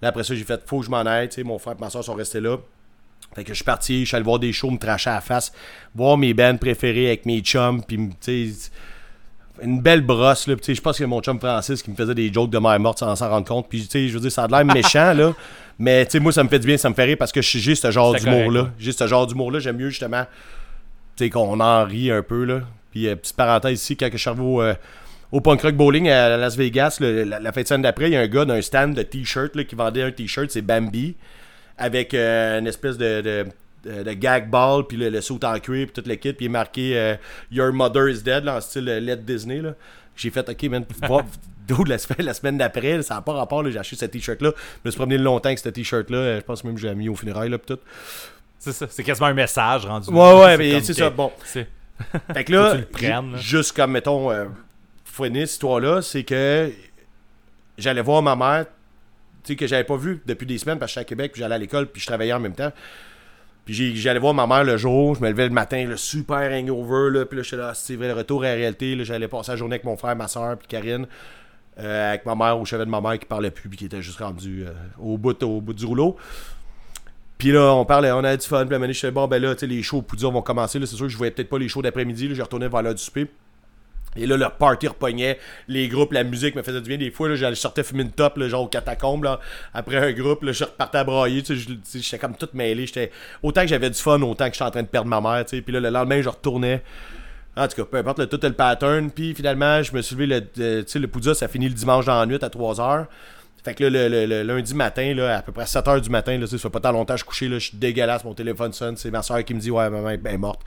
[0.00, 1.28] Là, après ça, j'ai fait, faut que je m'en aille.
[1.28, 2.58] tu sais, Mon frère et ma soeur sont restés là.
[3.34, 5.20] Fait que je suis parti, je suis allé voir des shows, me tracher à la
[5.20, 5.52] face,
[5.94, 7.98] voir mes bands préférés avec mes chums, puis
[9.62, 10.56] une belle brosse, là.
[10.66, 13.14] Je pense que mon chum Francis qui me faisait des jokes de mère morte sans
[13.14, 13.68] s'en rendre compte.
[13.68, 15.32] Puis, tu sais, je veux dire, ça a l'air méchant, là.
[15.78, 17.40] Mais, tu sais, moi, ça me fait du bien, ça me fait rire parce que
[17.42, 18.70] j'ai juste ce genre d'humour-là.
[18.78, 19.58] Juste ce genre d'humour-là.
[19.60, 20.24] J'aime mieux, justement,
[21.16, 22.60] tu sais, qu'on en rit un peu, là.
[22.90, 24.74] Puis, euh, petite parenthèse ici, quand je suis au, euh,
[25.32, 28.12] au Punk Rock Bowling à Las Vegas, le- la, la fin de semaine d'après, il
[28.12, 31.14] y a un gars d'un stand de t-shirt, là, qui vendait un t-shirt, c'est Bambi,
[31.78, 33.20] avec euh, une espèce de.
[33.20, 36.48] de gag ball, puis le, le saut en cuir, puis toute le kit, puis il
[36.48, 37.16] est marqué euh,
[37.50, 39.60] Your Mother is Dead, là, en style euh, Let Disney.
[39.60, 39.74] Là.
[40.16, 40.84] J'ai fait, ok, man,
[41.86, 44.52] la semaine, la semaine d'après, ça n'a pas rapport, là, j'ai acheté ce t-shirt-là.
[44.56, 47.14] Je me suis promené longtemps avec ce t-shirt-là, je pense même que j'ai mis au
[47.14, 47.80] funérailles, là, puis tout.
[48.58, 48.86] C'est ça.
[48.88, 50.08] C'est quasiment un message rendu.
[50.10, 51.30] Ouais, ouais, mais c'est ça, bon.
[51.44, 51.66] c'est-
[52.34, 54.46] Fait que là, prennes, juste comme, mettons, euh,
[55.04, 56.70] cette histoire-là, c'est que
[57.78, 58.66] j'allais voir ma mère,
[59.52, 61.54] sais, que j'avais pas vu depuis des semaines parce que j'étais à Québec, puis j'allais
[61.54, 62.72] à l'école, puis je travaillais en même temps.
[63.64, 66.52] Puis j'ai- j'allais voir ma mère le jour, je me levais le matin, le super
[66.52, 69.56] hangover, là, puis là, j'étais là, Ah, le retour à la réalité, j'allais passer la
[69.56, 71.06] journée avec mon frère, ma soeur, puis Karine,
[71.78, 74.02] euh, avec ma mère, au chevet de ma mère qui parlait plus, puis qui était
[74.02, 75.32] juste rendu euh, au, bout,
[75.72, 76.16] du rouleau.
[77.38, 78.64] Puis là, on parlait, on avait du fun.
[78.66, 80.78] Puis la je disais, bon, ben là, tu sais, les shows au Poudre vont commencer.
[80.80, 82.28] C'est sûr que je voyais peut-être pas les shows d'après-midi.
[82.28, 82.34] là.
[82.34, 83.26] Je retournais vers l'heure du souper.
[84.16, 85.38] Et là, le party repognait.
[85.68, 86.98] Les groupes, la musique me faisait du bien.
[86.98, 89.24] Des fois, j'allais- sortais fumer une top, là, genre au catacombe.
[89.24, 89.40] Là.
[89.72, 91.42] Après un groupe, là, je repartais à brailler.
[91.42, 92.86] tu sais, J'étais comme tout mêlé.
[93.42, 95.44] Autant que j'avais du fun, autant que j'étais en train de perdre ma mère.
[95.44, 95.62] tu sais.
[95.62, 96.82] Puis là, le lendemain, je retournais.
[97.56, 99.10] En tout cas, peu importe le, tout le pattern.
[99.10, 101.74] Puis finalement, je me suis levé, le, euh, tu sais, le Poudja, ça finit le
[101.74, 103.06] dimanche dans la nuit à 3h.
[103.64, 106.36] Fait que là, le, le- le lundi matin, là, à peu près 7h du matin,
[106.36, 108.34] là, ça fait pas tant longtemps que je suis couché, là, je suis dégueulasse, mon
[108.34, 110.60] téléphone sonne, c'est ma soeur qui me dit Ouais, maman est morte.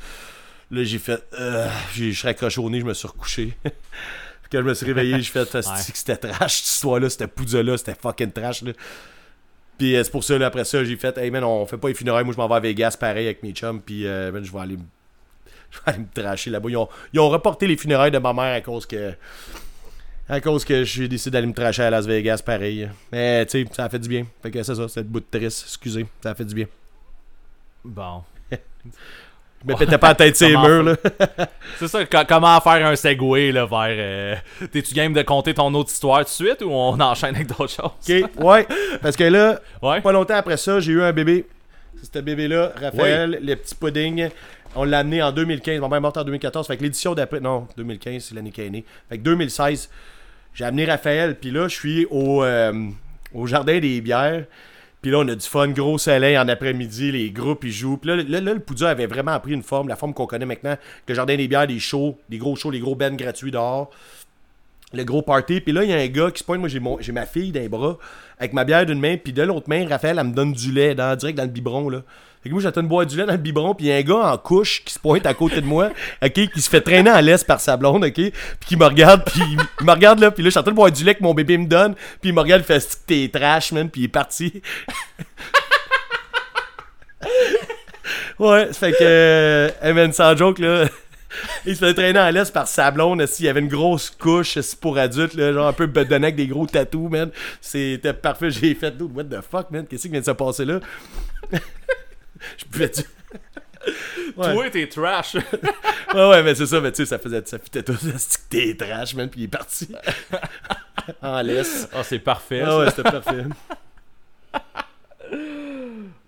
[0.72, 3.53] Là, j'ai fait euh, j'ai- Je suis accroché au nez, je me suis recouché.
[4.51, 5.45] Quand je me suis réveillé, j'ai fait
[5.93, 8.61] c'était trash, cette histoire-là, c'était Poudja-là, c'était fucking trash.
[8.61, 8.72] Là.
[9.78, 11.89] Puis euh, c'est pour ça, là, après ça, j'ai fait Hey man, on fait pas
[11.89, 14.43] les funérailles, moi je m'en vais à Vegas pareil avec mes chums, puis euh, man,
[14.43, 14.84] je vais aller me
[15.72, 16.70] je vais aller me tracher là-bas.
[16.70, 19.13] Ils ont, ils ont reporté les funérailles de ma mère à cause que.
[20.30, 22.89] À cause que j'ai décidé d'aller me tracher à Las Vegas, pareil.
[23.13, 24.26] Mais, tu sais, ça a fait du bien.
[24.43, 26.05] Fait que c'est ça, c'est le bout de triste, excusez.
[26.22, 26.65] Ça a fait du bien.
[27.86, 28.24] Bon.
[29.66, 30.95] Me pétais pas la tête Comment murs, là.
[31.80, 33.88] C'est ça, co- comment faire un segway là, vers.
[33.89, 34.36] euh,
[34.72, 37.70] T'es-tu game de compter ton autre histoire tout de suite ou on enchaîne avec d'autres
[37.70, 37.91] choses?
[38.08, 38.68] Ok, ouais.
[39.01, 39.99] Parce que là, Ouais.
[40.01, 41.45] pas longtemps après ça, j'ai eu un bébé.
[42.01, 44.30] C'est ce bébé-là, Raphaël, le petit pudding.
[44.76, 45.80] On l'a amené en 2015.
[45.82, 46.68] Ma mère est morte en 2014.
[46.68, 47.39] Fait que l'édition d'après.
[47.39, 48.86] Non, 2015, c'est l'année qu'elle est née.
[49.10, 49.89] Fait que 2016,
[50.53, 51.36] j'ai amené Raphaël.
[51.36, 52.74] Puis là, je suis au, euh,
[53.34, 54.43] au Jardin des Bières.
[55.02, 57.98] Puis là, on a du fun, gros soleil en après-midi, les groupes ils jouent.
[57.98, 60.45] Puis là, là, là, le Poudja avait vraiment pris une forme, la forme qu'on connaît
[60.45, 60.76] maintenant,
[61.06, 63.91] que Jardin des Bières, des shows, des gros shows, les gros bands gratuits dehors
[64.93, 65.62] le gros party.
[65.62, 66.60] Puis là, il y a un gars qui se pointe.
[66.60, 67.98] Moi, j'ai, ma fille dans les bras
[68.39, 69.18] avec ma bière d'une main.
[69.18, 71.89] Puis de l'autre main, Raphaël, elle me donne du lait direct dans le biberon.
[71.89, 72.04] Là.
[72.41, 73.73] Fait que moi, j'attends de boire du lait dans le biberon.
[73.73, 75.89] Puis il y un gars en couche qui se pointe à côté de moi.
[76.23, 78.05] OK, qui se fait traîner en laisse par sa blonde.
[78.05, 78.33] OK, puis
[78.65, 79.23] qui me regarde.
[79.25, 80.31] Puis il, il me regarde là.
[80.31, 81.95] Puis là, train de boire du lait que mon bébé me donne.
[82.21, 83.89] Puis il me regarde, il fait t'es trash, man.
[83.89, 84.61] Puis il est parti.
[88.39, 88.97] ouais, fait que.
[89.01, 89.69] Euh,
[90.59, 90.88] là.
[91.65, 93.25] Il se fait traîner en laisse par sa blonde.
[93.25, 96.47] S'il y avait une grosse couche pour adultes, là, genre un peu bedonnant avec des
[96.47, 97.31] gros tatous, man.
[97.61, 98.49] C'était parfait.
[98.49, 99.85] J'ai fait, dude, what the fuck, man?
[99.85, 100.79] Qu'est-ce qui vient de se passer là?
[102.57, 103.05] Je pouvais dire.
[104.35, 104.53] Ouais.
[104.53, 105.35] Toi, t'es trash.
[106.13, 107.41] ouais, ouais, mais c'est ça, mais tu sais, ça faisait.
[107.45, 107.95] Ça fitait tout.
[108.17, 109.29] C'est que t'es trash, man.
[109.29, 109.88] Puis il est parti.
[111.21, 111.88] en laisse.
[111.93, 112.61] Ah, c'est parfait.
[112.65, 112.79] Ah ça.
[112.79, 113.43] ouais, c'était parfait.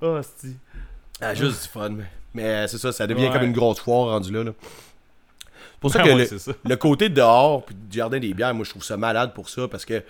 [0.01, 0.55] Ah, c'est-
[1.21, 2.05] Ah, juste du fun, mais.
[2.33, 3.33] Mais c'est ça, ça devient Ouais.
[3.33, 4.43] comme une grosse foire rendu là.
[4.43, 4.51] là.
[4.61, 6.51] C'est pour ça Ah que ouais, le, ça.
[6.63, 9.67] le côté dehors puis du jardin des bières, moi je trouve ça malade pour ça
[9.67, 10.03] parce que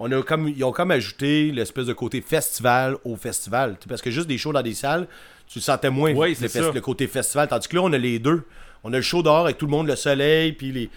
[0.00, 4.10] on a comme ils ont comme ajouté l'espèce de côté festival au festival, parce que
[4.10, 5.06] juste des shows dans des salles,
[5.46, 6.72] tu le sentais moins Oui, le, ça.
[6.72, 8.42] le côté festival, tandis que là on a les deux.
[8.82, 10.90] On a le show dehors avec tout le monde, le soleil, puis les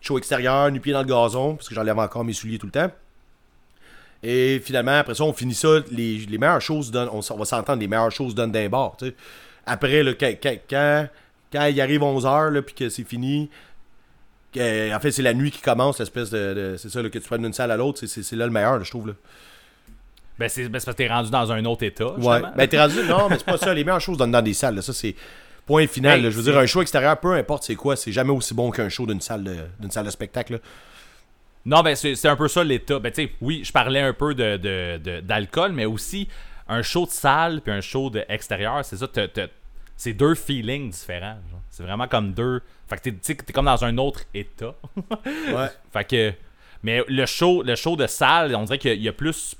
[0.00, 2.72] shows extérieurs, nu pieds dans le gazon, parce que j'enlève encore mes souliers tout le
[2.72, 2.90] temps.
[4.24, 5.78] Et finalement, après ça, on finit ça.
[5.92, 7.10] Les, les meilleures choses donnent.
[7.12, 9.14] On, va s'entendre, les meilleures choses donnent d'un sais.
[9.64, 11.08] Après, là, quand, quand,
[11.52, 13.48] quand, il arrive 11h, là, puis que c'est fini,
[14.58, 16.54] que- en fait, c'est la nuit qui commence, l'espèce de.
[16.54, 18.04] de- c'est ça, là, que tu prends d'une salle à l'autre.
[18.06, 19.08] c'est- là le meilleur, je trouve.
[19.08, 19.12] Là.
[20.38, 22.12] Ben, c'est ben, c'est parce que t'es rendu dans un autre état.
[22.12, 22.40] Ouais.
[22.56, 23.02] Ben, t'es rendu.
[23.08, 23.74] Non, mais c'est pas ça.
[23.74, 24.76] Les meilleures choses donnent dans des salles.
[24.76, 24.82] là.
[24.82, 25.14] Ça, c'est.
[25.66, 26.18] Point final.
[26.18, 26.30] Hey, là.
[26.30, 28.88] Je veux dire, un show extérieur, peu importe c'est quoi, c'est jamais aussi bon qu'un
[28.88, 29.44] show d'une salle
[29.78, 30.54] d'une salle de spectacle.
[30.54, 30.58] là.
[31.66, 32.98] Non, ben c'est un peu ça l'état.
[32.98, 36.26] Ben, tu sais, oui, je parlais un peu de, de- de- d'alcool, mais aussi
[36.68, 39.06] un show de salle puis un show de extérieur, c'est ça,
[39.98, 41.36] c'est deux feelings différents.
[41.68, 42.62] C'est vraiment comme deux.
[42.88, 44.72] Fait que t'es, t'es comme dans un autre état.
[45.26, 45.68] Ouais.
[45.92, 46.32] fait que.
[46.82, 49.56] Mais le show, le show de salle, on dirait qu'il y a plus.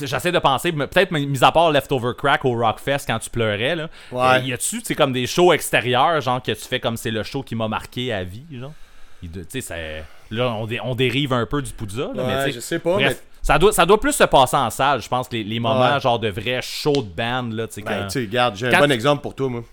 [0.00, 3.74] J'essaie de penser, mais peut-être mis à part Leftover Crack au Rockfest quand tu pleurais,
[3.76, 3.90] là.
[4.12, 4.20] Ouais.
[4.22, 7.22] euh, y a-tu, tu comme des shows extérieurs, genre, que tu fais comme c'est le
[7.24, 8.72] show qui m'a marqué à vie, genre?
[9.20, 12.44] Tu sais, c'est- là, on, dé- on dérive un peu du Poudza, là, mais Ouais,
[12.46, 15.00] tu sais, je sais pas, Bref, ça, doit, ça doit plus se passer en salle,
[15.02, 16.00] je pense, les, les moments, Ouais.
[16.00, 18.80] genre, de vrais shows de band, là, tu sais, Ben, quand- regarde, j'ai un Quand
[18.80, 19.60] bon tu- exemple pour toi, moi.
[19.60, 19.66] Ouais,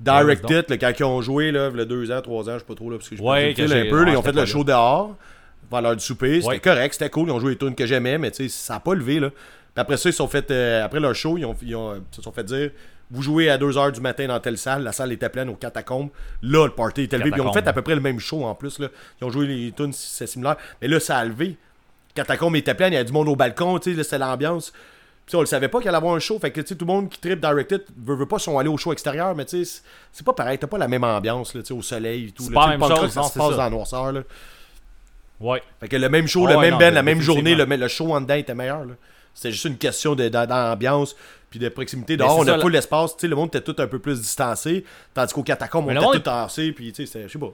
[0.00, 2.64] Direct It, là, quand ils ont joué, là, a deux ans, trois ans, je sais
[2.64, 4.46] pas trop, là, parce que je Ouais, que un peu, là, ils ont fait le
[4.46, 5.14] show dehors,
[5.70, 8.16] avant l'heure du souper, c'était correct, c'était cool, ils ont joué les tunes que j'aimais,
[8.18, 9.30] mais tu sais, ça a pas levé, là.
[9.30, 12.16] Puis après ça, ils sont fait, euh, après leur show, ils, ont, ils ont- ils
[12.16, 12.70] se sont fait dire,
[13.10, 16.08] vous jouez à 2h du matin dans telle salle, la salle était pleine aux catacombes,
[16.42, 18.44] là, le party était levé, puis ils ont fait à peu près le même show
[18.44, 18.88] en plus, là.
[19.20, 21.56] Ils ont joué les tunes, c'est similaire, mais là, ça a levé.
[22.14, 24.72] Catacombe était pleine, il y a du monde au balcon, tu sais, c'était l'ambiance.
[25.26, 26.38] Puis on le savait pas qu'il allait avoir un show.
[26.40, 28.68] Fait que tu sais, tout le monde qui tripe Directed veut, veut pas sont allés
[28.68, 29.80] au show extérieur, mais tu sais,
[30.10, 30.58] c'est- pas pareil.
[30.58, 32.42] T'as pas la même ambiance là, tu sais, au soleil et tout.
[32.42, 34.10] C'est pas la même chose, ça se c'est passe dans la noirceur.
[34.12, 34.22] Là.
[35.38, 35.62] Ouais.
[35.78, 38.12] Fait que le même show, le même non, band, la même journée, le, le show
[38.12, 38.84] en dedans était meilleur.
[38.84, 38.94] là.
[39.32, 41.14] C'était juste une question d'ambiance
[41.48, 42.16] puis de proximité.
[42.16, 43.16] Dehors, on a pas l'espace.
[43.16, 44.84] Tu sais, le monde était tout un peu plus distancé.
[45.14, 46.72] Tandis qu'au catacombe, on était tout tassé.
[46.72, 47.52] Puis tu sais, je sais pas.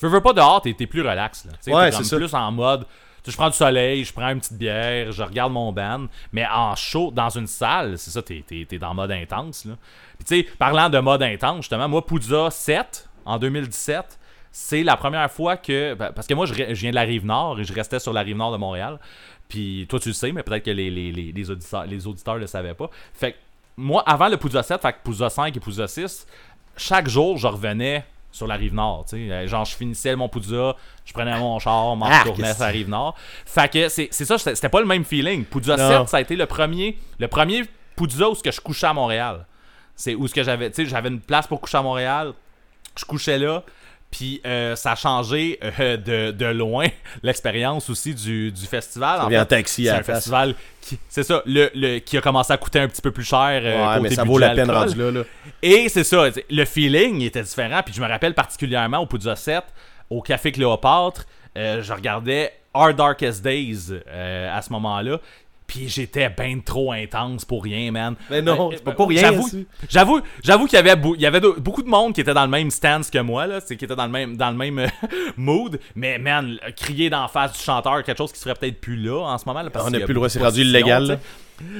[0.00, 1.44] Veux, veux pas dehors, t'es plus relax.
[1.44, 1.52] Là.
[1.72, 2.86] Ouais, t'es plus en mode.
[3.26, 6.06] Je prends du soleil, je prends une petite bière, je regarde mon band.
[6.32, 9.64] Mais en show, dans une salle, c'est ça, t'es t'es dans mode intense.
[9.64, 9.74] Là.
[10.18, 14.18] Puis tu sais, parlant de mode intense, justement, moi, Poudza 7, en 2017,
[14.52, 15.94] c'est la première fois que.
[15.94, 18.20] ben, Parce que moi, je, viens de la rive nord et je restais sur la
[18.20, 18.98] rive nord de Montréal.
[19.48, 22.46] Puis toi, tu le sais, mais peut-être que les, les, les, auditeurs, les auditeurs le
[22.46, 22.88] savaient pas.
[23.12, 23.36] Fait que
[23.76, 26.26] moi, avant le Poudza 7, fait que Poudza 5 et Poudza 6,
[26.76, 28.04] chaque jour, je revenais
[28.34, 29.04] sur la rive nord.
[29.08, 29.32] tu sais.
[29.32, 30.74] Euh, Genre, je finissais mon Poudza,
[31.04, 33.14] je prenais mon char, m'en Ah, retournais qu'est-ce- sur la rive nord.
[33.46, 35.44] Fait que c'est c'est ça, c'était pas le même feeling.
[35.44, 36.00] Poudza Non.
[36.00, 37.62] 7, ça a été le premier, le premier
[37.96, 39.46] Poudza où ce que je couchais à Montréal.
[39.94, 42.32] C'est où ce que j'avais, tu sais, j'avais une place pour coucher à Montréal.
[42.98, 43.62] Je couchais là.
[44.16, 46.86] Puis euh, ça a changé euh, de, de loin
[47.24, 49.20] l'expérience aussi du, du festival.
[49.20, 50.16] En fait, taxi c'est à un face.
[50.16, 53.24] festival qui, c'est ça, le, le- qui a commencé à coûter un petit peu plus
[53.24, 53.60] cher.
[53.64, 55.10] euh, Ouais, côté mais ça vaut la peine rendu là.
[55.10, 55.22] là.
[55.62, 57.80] Et c'est ça, le feeling était différent.
[57.84, 59.64] Puis je me rappelle particulièrement au Poudza 7,
[60.10, 61.24] au Café Cléopâtre,
[61.58, 63.92] euh, je regardais Our Darkest Days
[64.52, 65.18] à ce moment-là.
[65.66, 68.14] Puis j'étais ben trop intense pour rien, man.
[68.30, 69.48] Mais non, Euh, c'est pas pour rien, J'avoue,
[69.88, 72.44] j'avoue, j'avoue qu'il y avait, il y avait de- beaucoup de monde qui était dans
[72.44, 74.86] le même stance que moi, là, qui était dans le même, dans le même euh,
[75.36, 75.80] mood.
[75.96, 79.38] Mais man, crier d'en face du chanteur, quelque chose qui serait peut-être plus là en
[79.38, 79.62] ce moment.
[79.62, 81.18] là, parce On n'a plus le droit, c'est rendu illégal.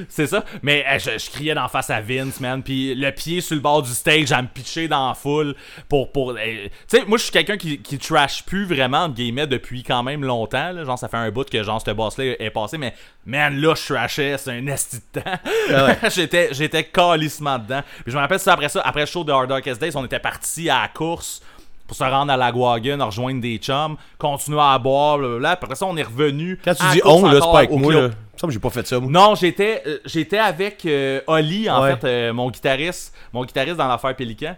[0.09, 0.45] C'est ça.
[0.63, 2.63] Mais euh, je, je criais d'en face à Vince, man.
[2.63, 5.55] Puis le pied sur le bord du stage à me pitcher dans la foule
[5.89, 6.13] pour.
[6.13, 9.47] pour euh, tu sais, moi, je suis quelqu'un qui, qui trash plus vraiment, entre guillemets,
[9.47, 10.73] depuis quand même longtemps.
[10.73, 10.85] là.
[10.85, 12.79] Genre, ça fait un bout que genre, ce boss-là est passé.
[12.79, 12.95] Mais
[13.27, 14.37] man, là, je trashais.
[14.39, 15.39] C'est un esti de temps.
[15.71, 17.83] Ah j'étais, j'étais calissement dedans.
[18.03, 20.05] Puis je me rappelle ça après ça, après le show de Hard Darkest Days, on
[20.05, 21.43] était parti à la course
[21.87, 25.57] pour se rendre à la Guagun, rejoindre des chums, continuer à boire, blablabla.
[25.57, 26.59] Puis après ça, on est revenu.
[26.65, 27.93] Quand tu dis on, là, c'est pas avec moi.
[27.93, 28.09] Là.
[28.43, 29.11] Me j'ai pas fait ça, moi.
[29.11, 31.97] non, j'étais euh, j'étais avec euh, Oli, en Ouais.
[31.97, 34.55] fait, euh, mon guitariste, mon guitariste dans l'affaire Pélican.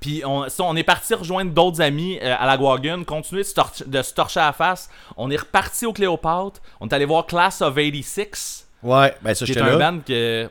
[0.00, 3.46] Puis on, ça, on est parti rejoindre d'autres amis euh, à la Guagun, continuer de
[3.46, 4.88] se, torcher, de se torcher à la face.
[5.16, 6.60] On est reparti au Cléopâtre.
[6.80, 9.90] On est allé voir Class of 86, Ouais, ben ça, j'étais un là.
[9.92, 10.48] band que.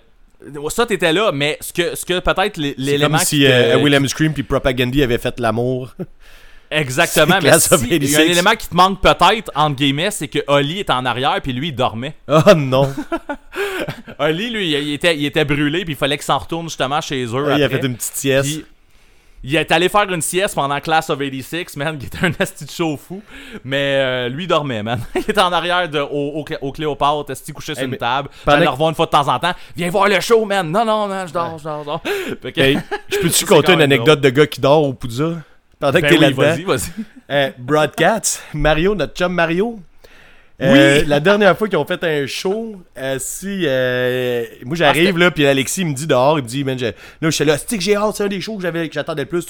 [0.69, 3.17] Ça, t'étais là, mais ce que, ce que peut-être l'élément.
[3.17, 5.93] comme si euh, William Scream puis Propagandy avaient fait l'amour.
[6.73, 8.31] Exactement, mais si- il y a un 86.
[8.31, 11.67] élément qui te manque peut-être, entre guillemets, c'est que Oli est en arrière, puis lui,
[11.67, 12.15] il dormait.
[12.29, 12.89] Oh non!
[14.19, 17.25] Oli, lui, il était, il était brûlé, puis il fallait qu'il s'en retourne justement chez
[17.25, 17.45] eux.
[17.55, 17.79] il a après.
[17.81, 18.49] fait une petite sieste.
[18.49, 18.65] Puis,
[19.43, 22.65] il est allé faire une sieste pendant Class of 86, man, qui était un asti
[22.65, 23.21] de show fou.
[23.63, 24.99] Mais euh, lui dormait, man.
[25.15, 28.29] il était en arrière de, au, au, au Cléopâtre, esti couché sur Hey, une table.
[28.45, 29.53] pendant le que- revoir une fois de temps en temps.
[29.75, 30.69] Viens voir le show, man.
[30.69, 32.01] Non, non, man, je dors, je dors, je dors.
[32.53, 32.77] Que- Hey,
[33.09, 35.35] je peux-tu compter une anecdote de gars qui dort au Poudza?
[35.79, 36.41] Pendant que Ben t'es oui, là-dedans.
[36.41, 37.03] vas-y, vas-y.
[37.31, 39.79] Euh, Broadcast, Mario, notre chum Mario.
[40.61, 41.07] Euh, Oui.
[41.07, 43.63] La dernière fois qu'ils ont fait un show, euh, si.
[43.65, 46.85] euh, moi, j'arrive, Ah, là, puis Alexis me dit dehors, il me dit, man, je-
[46.85, 48.93] là, je suis là, c'est que j'ai hâte, c'est un des shows que j'avais- que
[48.93, 49.47] j'attendais le plus.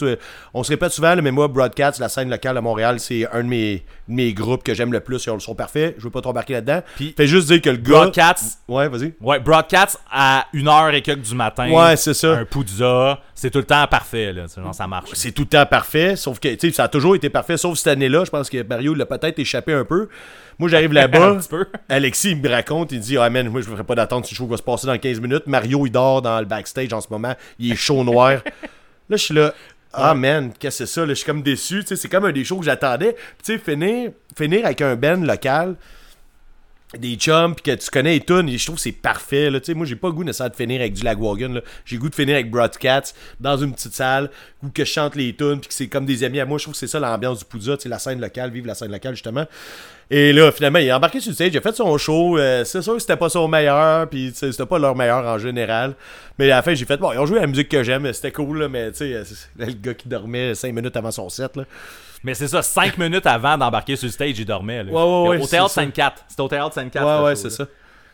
[0.54, 3.44] On se répète souvent, là, mais moi, Broadcast, la scène locale à Montréal, c'est un
[3.44, 3.76] de mes,
[4.08, 5.26] de mes groupes que j'aime le plus.
[5.28, 5.96] Ils sont parfaits.
[5.98, 6.82] Je veux pas trop embarquer là-dedans.
[6.96, 7.92] Puis- Fais juste dire que le gars.
[7.92, 9.14] Broadcast, Ouais, vas-y.
[9.20, 11.70] ouais, Broadcast à 1h et quelques du matin.
[11.70, 12.32] Ouais, c'est ça.
[12.38, 14.44] Un Poudza, c'est tout le temps parfait, là.
[14.56, 15.10] Genre, ça marche.
[15.14, 17.78] c'est tout le temps parfait, sauf que, tu sais, ça a toujours été parfait, sauf
[17.78, 18.24] cette année-là.
[18.26, 20.08] Je pense que Mario l'a peut-être échappé un peu.
[20.62, 21.40] Moi, j'arrive là-bas.
[21.90, 24.36] Alexis, il me raconte, il dit Ah, man, moi, je ne ferai pas d'attente si
[24.36, 25.48] le show va se passer dans 15 minutes.
[25.48, 27.34] Mario, il dort dans le backstage en ce moment.
[27.58, 28.34] Il est chaud noir.
[28.34, 28.42] là,
[29.10, 29.56] je suis là.
[29.92, 31.02] Ah, man, qu'est-ce que c'est ça?
[31.02, 31.80] Là, je suis comme déçu.
[31.80, 33.16] Tu sais, c'est comme un des shows que j'attendais.
[33.44, 35.78] Tu sais, finir, finir avec un band local.
[36.96, 39.74] des chums puis que tu connais et je trouve que c'est parfait là tu sais
[39.74, 42.10] moi j'ai pas le goût nécessairement de finir avec du Lagwagon là j'ai le goût
[42.10, 44.30] de finir avec Broadcats dans une petite salle
[44.62, 46.66] où que je chante les tunes puis que c'est comme des amis à moi je
[46.66, 49.46] trouve que c'est ça l'ambiance du sais la scène locale vive la scène locale justement
[50.14, 52.64] et là finalement il est embarqué sur le stage il a fait son show euh,
[52.66, 55.94] c'est sûr que c'était pas son meilleur puis c'était pas leur meilleur en général
[56.38, 58.32] mais à la fin j'ai fait bon ils ont joué la musique que j'aime c'était
[58.32, 59.24] cool là, mais tu sais euh,
[59.58, 61.64] le gars qui dormait 5 minutes avant son set là
[62.24, 64.84] Mais c'est ça, 5 minutes avant d'embarquer sur le stage, il dormait.
[64.84, 64.92] Là.
[64.92, 65.82] Ouais, ouais, ouais, Au théâtre ça.
[65.82, 66.26] 54.
[66.28, 67.04] C'était au théâtre 54.
[67.08, 67.66] ouais ouais c'est ça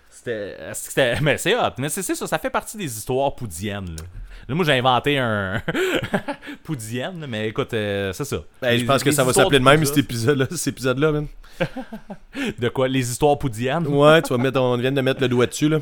[0.10, 1.74] C'était, c'était- mais c'est hot.
[1.78, 3.96] Mais c'est ça, ça fait partie des histoires poudiennes.
[3.98, 4.04] Là,
[4.50, 5.62] Là, moi, j'ai inventé un
[6.64, 8.38] poudienne, mais écoute, euh, c'est ça.
[8.62, 11.12] Ben, je pense que ça va s'appeler de même cet épisode là cet épisode là
[11.12, 11.28] man.
[12.60, 12.88] De quoi?
[12.88, 15.80] Les histoires poudiennes Ouais, tu vas mettre, on vient de mettre le doigt dessus, là.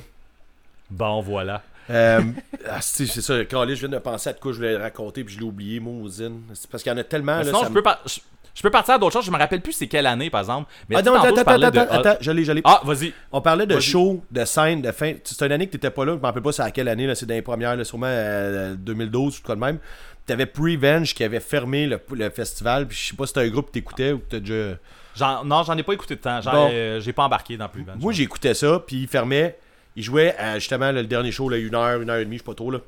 [0.89, 1.61] Bon, voilà.
[1.89, 2.22] Euh,
[2.68, 5.36] ah, c'est ça, Carlis, je viens de penser à de quoi je voulais raconter, puis
[5.36, 6.41] je l'ai oublié, Mousine.
[6.53, 7.43] C'est parce qu'il y en a tellement, là.
[7.43, 8.20] sinon, je me- peux, par- je,
[8.56, 9.26] je peux partir à d'autres choses.
[9.26, 10.72] Je me rappelle plus c'est quelle année, par exemple.
[10.89, 11.80] Mais Ah non, attends, attends, attends, de-
[12.10, 12.62] attends, je l'ai, je l'ai.
[12.64, 13.14] Ah, vas-y.
[13.32, 15.14] On parlait de show, de scène, de fin.
[15.24, 17.14] C'est une année que t'étais pas là, je me rappelle pas c'est à quelle année,
[17.14, 19.78] c'est dans les premières, là, sûrement euh, 2012 ou quoi de même.
[20.26, 23.49] T'avais Prevenge qui avait fermé le, le festival, puis je sais pas si c'était un
[23.49, 25.43] groupe que t'écoutais ou que t'as déjà.
[25.45, 26.39] Non, j'en ai pas écouté de temps.
[26.43, 26.70] Bon.
[26.74, 27.97] euh, j'ai pas embarqué dans plus Venge.
[27.99, 29.58] Moi, j'écoutais ça, puis il fermait.
[29.95, 32.38] Il jouait à, justement là, le dernier show, là, une heure, une heure et demie,
[32.38, 32.72] je sais pas trop.
[32.72, 32.80] là.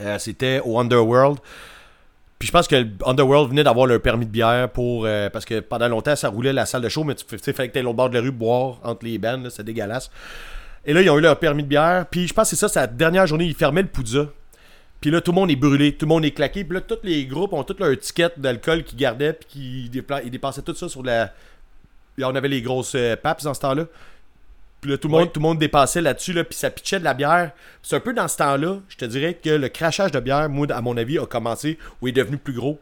[0.00, 1.38] Euh, C'était au Underworld.
[2.38, 5.04] Puis je pense que Underworld venait d'avoir leur permis de bière pour.
[5.06, 7.68] euh, parce que pendant longtemps, ça roulait la salle de show, mais tu tu fallait
[7.68, 10.10] que t'aies l'autre bord de la rue boire entre les bandes, c'est dégueulasse.
[10.84, 12.06] Et là, ils ont eu leur permis de bière.
[12.10, 14.26] Puis je pense que c'est ça, c'est la dernière journée, ils fermaient le Poudza.
[15.00, 16.62] Puis là, tout le monde est brûlé, tout le monde est claqué.
[16.64, 20.30] Puis là, tous les groupes ont toutes leur étiquette d'alcool qu'ils gardaient, puis dépla- ils
[20.30, 21.32] dépensaient tout ça sur la.
[22.18, 23.84] Là, on avait les grosses euh, papes dans ce temps-là.
[24.80, 25.30] Puis là, tout le monde, Ouais.
[25.32, 27.50] tout le monde dépassait là-dessus, là, puis ça pitchait de la bière.
[27.82, 30.66] C'est un peu dans ce temps-là, je te dirais que le crachage de bière, moi,
[30.70, 32.78] à mon avis, a commencé ou est devenu plus gros.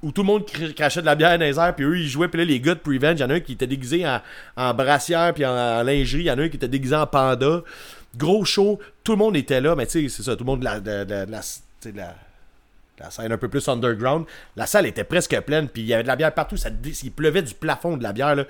[0.00, 2.06] Où tout le monde cr- crachait de la bière dans les airs, puis eux, ils
[2.08, 2.28] jouaient.
[2.28, 4.20] Puis là, les gars de Prevenge, il y en a un qui était déguisé en,
[4.56, 6.20] en brassière, puis en, en lingerie.
[6.22, 7.62] Il y en a un qui était déguisé en panda.
[8.16, 10.60] Gros show, tout le monde était là, mais tu sais, c'est ça, tout le monde
[10.60, 14.24] de la, de, de- de la, scène un peu plus underground.
[14.56, 16.56] La salle était presque pleine, puis il y avait de la bière partout.
[16.56, 16.68] Ça,
[17.02, 18.44] il pleuvait du plafond de la bière, là.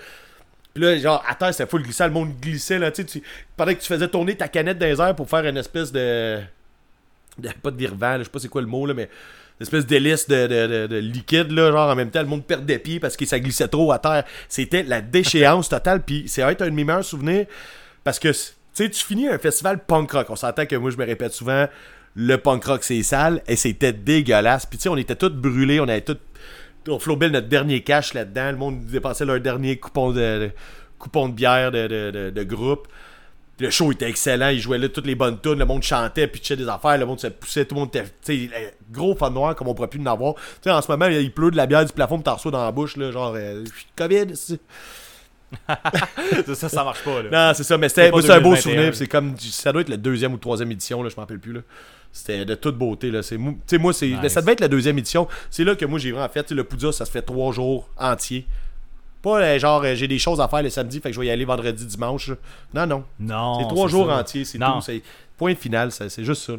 [0.75, 3.23] Puis là, genre, à terre, c'était full glissant, le monde glissait, là, tu sais,
[3.57, 6.39] pendant que tu faisais tourner ta canette dans les airs pour faire une espèce de...
[7.39, 9.05] de- pas de virevent, là, je sais pas c'est quoi le mot, là, mais
[9.61, 12.45] une espèce d'hélice de, de, de- de liquide, là, genre, en même temps, le monde
[12.45, 14.25] perdait pied parce que ça glissait trop à terre.
[14.49, 17.47] C'était la déchéance totale, puis c'est un de mes meilleurs souvenirs,
[18.05, 18.39] parce que, tu
[18.75, 21.67] sais, tu finis un festival punk rock, on s'entend que moi, je me répète souvent,
[22.15, 25.81] le punk rock, c'est sale, et c'était dégueulasse, puis tu sais, on était tous brûlés,
[25.81, 26.19] on avait tous
[26.89, 28.51] on flobait notre dernier cash là-dedans.
[28.53, 30.51] Le monde dépensait leur dernier coupon de,
[30.99, 32.89] coupon de bière de, de- de- groupe.
[33.61, 34.51] Le show était excellent.
[34.51, 35.59] Ils jouaient là toutes les bonnes tunes.
[35.59, 36.97] Le monde chantait, pitchait des affaires.
[36.97, 37.65] Le monde se poussait.
[37.65, 38.49] Tout le monde était.
[38.55, 40.35] Euh, gros fan noir comme on pourrait plus en avoir.
[40.67, 42.97] En ce moment, il pleut de la bière du plafond, t'en reçois dans la bouche.
[42.97, 43.65] Là, genre, euh,
[43.97, 44.27] COVID.
[46.55, 47.49] ça, ça marche pas, là.
[47.49, 47.77] Non, c'est ça.
[47.79, 48.95] Mais C'est c'était un beau 2021, souvenir.
[48.95, 49.37] C'est comme.
[49.39, 51.03] Ça doit être la deuxième ou troisième édition.
[51.03, 51.55] Là, je m'en rappelle plus.
[51.55, 51.61] Là.
[52.13, 53.11] C'était de toute beauté.
[53.11, 53.23] Là.
[53.23, 54.33] C'est, mou- moi, c'est, Nice.
[54.33, 55.29] ça devait être la deuxième édition.
[55.51, 56.51] C'est là que moi, j'ai vraiment fait.
[56.51, 58.47] Le Poudja, ça se fait trois jours entiers.
[59.23, 61.27] Pas euh, genre, euh, j'ai des choses à faire le samedi, fait que je vais
[61.27, 62.29] y aller vendredi, dimanche.
[62.29, 62.37] là.
[62.75, 63.05] Non, non.
[63.19, 63.61] Non.
[63.61, 64.19] c'est trois jours ça.
[64.21, 64.81] entiers, c'est tout.
[64.81, 65.03] C'est
[65.37, 66.55] point final, c'est juste ça.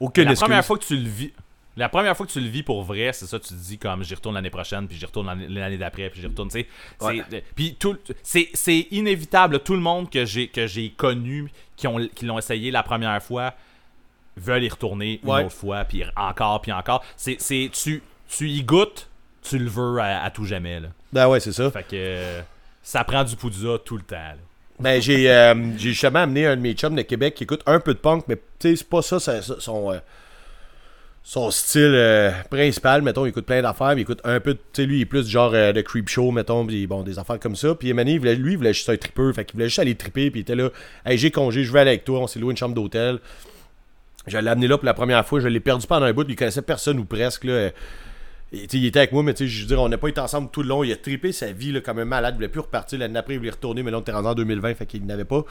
[0.00, 0.46] Aucune la excuse.
[0.46, 1.32] première fois que tu le vis.
[1.78, 4.02] La première fois que tu le vis pour vrai, c'est ça, tu te dis comme
[4.02, 6.64] j'y retourne l'année prochaine, puis j'y retourne l'année d'après, puis j'y retourne, tu
[7.00, 7.42] sais.
[7.54, 11.86] Puis tout, c'est, inévitable, tout le monde que j'ai, que j'ai connu, qui
[12.24, 13.52] l'ont essayé la première fois,
[14.36, 15.44] veulent y retourner une Ouais.
[15.44, 17.04] autre fois, puis encore, puis encore.
[17.16, 19.08] C'est, c'est, tu, tu y goûtes,
[19.42, 20.88] tu le veux à, à tout jamais, là.
[21.12, 21.70] Ben ouais, c'est ça.
[21.70, 22.40] Fait que euh,
[22.82, 24.34] ça prend du poudza tout le temps, là.
[24.78, 27.80] Ben, j'ai, euh, j'ai justement amené un de mes chums de Québec qui écoute un
[27.80, 29.98] peu de punk, mais tu sais, c'est pas ça, ça- ça- son, euh,
[31.22, 33.00] son style euh, principal.
[33.00, 35.06] Mettons, il écoute plein d'affaires, mais il écoute un peu, tu sais, lui, il est
[35.06, 37.74] plus genre de creep show, mettons, puis bon, des affaires comme ça.
[37.74, 39.94] Puis Emmanuel, il voulait, lui, il voulait juste un tripeur, fait qu'il voulait juste aller
[39.94, 40.68] triper, puis il était là,
[41.06, 43.18] hey, j'ai congé, je vais aller avec toi, on s'est loué une chambre d'hôtel.
[44.26, 46.36] Je l'ai amené là pour la première fois, je l'ai perdu pendant un bout, il
[46.36, 47.70] connaissait personne ou presque, là.
[48.52, 50.68] Il était avec moi, mais je veux dire, on n'a pas été ensemble tout le
[50.68, 50.84] long.
[50.84, 52.34] Il a trippé sa vie là, comme un malade.
[52.34, 52.98] Il voulait plus repartir.
[52.98, 55.24] L'année après, il voulait retourner, mais là, on était rendu en 2020, fait qu'il n'avait
[55.24, 55.44] pas.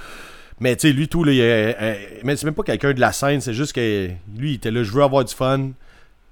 [0.61, 3.11] Mais tu lui, tout, là, il, euh, euh, mais c'est même pas quelqu'un de la
[3.11, 5.71] scène, c'est juste que lui, il était là, je veux avoir du fun.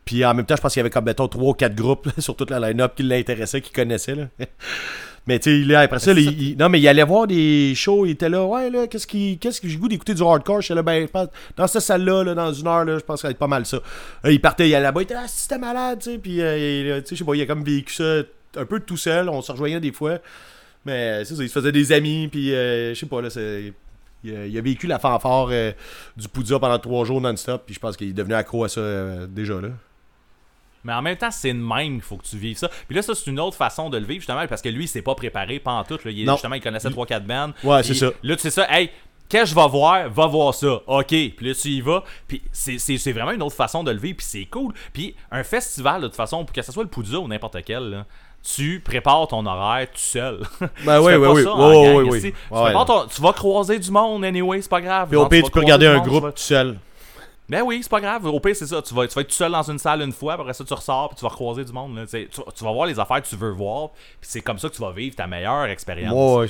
[0.05, 2.09] Puis en même temps, je pense qu'il y avait comme, mettons, 3 ou 4 groupes
[2.17, 4.29] sur toute la line-up qui l'intéressaient, qui connaissaient.
[5.25, 8.05] Mais tu sais, après ça, là, il, il- non, mais il allait voir des shows,
[8.05, 10.61] il était là, ouais, là, qu'est-ce qui, qu'est-ce que j'ai goût d'écouter du hardcore?
[10.61, 11.07] Je suis là, ben,
[11.55, 13.47] dans cette salle-là, là, dans une heure, là, je pense que ça va être pas
[13.47, 13.77] mal ça.
[14.23, 16.41] Là, il partait, il allait là-bas, il était, ah, si c'était malade, tu sais, puis,
[16.41, 18.21] euh, il- tu sais, je sais pas, il a comme vécu ça
[18.57, 20.19] un peu tout seul, on se rejoignait des fois.
[20.85, 23.73] Mais c'est ça, il se faisait des amis, puis euh, je sais pas, là, c'est.
[24.25, 25.71] Il a, il a vécu la fanfare euh,
[26.15, 28.79] du Poudja pendant trois jours non-stop, puis je pense qu'il est devenu accro à ça
[28.79, 29.67] euh, déjà là.
[30.83, 32.69] Mais en même temps, c'est de même qu'il faut que tu vives ça.
[32.87, 34.87] Puis là, ça, c'est une autre façon de le vivre, justement, parce que lui, il
[34.87, 35.97] s'est pas préparé, pas en tout.
[36.03, 36.11] Là.
[36.11, 36.33] Il, Non.
[36.33, 37.51] justement, il connaissait 3-4 bands.
[37.63, 38.07] Ouais, c'est ça.
[38.21, 38.89] Là, tu sais ça, hey,
[39.29, 40.81] qu'est-ce que je vais voir, va voir ça.
[40.85, 41.07] OK.
[41.07, 42.03] Puis là, tu y vas.
[42.27, 44.73] Puis c'est, vraiment une autre façon de le vivre, puis c'est cool.
[44.91, 47.89] Puis un festival, de toute façon, pour que ce soit le Poudza ou n'importe quel,
[47.89, 48.05] là,
[48.43, 50.41] tu prépares ton horaire tout seul.
[50.85, 52.17] Ben oui, oui, oui.
[52.17, 52.27] ici.
[52.27, 52.31] ouais.
[52.49, 52.85] Tu, Ouais, prépares ouais.
[52.85, 55.07] ton- tu vas croiser du monde, anyway, c'est pas grave.
[55.07, 56.77] Puis au pire, tu peux regarder un groupe tout seul.
[57.49, 58.25] Ben oui, c'est pas grave.
[58.25, 58.81] Au pire, c'est ça.
[58.81, 60.73] Tu vas, tu vas être tout seul dans une salle une fois, après ça, tu
[60.73, 61.95] ressors, puis tu vas recroiser du monde.
[61.97, 62.05] là.
[62.07, 62.27] Tu,
[62.63, 64.91] vas voir les affaires que tu veux voir, puis c'est comme ça que tu vas
[64.91, 66.13] vivre ta meilleure expérience.
[66.13, 66.47] Ouais,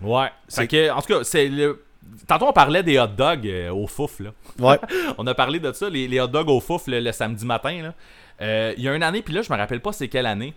[0.00, 0.28] ouais.
[0.48, 1.82] Fait que, en tout cas, c'est le.
[2.28, 4.30] Tantôt, on parlait des hot dogs euh, au fouf, là.
[4.60, 4.78] Ouais.
[5.18, 7.82] On a parlé de ça, les, les hot dogs au fouf le, le samedi matin,
[7.82, 7.94] là.
[8.42, 10.54] Euh, Il y a une année, puis là, je me rappelle pas c'est quelle année,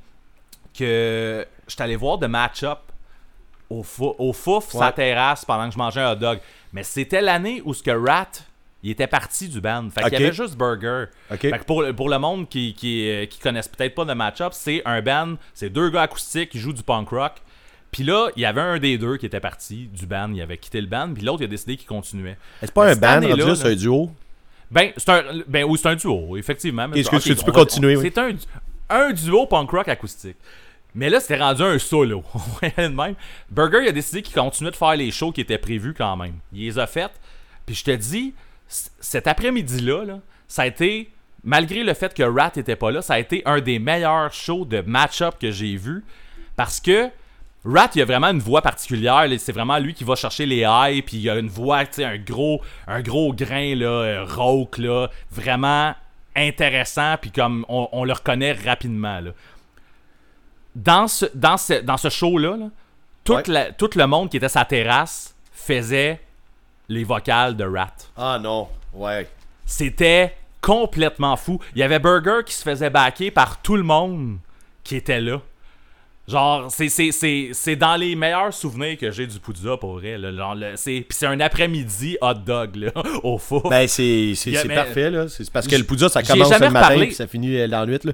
[0.77, 2.79] que j'étais allé voir de match-up
[3.69, 4.79] au, fou- au fouf, Ouais.
[4.79, 6.39] sa terrasse, pendant que je mangeais un hot dog.
[6.71, 8.27] Mais c'était l'année où ce que Rat,
[8.83, 9.89] il était parti du band.
[9.93, 11.05] Fait qu'il y avait juste Burger.
[11.29, 14.13] Fait que pour, le- pour le monde qui, qui, euh, qui connaissent peut-être pas de
[14.13, 17.33] match-up, c'est un band, c'est deux gars acoustiques qui jouent du punk rock.
[17.91, 20.57] Puis là, il y avait un des deux qui était parti du band, il avait
[20.57, 22.37] quitté le band, puis l'autre il a décidé qu'il continuait.
[22.61, 24.11] C'est pas un band, rendu c'est un duo?
[24.69, 26.87] Ben, c'est un, ben oui, c'est un duo, effectivement.
[26.93, 28.03] Excuse, ok, tu peux va- continuer, oui.
[28.13, 28.29] C'est un,
[28.91, 30.37] un duo punk rock acoustique.
[30.93, 32.23] Mais là, c'était rendu un solo.
[32.77, 33.15] Même.
[33.49, 36.35] Burger, il a décidé qu'il continuait de faire les shows qui étaient prévus quand même.
[36.53, 37.11] Il les a faites.
[37.65, 38.33] Puis je te dis,
[38.69, 41.09] cet après-midi-là, là, ça a été,
[41.43, 44.65] malgré le fait que Rat était pas là, ça a été un des meilleurs shows
[44.65, 46.03] de match-up que j'ai vu.
[46.55, 47.09] Parce que
[47.65, 49.25] Rat, il a vraiment une voix particulière.
[49.37, 51.01] C'est vraiment lui qui va chercher les highs.
[51.01, 54.77] Puis il a une voix, tu sais, un gros, un gros grain, là, euh, rauque,
[54.77, 55.09] là.
[55.31, 55.93] Vraiment
[56.35, 57.15] intéressant.
[57.21, 59.31] Puis comme on, on le reconnaît rapidement, là.
[60.75, 62.69] Dans ce, dans ce, dans ce show-là, là,
[63.23, 63.53] toute Ouais.
[63.53, 66.21] la- tout le monde qui était sa terrasse faisait
[66.89, 67.95] les vocales de Rat.
[68.17, 68.67] Ah non.
[68.93, 69.27] Ouais.
[69.65, 71.59] C'était complètement fou.
[71.75, 74.39] Il y avait Burger qui se faisait backer par tout le monde
[74.83, 75.41] qui était là.
[76.27, 80.15] Genre, c'est, dans les meilleurs souvenirs que j'ai du Poudza pour vrai.
[80.17, 80.31] Là.
[80.31, 82.91] Genre, c'est, puis c'est un après-midi hot dog là,
[83.23, 83.67] au four.
[83.67, 84.35] Ben, c'est
[84.67, 85.27] parfait, là.
[85.27, 87.85] C'est parce que le poudre, ça commence le matin puis ça finit euh, dans la
[87.87, 88.11] nuit, là.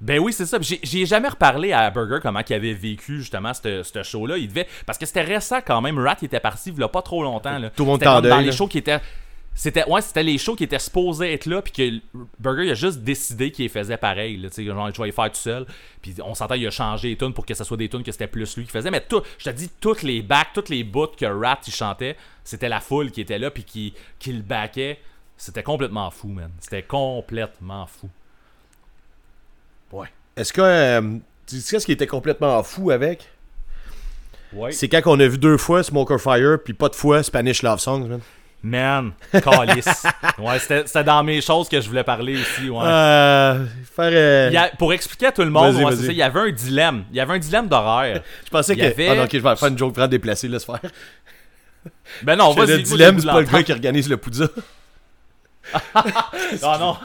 [0.00, 0.58] Ben oui, c'est ça.
[0.60, 4.38] J'ai, jamais reparlé à Burger comment il avait vécu justement ce show-là.
[4.38, 4.68] Il devait.
[4.86, 5.98] Parce que c'était récent quand même.
[5.98, 7.58] Rat il était parti il y a pas trop longtemps.
[7.58, 7.70] Là.
[7.70, 9.00] Tout le monde comme dans les shows qui étaient.
[9.54, 12.74] C'était, ouais, c'était les shows qui étaient supposés être là, puis que Burger il a
[12.74, 14.36] juste décidé qu'il les faisait pareil.
[14.36, 15.66] Là, genre, je vais les faire tout seul.
[16.00, 18.12] Puis on s'entend, il a changé les tunes pour que ce soit des tunes que
[18.12, 18.92] c'était plus lui qui faisait.
[18.92, 22.16] Mais tout, je te dis, toutes les backs, toutes les bouts que Rat il chantait,
[22.44, 25.00] c'était la foule qui était là, puis qui, qui le backait.
[25.36, 26.52] C'était complètement fou, man.
[26.60, 28.08] C'était complètement fou.
[30.38, 30.60] Est-ce que.
[30.62, 31.00] euh,
[31.46, 33.26] tu sais ce qui était complètement fou avec?
[34.52, 34.72] Ouais.
[34.72, 37.80] C'est quand on a vu deux fois Smoker Fire puis pas de fois Spanish Love
[37.80, 38.20] Songs, man.
[38.60, 40.04] Man, calice.
[40.38, 42.68] ouais, c'était dans mes choses que je voulais parler aussi.
[42.68, 42.82] Ouais.
[42.84, 43.64] Euh.
[43.94, 44.10] Faire.
[44.12, 46.40] euh, Il y a- pour expliquer à tout le monde, ouais, ça, il y avait
[46.40, 47.04] un dilemme.
[47.10, 48.20] Il y avait un dilemme d'horaire.
[48.44, 48.82] Je pensais il que.
[48.82, 50.80] y avait- Ah non, ok, je vais faire une joke vraiment déplacée, laisse faire.
[52.24, 52.66] Ben non, vas-y.
[52.78, 54.48] le dilemme, c'est pas le gars qui organise le poudre.
[55.94, 56.30] l'entendre.
[56.62, 56.96] Ah non.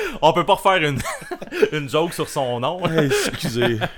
[0.22, 1.00] On peut pas refaire une,
[1.72, 2.80] une joke sur son nom.
[2.86, 3.78] Excusez.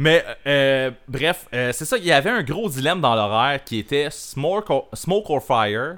[0.00, 3.80] Mais euh, bref, euh, c'est ça, il y avait un gros dilemme dans l'horaire qui
[3.80, 5.96] était Smoke or, Smoke or Fire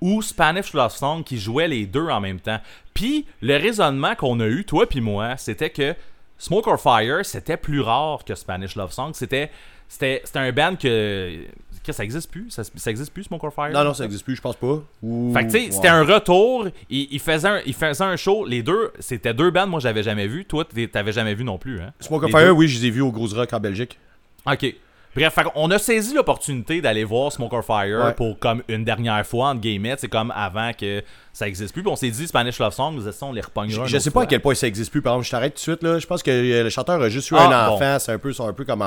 [0.00, 2.60] ou Spanish Love Song qui jouaient les deux en même temps.
[2.94, 5.96] Puis le raisonnement qu'on a eu, toi puis moi, c'était que
[6.38, 9.10] Smoke or Fire, c'était plus rare que Spanish Love Song.
[9.14, 9.50] C'était
[9.88, 11.44] c'était un band que
[11.92, 13.72] ça existe plus, ça, ça existe plus Smoke or Fire?
[13.72, 14.82] Non, non, ça existe plus, je pense pas.
[15.34, 16.68] Fait que tu sais, c'était un retour.
[16.90, 18.44] Il, il faisait un, il faisait un show.
[18.46, 20.44] Les deux, c'était deux bands, moi j'avais jamais vu.
[20.44, 21.92] Toi, t'avais jamais vu non plus, hein?
[22.00, 22.50] Smoker Les Fire, deux.
[22.52, 23.98] oui, je les ai vus au Gros Rock en Belgique.
[24.46, 24.74] Ok.
[25.16, 28.12] Bref, on a saisi l'opportunité d'aller voir Smoke or Fire Ouais.
[28.14, 29.94] pour comme une dernière fois, entre guillemets.
[29.96, 31.82] C'est comme avant que ça existe plus.
[31.84, 33.86] Puis on s'est dit Spanish Love Song, nous on les repognera.
[33.86, 35.02] Je, sais pas à quel point ça existe plus.
[35.02, 35.82] Par exemple, je t'arrête tout de suite.
[35.84, 36.00] Là.
[36.00, 37.74] Je pense que euh, le chanteur a juste eu Ah, un bon.
[37.76, 37.96] enfant.
[38.00, 38.82] C'est un peu, c'est un peu comme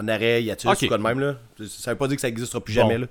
[0.00, 0.78] en, arrêt, y a-t-il Ok.
[0.82, 1.20] ou quoi de même.
[1.20, 1.34] Là?
[1.68, 2.82] Ça veut pas dire que ça existera plus Bon.
[2.82, 2.98] jamais.
[2.98, 3.06] Là.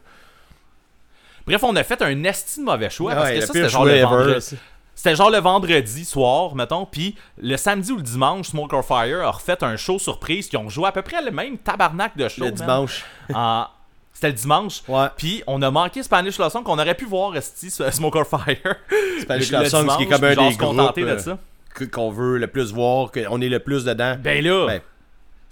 [1.46, 3.14] Bref, on a fait un esti de mauvais choix.
[3.16, 4.58] parce que ça, c'était genre, le vendredi-
[4.96, 6.86] c'était genre le vendredi soir, mettons.
[6.86, 10.58] Puis le samedi ou le dimanche, Smoke or Fire a refait un show surprise qui
[10.58, 12.42] ont joué à peu près le même tabarnak de show.
[12.46, 12.56] Le man.
[12.56, 13.04] dimanche.
[13.34, 13.66] En-
[14.14, 14.82] C'était le dimanche.
[14.88, 15.08] Ouais.
[15.18, 18.76] Puis on a manqué Spanish Love Song qu'on aurait pu voir Esti Smoke or Fire.
[19.22, 21.38] Spanish Songs, qui est comme un des groupes de ça.
[21.82, 24.16] euh, qu'on veut le plus voir, qu'on est le plus dedans.
[24.18, 24.82] Ben là, Ben,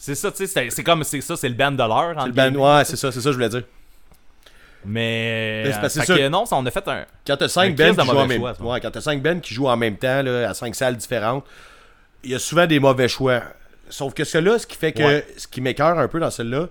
[0.05, 2.13] c'est ça, tu sais, c'est- comme c'est ça, c'est le band de l'heure.
[2.19, 2.75] c'est le band- guillemets.
[2.77, 3.63] ouais, c'est ça, c'est ça que je voulais dire.
[4.85, 7.05] Mais Mais c'est parce que non, ça, on a fait un.
[7.25, 9.53] Quand t'as Un 5 crise bands qui jouent en même choix, ouais, quand bands qui
[9.53, 11.45] jouent en même temps là, à 5 salles différentes,
[12.23, 13.43] il y a souvent des mauvais choix.
[13.89, 15.27] Sauf que celui-là, ce qui fait que Ouais.
[15.37, 16.67] ce qui m'écœure un peu dans celle-là,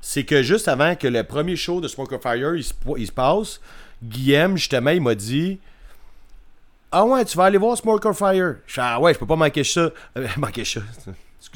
[0.00, 3.06] c'est que juste avant que le premier show de Smoke of Fire il se, il
[3.06, 3.60] se passe,
[4.02, 5.58] Guillaume justement il m'a dit
[6.92, 8.56] Ah ouais, tu vas aller voir Smoke or Fire.
[8.66, 9.90] Je fais, ah ouais, je peux pas manquer ça.
[10.16, 10.80] Euh, manquer ça.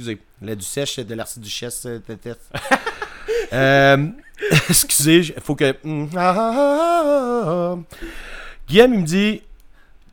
[0.00, 0.18] Excusez.
[0.40, 1.86] La du sèche de l'archiduchesse.
[1.86, 1.98] euh,
[3.52, 4.06] euh,
[4.70, 5.76] excusez, il faut que.
[5.84, 7.78] Mm, ah, ah, ah.
[8.66, 9.42] Guillaume, il me dit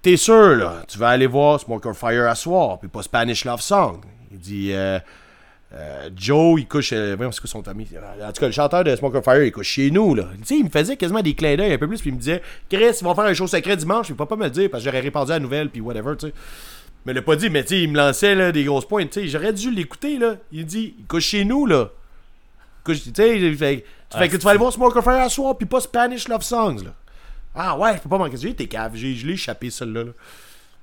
[0.02, 3.46] T'es sûr, là, tu vas aller voir Smoke or Fire à soir, puis pas Spanish
[3.46, 4.02] Love Song.
[4.32, 5.00] Il dit euh,
[5.74, 6.92] euh, Joe, il couche.
[6.92, 7.88] Euh, c'est quoi son ami?
[8.22, 10.26] En tout cas, le chanteur de Smoke or Fire, il couche chez nous, là.
[10.50, 12.98] Il me faisait quasiment des clins d'œil un peu plus, puis il me disait Chris,
[13.00, 14.90] ils vont faire un show secret dimanche, il faut pas me le dire, parce que
[14.90, 16.34] j'aurais répondu à la nouvelle, puis whatever, tu sais.
[17.08, 19.12] Mais il l'a pas dit, mais tu sais, il me lançait là, des grosses pointes,
[19.12, 19.28] tu sais.
[19.30, 20.36] J'aurais dû l'écouter, là.
[20.52, 21.90] Il dit Il couche chez nous, là.
[22.84, 25.22] Couche- Tu sais, il fait, tu fais que tu vas aller voir Smoke or Fire
[25.22, 26.94] à soir, puis pas Spanish Love Songs, là.
[27.56, 28.36] Ah ouais, je peux pas manquer.
[28.36, 30.04] J'ai été cave, je l'ai échappé, celle-là.
[30.04, 30.12] Là.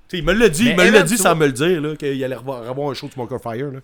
[0.09, 1.81] Tu sais, il me l'a dit, Mais il me l'a dit sans me le dire,
[1.83, 3.81] là, qu'il allait revoir, revoir un show de Smoke or Fire, là.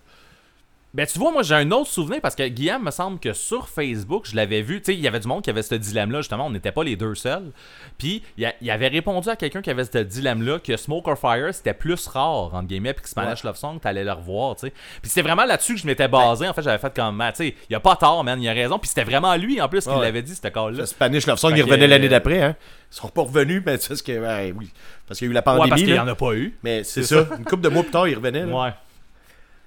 [0.93, 3.69] Ben, tu vois, moi, j'ai un autre souvenir parce que Guillaume me semble que sur
[3.69, 4.81] Facebook, je l'avais vu.
[4.81, 6.47] Tu sais, il y avait du monde qui avait ce dilemme-là, justement.
[6.47, 7.53] On n'était pas les deux seuls.
[7.97, 11.75] Puis, il, avait répondu à quelqu'un qui avait ce dilemme-là que Smoke or Fire, c'était
[11.75, 14.73] plus rare, entre guillemets, puis que Spanish Love Song, t'allais le revoir, tu sais.
[15.01, 16.49] Puis, c'est vraiment là-dessus que je m'étais basé.
[16.49, 18.53] En fait, j'avais fait comme, ah, tu sais, il a pas tort, man, il a
[18.53, 18.81] raison.
[18.81, 20.01] Puis, c'était vraiment lui, en plus, qui Ouais.
[20.01, 20.87] l'avait dit, ce call-là.
[20.87, 22.57] Spanish Love Song, Fait il revenait l'année d'après, hein.
[22.91, 24.73] Ils sont pas revenus, mais c'est parce que, ouais, oui.
[25.07, 26.03] Parce qu'il y a eu la pandémie, parce qu'il y là.
[26.03, 26.59] en a pas eu.
[26.65, 27.29] Mais c'est C'est ça.
[27.39, 28.53] Une couple de mois plus tard, il revenait, là.
[28.53, 28.73] Ouais.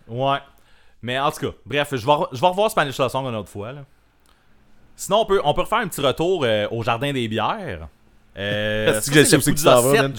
[0.10, 0.40] Ouais.
[1.04, 3.74] Mais en tout cas, bref, je vais, je vais revoir Spanish Song une autre fois.
[3.74, 3.84] Là.
[4.96, 7.88] Sinon, on peut, on peut refaire un petit retour euh, au Jardin des Bières.
[8.38, 10.02] Euh, ça, que je c'est sais le où c'est que tu Poudza t'en vas, 7.
[10.02, 10.14] man?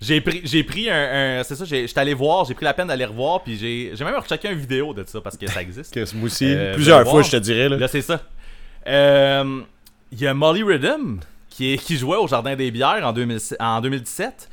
[0.00, 2.72] J'ai- pris, j'ai pris un, un- c'est ça, j'ai- j'étais allé voir, j'ai pris la
[2.72, 5.60] peine d'aller revoir, puis j'ai, j'ai même rechecké une vidéo de ça parce que ça
[5.60, 5.92] existe.
[5.94, 7.76] Que moi aussi, Euh, plusieurs fois, je te dirais, là.
[7.76, 8.20] Là, c'est ça.
[8.86, 9.60] Euh,
[10.12, 11.18] Il y a Molly Rhythm
[11.50, 14.48] qui, est, qui jouait au Jardin des Bières en, 2000 en 2017.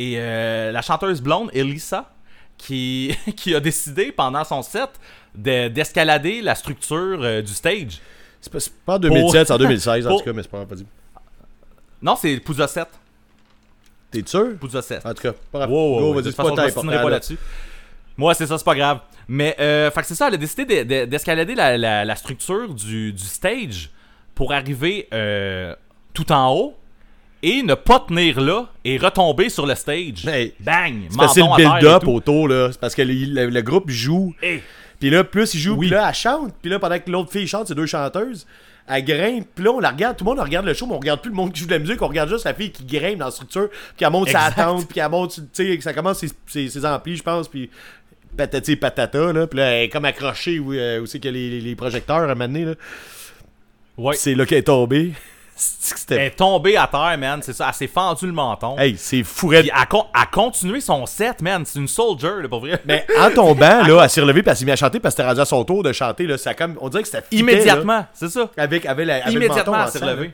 [0.00, 2.10] Et euh, la chanteuse blonde, Elisa,
[2.58, 4.90] qui, qui a décidé pendant son set
[5.34, 8.00] de- d'escalader la structure euh, du stage.
[8.40, 10.68] C'est pas, pas en 2017, c'est en 2016, en tout cas, mais c'est pas grave,
[10.70, 10.86] vas-y.
[12.02, 12.86] Non, c'est Pouza 7.
[14.10, 14.56] T'es sûr?
[14.58, 15.04] Pouza 7.
[15.04, 15.70] En tout cas, pas grave.
[15.70, 17.38] Wow, wow, Go, vas-y, De toute façon, pas je pas là-dessus.
[18.16, 19.00] Moi, c'est ça, c'est pas grave.
[19.28, 22.16] Mais, euh, fait que c'est ça, elle a décidé de- de- d'escalader la, la- la
[22.16, 23.90] structure du, du stage
[24.34, 25.74] pour arriver euh,
[26.14, 26.76] tout en haut
[27.42, 30.26] et ne pas tenir là et retomber sur le stage.
[30.26, 31.02] Hey, Bang!
[31.10, 32.68] C'est parce que le build-up autour, là.
[32.72, 34.34] C'est parce que le, le- le groupe joue.
[34.42, 34.62] Hey,
[34.98, 35.86] Puis là, plus il joue, Oui.
[35.86, 36.52] puis là, elle chante.
[36.60, 38.46] Puis là, pendant que l'autre fille chante, c'est deux chanteuses.
[38.90, 40.16] Elle grimpe, puis là, on la regarde.
[40.16, 41.72] Tout le monde regarde le show, mais on regarde plus le monde qui joue de
[41.72, 42.00] la musique.
[42.00, 43.68] On regarde juste la fille qui grimpe dans la structure.
[43.70, 46.68] Puis elle monte sa tente, puis elle monte, tu sais, que ça commence ses, ses,
[46.70, 47.48] ses amplis, je pense.
[47.48, 47.68] Puis
[48.36, 49.46] patati patata, là.
[49.46, 52.28] Puis là, elle est comme accrochée où, euh, où c'est a les, projecteurs à un
[52.28, 52.74] moment donné, là.
[53.98, 54.16] ouais.
[54.16, 55.12] C'est là qu'elle est tombée.
[56.10, 57.40] Elle est tombée à terre, man.
[57.42, 57.66] C'est ça.
[57.68, 58.78] Elle s'est fendue le menton.
[58.78, 59.60] Hey, c'est fourré.
[59.60, 61.64] Puis elle, con- elle a continué son set, man.
[61.66, 62.80] C'est une soldier, là, pour vrai.
[62.84, 65.22] Mais en tombant, là, elle s'est relevée, puis elle s'est mise à chanter, parce que
[65.22, 66.38] c'était rendu à son tour de chanter, là.
[66.38, 68.50] Ça comme, on dirait que c'était Immédiatement, c'est ça.
[68.56, 70.32] Avec, avec, la, avec le Immédiatement, menton elle s'est relevée.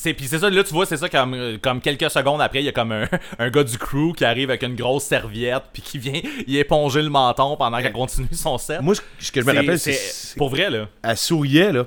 [0.00, 2.66] C'est puis c'est ça là tu vois c'est ça comme comme quelques secondes après il
[2.66, 3.08] y a comme un,
[3.40, 7.02] un gars du crew qui arrive avec une grosse serviette puis qui vient y éponger
[7.02, 8.80] le menton pendant qu'elle continue son set.
[8.80, 10.36] Moi, ce que je me rappelle, c'est.
[10.36, 10.86] pour vrai là.
[11.02, 11.86] Elle souriait, là.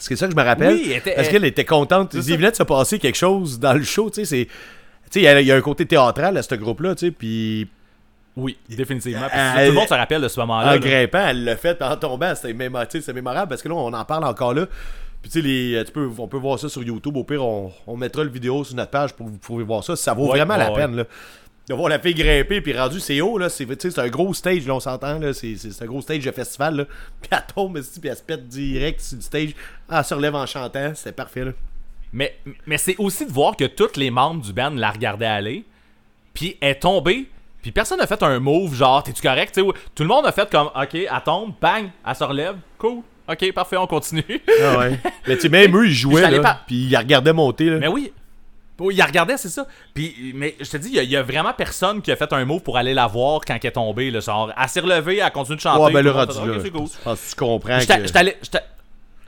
[0.00, 0.74] C'est ça que je me rappelle.
[0.74, 2.14] Oui, elle était- parce qu'elle était contente.
[2.14, 4.48] Il venait de se passer quelque chose dans le show, tu sais.
[5.14, 7.10] il y a- il y, a un côté théâtral à ce groupe-là, tu sais.
[7.12, 7.68] Puis
[8.36, 9.26] Oui, définitivement.
[9.32, 10.68] Elle- tout le monde se rappelle de ce moment-là.
[10.68, 10.78] en là.
[10.78, 11.80] grimpant, elle l'a fait.
[11.82, 12.54] En tombant, c'était
[13.00, 14.66] c'est mémorable parce que là, on en parle encore là.
[15.20, 17.16] Puis tu sais, les- tu peux, on peut voir ça sur YouTube.
[17.16, 19.82] Au pire, on, on mettra le vidéo sur notre page pour que vous pouvez voir
[19.82, 19.96] ça.
[19.96, 21.04] Ça vaut Ouais, vraiment la ouais, peine, là.
[21.68, 23.48] De voir la fille grimper, puis rendu, c'est haut, là.
[23.50, 25.32] C'est tu sais, c'est un gros stage, là, on s'entend, là.
[25.34, 26.84] C'est c'est un gros stage de festival, là.
[27.20, 29.50] Puis elle tombe, puis elle se pète direct sur le stage.
[29.88, 30.92] Ah, elle se relève en chantant.
[30.94, 31.52] C'était parfait, là.
[32.12, 35.64] Mais, mais c'est aussi de voir que tous les membres du band la regardaient aller,
[36.32, 37.26] puis elle est tombée,
[37.60, 39.60] puis personne n'a fait un move genre t'es-tu correct,
[39.94, 43.52] tout le monde a fait comme ok, elle tombe, bang, elle se relève, cool, ok,
[43.52, 44.24] parfait, on continue.
[44.62, 44.98] Ah ouais.
[45.28, 46.40] Mais tu sais, même eux, ils jouaient, là.
[46.40, 47.78] pas- Puis ils la regardaient monter, là.
[47.78, 48.10] mais oui.
[48.80, 49.66] Oui, il la regardait, c'est ça.
[49.94, 52.16] Puis, mais je te dis, il y a- il y, a vraiment personne qui a
[52.16, 54.10] fait un move pour aller la voir quand elle est tombée.
[54.10, 55.82] Là, genre, elle s'est relevée, elle continue de chanter.
[55.82, 56.70] Ouais, ben le rendu là.
[56.70, 56.86] Cool.
[56.86, 58.06] Je pense que tu comprends J'étais que...
[58.06, 58.36] j'étais allé-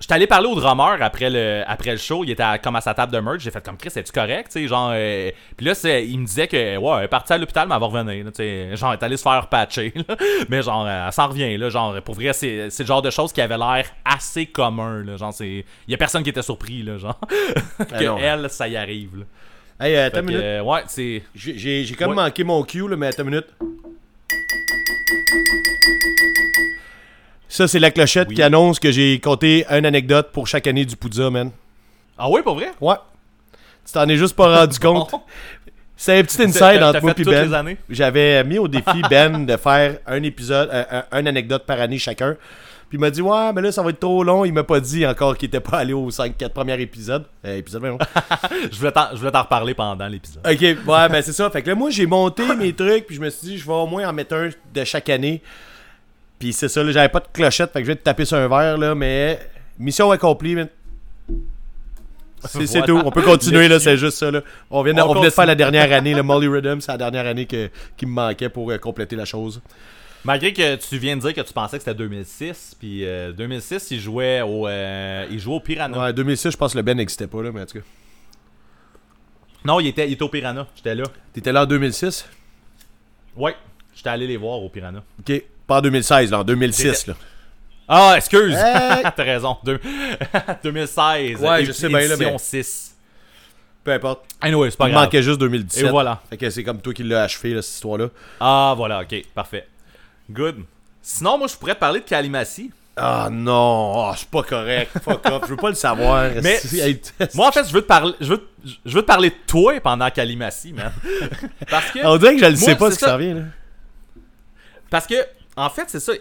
[0.00, 2.24] j'étais- allé parler au drummer après le, après le show.
[2.24, 3.40] Il était à- comme à sa table de merch.
[3.42, 4.46] J'ai fait comme Chris, es-tu correct?
[4.52, 7.32] Tu sais, genre, euh, Puis là, c'est- il me disait que, ouais, elle est partie
[7.32, 8.24] à l'hôpital, mais elle va revenir.
[8.24, 9.92] là, genre, elle est allée se faire patcher.
[10.08, 10.16] là.
[10.48, 11.56] mais genre, euh, elle s'en revient.
[11.56, 15.02] Là, genre, pour vrai, c'est c'est le genre de choses qui avait l'air assez commun.
[15.04, 15.46] Là, genre, c'est.
[15.86, 16.82] Il y a personne qui était surpris.
[16.82, 17.20] Là, genre,
[17.78, 18.18] que non.
[18.18, 19.10] elle, ça y arrive.
[19.18, 19.24] Là.
[19.86, 20.42] Hey, euh, attends une que, minute.
[20.44, 21.22] euh, ouais, c'est.
[21.34, 22.14] J'ai- J'ai j'ai comme Ouais.
[22.16, 23.46] manqué mon cue, là, mais attends une minute.
[27.52, 28.36] Ça, c'est la clochette Oui.
[28.36, 31.50] qui annonce que j'ai compté une anecdote pour chaque année du Poudza, man.
[32.16, 32.70] Ah ouais, pour vrai?
[32.80, 32.94] Ouais.
[33.84, 35.10] Tu t'en es juste pas rendu compte.
[35.96, 37.76] C'est un petit inside entre moi et Ben.
[37.90, 41.98] J'avais mis au défi Ben de faire un épisode, un, un- un anecdote par année
[41.98, 42.36] chacun.
[42.88, 44.44] Puis il m'a dit, ouais, mais là, ça va être trop long.
[44.44, 47.24] Il m'a pas dit encore qu'il était pas allé aux 5-4 premiers épisodes.
[47.44, 47.98] Euh, épisode, voyons.
[48.72, 50.42] Je voulais t'en je voulais t'en reparler pendant l'épisode.
[50.46, 51.50] Ok, ouais, ben c'est ça.
[51.50, 53.72] Fait que là, moi, j'ai monté mes trucs, puis je me suis dit, je vais
[53.72, 55.40] au moins en mettre un de chaque année.
[56.40, 58.36] Puis c'est ça, là, j'avais pas de clochette, fait que je vais te taper sur
[58.38, 59.38] un verre, là, mais
[59.78, 60.68] mission accomplie, man.
[62.46, 62.86] C'est c'est Voilà.
[62.86, 63.02] tout.
[63.04, 64.40] On peut continuer, là, c'est juste ça, là.
[64.70, 66.90] On vient de, On on venait de faire la dernière année, le Molly Rhythm, c'est
[66.90, 67.68] la dernière année que,
[67.98, 69.60] qui me manquait pour euh, compléter la chose.
[70.24, 73.90] Malgré que tu viens de dire que tu pensais que c'était 2006, puis euh, 2006,
[73.90, 75.98] il jouait au, euh, il jouait au Piranha.
[76.06, 77.84] Ouais, 2006, je pense que le Ben n'existait pas, là, mais en tout cas.
[79.66, 80.66] Non, il était, il était au Piranha.
[80.74, 81.04] J'étais là.
[81.34, 82.26] T'étais là en 2006?
[83.36, 83.54] Ouais,
[83.94, 85.02] j'étais allé les voir au Piranha.
[85.20, 85.42] Ok.
[85.70, 87.14] Pas en 2016, là, en 2006, là.
[87.86, 88.56] Ah, excuse!
[88.56, 89.04] Hey!
[89.16, 89.56] T'as raison.
[89.64, 89.78] Deux-
[90.64, 91.40] 2016.
[91.40, 92.96] Ouais, je sais bien, là, édition mais- 6.
[93.84, 94.24] Peu importe.
[94.40, 95.04] Anyway, c'est pas Il grave.
[95.04, 95.84] manquait juste 2017.
[95.84, 96.20] Et voilà.
[96.28, 98.08] Fait que c'est comme toi qui l'as achevé, là, cette histoire-là.
[98.40, 99.68] Ah, voilà, ok, parfait.
[100.28, 100.56] Good.
[101.00, 102.72] Sinon, moi, je pourrais te parler de Kalimasi.
[102.96, 104.90] Ah non, ah, c'est pas correct.
[105.04, 106.30] Fuck off, je veux pas le savoir.
[106.42, 106.60] Mais-
[107.34, 109.36] Moi, en fait, je veux te parler, je veux, te- je veux te parler de
[109.46, 110.90] toi pendant Kalimasi, man.
[111.70, 113.34] Parce que, on dirait que je le sais pas ce qui s'en vient.
[113.36, 113.42] Là.
[114.90, 115.14] parce que,
[115.56, 116.12] en fait, c'est ça.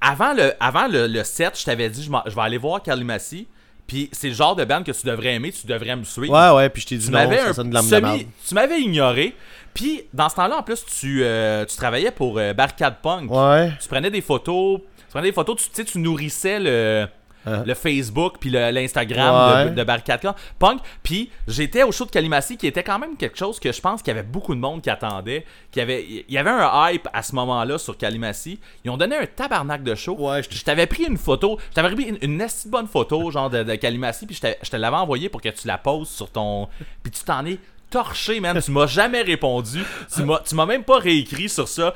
[0.00, 3.46] Avant le, avant le, le set, je t'avais dit, je, vais aller voir Kalimasi.
[3.86, 6.32] Puis c'est le genre de band que tu devrais aimer, tu devrais me suivre.
[6.32, 8.54] Ouais, ouais, puis je t'ai dit tu non, m'avais ça sonne de la semi- tu
[8.54, 9.34] m'avais ignoré.
[9.74, 13.30] Puis dans ce temps-là, en plus, tu, euh, tu travaillais pour euh, Barricade Punk.
[13.30, 13.72] Ouais.
[13.80, 14.80] Tu prenais des photos.
[14.96, 17.06] Tu prenais des photos, tu tu sais, tu nourrissais le.
[17.46, 17.62] Hein?
[17.66, 19.70] Le Facebook puis le- l'Instagram Ouais.
[19.70, 20.20] de, de Barricade
[20.58, 20.80] Punk.
[21.02, 24.02] Puis j'étais au show de Kalimasi qui était quand même quelque chose que je pense
[24.02, 25.44] qu'il y avait beaucoup de monde qui attendait.
[25.70, 28.58] Qu'il y avait, il y avait un hype à ce moment-là sur Kalimasi.
[28.84, 30.16] Ils ont donné un tabarnak de show.
[30.18, 31.58] Ouais, je t'avais pris une photo.
[31.70, 34.26] Je t'avais pris une, de bonne photo, genre de, de Kalimasi.
[34.26, 36.68] Puis je te l'avais envoyé pour que tu la poses sur ton.
[37.02, 37.58] Puis tu t'en es
[37.90, 38.60] torché, man.
[38.60, 39.84] tu m'as jamais répondu.
[40.14, 41.94] Tu m'as, tu m'as même pas réécrit sur ça.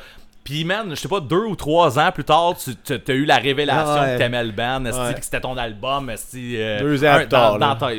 [0.49, 3.37] Puis, man, je sais pas, deux ou trois ans plus tard, tu as eu la
[3.37, 4.13] révélation Ah ouais.
[4.15, 5.15] que t'aimais le band, Ouais.
[5.15, 7.91] que c'était ton album, euh, Deux ans un- plus tard, dans- dans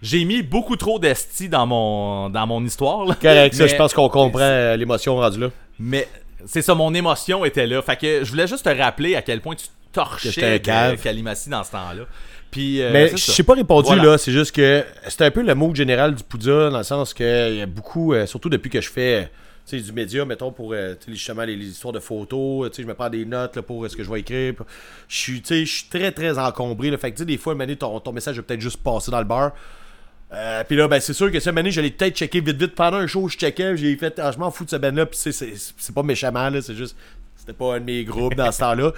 [0.00, 3.04] J'ai mis beaucoup trop d'esti dans mon, dans mon histoire.
[3.06, 3.16] là.
[3.20, 5.48] Correct, ça, je pense qu'on comprend euh, l'émotion rendue là.
[5.80, 6.06] mais
[6.46, 7.82] c'est ça, mon émotion était là.
[7.82, 10.60] Fait que je voulais juste te rappeler à quel point tu torchais
[11.02, 12.04] Kalimasi dans ce temps-là.
[12.52, 14.04] Puis, euh, Mais c'est je sais pas répondu Voilà.
[14.04, 17.12] là, c'est juste que c'était un peu le mood général du Poudja, dans le sens
[17.14, 19.28] que y a beaucoup, euh, surtout depuis que je fais
[19.78, 23.24] du média, mettons, pour euh, justement les, les histoires de photos, je me prends des
[23.24, 24.54] notes là, pour euh, ce que je vais écrire.
[24.54, 24.64] puis
[25.08, 25.16] Je
[25.64, 26.90] suis très très encombré.
[26.90, 29.24] Là, fait que des fois, une ton, ton message va peut-être juste passer dans le
[29.24, 29.52] bar.
[30.32, 32.74] Euh, puis là, ben, c'est sûr que cette année, je l'ai peut-être checké vite vite.
[32.74, 35.18] Pendant un show, je checkais, j'ai fait, ah, je m'en fous de ce band-là, puis
[35.18, 36.96] c'est- c'est c'est pas méchamment, là, c'est juste,
[37.36, 38.92] c'était pas un de mes groupes dans ce temps-là.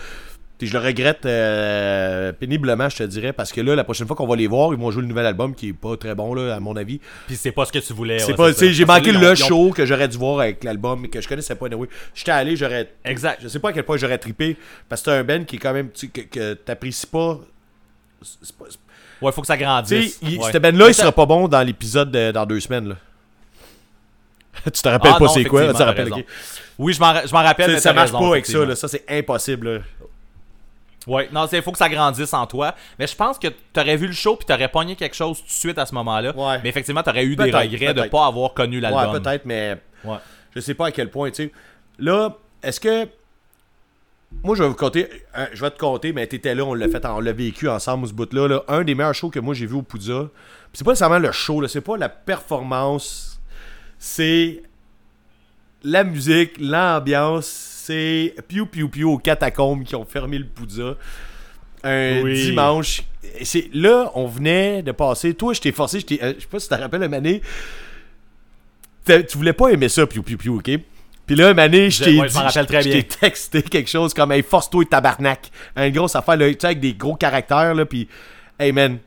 [0.62, 4.14] Puis je le regrette euh, péniblement, je te dirais, parce que là, la prochaine fois
[4.14, 6.34] qu'on va les voir, ils vont jouer le nouvel album qui est pas très bon,
[6.34, 7.00] là, à mon avis.
[7.26, 8.20] Puis c'est pas ce que tu voulais.
[8.20, 11.20] C'est ouais, pas, j'ai manqué le show que j'aurais dû voir avec l'album, mais que
[11.20, 11.66] je connaissais pas.
[11.66, 12.92] Oui, j'étais allé, j'aurais.
[13.04, 13.40] Exact.
[13.42, 14.56] Je sais pas à quel point j'aurais trippé,
[14.88, 17.40] parce que c'est un band qui est quand même, tu que, que t'apprécies pas.
[18.22, 18.66] C'est pas-
[19.20, 20.20] Ouais, faut que ça grandisse.
[20.22, 20.52] Ouais.
[20.52, 22.96] ce band-là, il sera pas bon dans l'épisode de- dans deux semaines, là.
[24.66, 26.12] tu te rappelles Ah pas c'est quoi, tu te rappelles.
[26.78, 27.72] Oui, je m'en ra- je m'en rappelle.
[27.72, 28.76] Mais Ça marche raison, pas avec ça, là.
[28.76, 29.80] Ça, c'est impossible, là.
[31.06, 32.74] Ouais, non, il faut que ça grandisse en toi.
[32.98, 35.50] Mais je pense que t'aurais vu le show puis t'aurais pogné quelque chose tout de
[35.50, 36.36] suite à ce moment-là.
[36.36, 36.60] Ouais.
[36.62, 38.10] Mais effectivement, t'aurais eu des regrets de peut-être.
[38.10, 39.12] pas avoir connu l'album.
[39.12, 40.16] Ouais, peut-être, mais Ouais.
[40.54, 41.52] je sais pas à quel point, tu sais.
[41.98, 42.30] Là,
[42.62, 43.08] est-ce que.
[44.42, 45.08] Moi, je vais vous compter.
[45.36, 48.06] euh, je vais te compter, mais t'étais là, on l'a fait, on l'a vécu ensemble,
[48.08, 48.48] ce bout-là.
[48.48, 48.62] Là.
[48.68, 50.28] Un des meilleurs shows que moi j'ai vu au Poudza.
[50.72, 53.40] C'est pas nécessairement le show, c'est pas la performance.
[53.98, 54.62] C'est
[55.82, 57.68] la musique, l'ambiance.
[57.84, 60.94] C'est Piu Piu Piu aux catacombes qui ont fermé le Poudza.
[61.82, 62.34] Un Oui.
[62.50, 63.02] dimanche.
[63.42, 65.34] C'est là, on venait de passer.
[65.34, 67.40] Toi, je t'ai forcé, je t'ai- euh, je sais pas si tu te rappelles.
[69.04, 70.70] T'as- Tu voulais pas aimer ça, Piu Piu Piu, ok?
[71.26, 73.00] Puis là, année, je Je- t'ai ouais, je dit- rappelle très je bien.
[73.00, 75.50] t'ai texté quelque chose comme Hey, force-toi, tabarnak.
[75.76, 78.06] Une grosse affaire, là, tu sais, avec des gros caractères, là, puis
[78.60, 78.98] Hey man,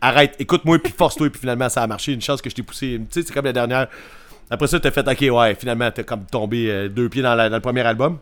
[0.00, 2.12] arrête, écoute-moi, puis force-toi, puis finalement, ça a marché.
[2.12, 3.00] Une chance que je t'ai poussé.
[3.10, 3.88] Tu sais, c'est comme la dernière.
[4.52, 7.48] Après ça, t'as fait, ok, ouais, finalement, t'as comme tombé euh, deux pieds dans, la-
[7.48, 8.18] dans le premier album.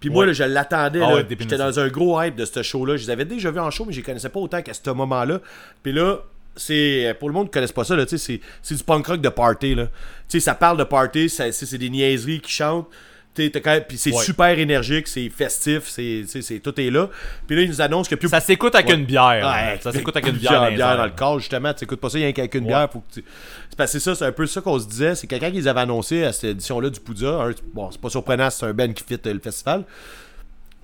[0.00, 1.00] Puis moi, là, je l'attendais.
[1.02, 1.26] Ah ouais.
[1.44, 2.96] J'étais dans un gros hype de ce show-là.
[2.96, 4.90] Je les avais déjà vus en show, mais je les connaissais pas autant qu'à ce
[4.90, 5.40] moment-là.
[5.82, 6.18] Puis là,
[6.54, 8.18] c'est pour le monde qui connaisse pas ça, là, c'est,
[8.62, 9.74] c'est du punk rock de party.
[9.74, 9.86] Là.
[9.86, 9.92] Tu
[10.28, 12.88] sais, ça parle de party, c'est des niaiseries qui chantent.
[13.36, 14.24] Puis c'est Ouais.
[14.24, 16.24] super énergique, c'est festif, c'est,
[16.62, 17.08] tout est là.
[17.46, 18.94] Puis là, ils nous annoncent que plus Ça s'écoute avec Ouais.
[18.94, 19.46] une bière.
[19.46, 21.72] Ouais, ça s'écoute avec une bière, dans bière dans le corps, justement.
[21.74, 22.88] Tu écoutes pas ça rien qu'avec une bière.
[22.90, 23.24] Faut que tu...
[23.68, 25.14] C'est parce que c'est ça, c'est un peu ça qu'on se disait.
[25.14, 28.48] C'est que quand ils avaient annoncé à cette édition-là du Poudja, bon, c'est pas surprenant,
[28.50, 29.84] c'est un band qui fit euh, le festival.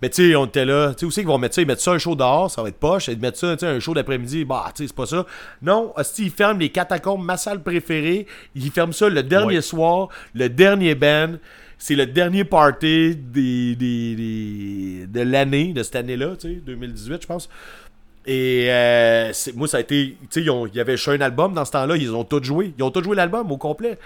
[0.02, 0.88] Mais tu sais, on était là.
[0.94, 1.62] Tu sais, où c'est qu'ils vont mettre ça?
[1.62, 3.06] Ils mettent ça un show dehors, ça va être poche.
[3.06, 5.24] Ils mettent ça, tu sais, un show d'après-midi, bah, tu sais, c'est pas ça.
[5.62, 8.26] Non, hostie, ils ferment les catacombes, ma salle préférée.
[8.56, 9.60] Ils ferment ça le dernier Ouais.
[9.62, 11.34] soir, le dernier band.
[11.84, 17.22] C'est le dernier party des, des, des- de l'année, de cette année-là, tu sais, 2018,
[17.22, 17.48] je pense.
[18.24, 20.16] Et euh, c'est- moi, ça a été.
[20.30, 22.72] Tu sais, il y avait un album dans ce temps-là, ils ont tous joué.
[22.78, 23.98] Ils ont tous joué l'album au complet.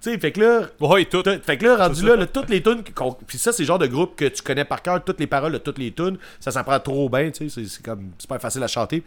[0.00, 1.22] Tu sais, fait que là, Ouais, tout.
[1.22, 2.82] Tout- Fait que là, rendu C'est là, toutes les tunes.
[3.28, 5.52] Puis ça, c'est le genre de groupe que tu connais par cœur, toutes les paroles
[5.52, 6.18] de toutes les tunes.
[6.40, 7.60] Ça s'en prend trop bien, tu sais.
[7.62, 9.04] c'est- C'est comme super facile à chanter.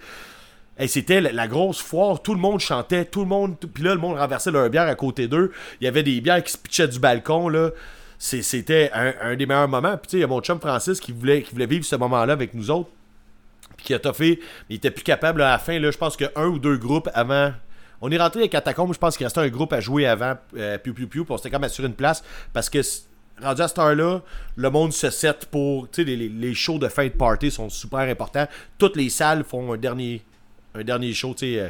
[0.87, 3.55] C'était la, grosse foire, tout le monde chantait, tout le monde.
[3.73, 5.51] Puis là, le monde renversait leur bière à côté d'eux.
[5.79, 7.69] Il y avait des bières qui se pitchaient du balcon, là.
[8.17, 9.97] C'était un, des meilleurs moments.
[9.97, 11.95] Puis tu sais, il y a mon chum Francis qui voulait, qui voulait vivre ce
[11.95, 12.89] moment-là avec nous autres.
[13.77, 14.39] Puis qui a toffé.
[14.69, 15.79] Il était plus capable à la fin.
[15.81, 17.51] Je pense que un ou deux groupes avant.
[17.99, 20.77] On est rentré avec Catacombes, je pense qu'il restait un groupe à jouer avant euh,
[20.79, 22.79] Piu Piu Piu, puis on s'était comme assuré une place parce que
[23.43, 24.21] rendu à cette heure-là,
[24.55, 25.87] le monde se set pour.
[25.91, 28.47] Tu sais, les- les shows de fin de party sont super importants.
[28.79, 30.21] Toutes les salles font un dernier,
[30.75, 31.59] un dernier show, tu sais.
[31.59, 31.69] euh,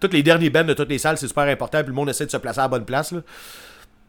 [0.00, 2.26] toutes les derniers bands de toutes les salles, c'est super important, puis le monde essaie
[2.26, 3.20] de se placer à la bonne place, là.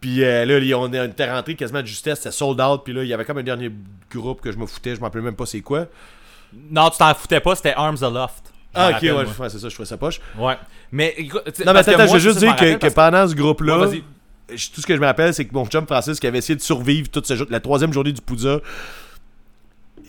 [0.02, 3.08] Puis euh, là, on était rentré quasiment de justesse, c'était sold out, puis là, il
[3.10, 3.72] y avait comme un dernier
[4.12, 5.88] groupe que je me foutais, je m'en rappelais même pas c'est quoi.
[6.70, 8.54] Non, tu t'en foutais pas, c'était Arms Aloft.
[8.74, 10.20] Ah, ok, rappelle, ouais, c'est ça, je trouvais ça poche.
[10.38, 10.56] Ouais.
[10.92, 14.04] Mais écoute, Non, mais attends, je veux juste dire que, rappelle pendant ce groupe-là, Ouais,
[14.50, 16.62] tout ce que je me rappelle, c'est que mon chum Francis, qui avait essayé de
[16.62, 18.60] survivre toute cette jour- la troisième journée du Poudza,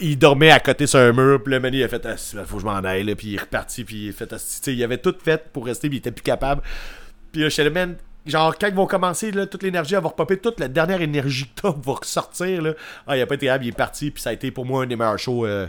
[0.00, 2.56] il dormait à côté sur un mur, puis le mani il a fait ah, faut
[2.56, 4.84] que je m'en aille, là, puis il est reparti, puis il a fait ah, il
[4.84, 6.62] avait tout fait pour rester, puis il était plus capable.
[7.32, 7.96] Puis là, je suis man,
[8.26, 11.46] genre, quand ils vont commencer, là, toute l'énergie, elle va repopper, toute la dernière énergie
[11.46, 12.74] que t'as va ressortir, là.
[13.06, 14.82] Ah, il a pas été capable, il est parti, puis ça a été pour moi
[14.82, 15.66] un des meilleurs shows euh,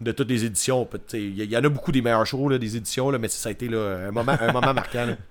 [0.00, 0.88] de toutes les éditions.
[1.12, 3.52] Il y, en a beaucoup des meilleurs shows, là, des éditions, là, mais ça a
[3.52, 5.06] été là, un, moment, un moment marquant.
[5.06, 5.16] là.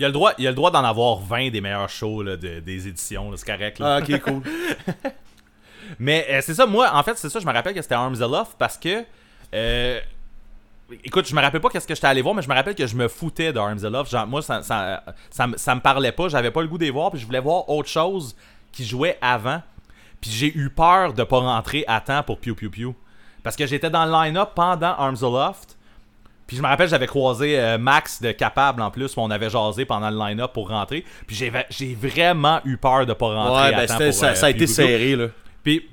[0.00, 2.24] Il y a le droit, il a le droit d'en avoir 20 des meilleurs shows
[2.24, 3.78] là, de- des éditions, c'est correct.
[3.78, 3.94] là.
[3.94, 4.42] Ah, ok, cool.
[5.98, 8.20] Mais euh, c'est ça, moi, en fait, c'est ça, je me rappelle que c'était Arms
[8.22, 9.04] Aloft parce que.
[9.54, 10.00] euh,
[11.04, 12.86] écoute, je me rappelle pas qu'est-ce que j'étais allé voir, mais je me rappelle que
[12.86, 14.10] je me foutais d'Arms Aloft.
[14.10, 16.84] Genre, moi, ça, ça, ça, me- ça me parlait pas, j'avais pas le goût de
[16.84, 18.34] les voir, puis je voulais voir autre chose
[18.72, 19.62] qui jouait avant.
[20.20, 22.94] Puis j'ai eu peur de pas rentrer à temps pour Pew Pew Pew.
[23.42, 25.76] Parce que j'étais dans le line-up pendant Arms Aloft.
[26.46, 29.48] Puis je me rappelle, j'avais croisé euh, Max de Capable en plus, où on avait
[29.50, 31.04] jasé pendant le line-up pour rentrer.
[31.26, 34.26] Puis j'ai j'ai vraiment eu peur de pas rentrer Ouais, à ben temps pour, ça,
[34.28, 35.26] euh, ça a été serré, là.
[35.64, 35.88] Puis,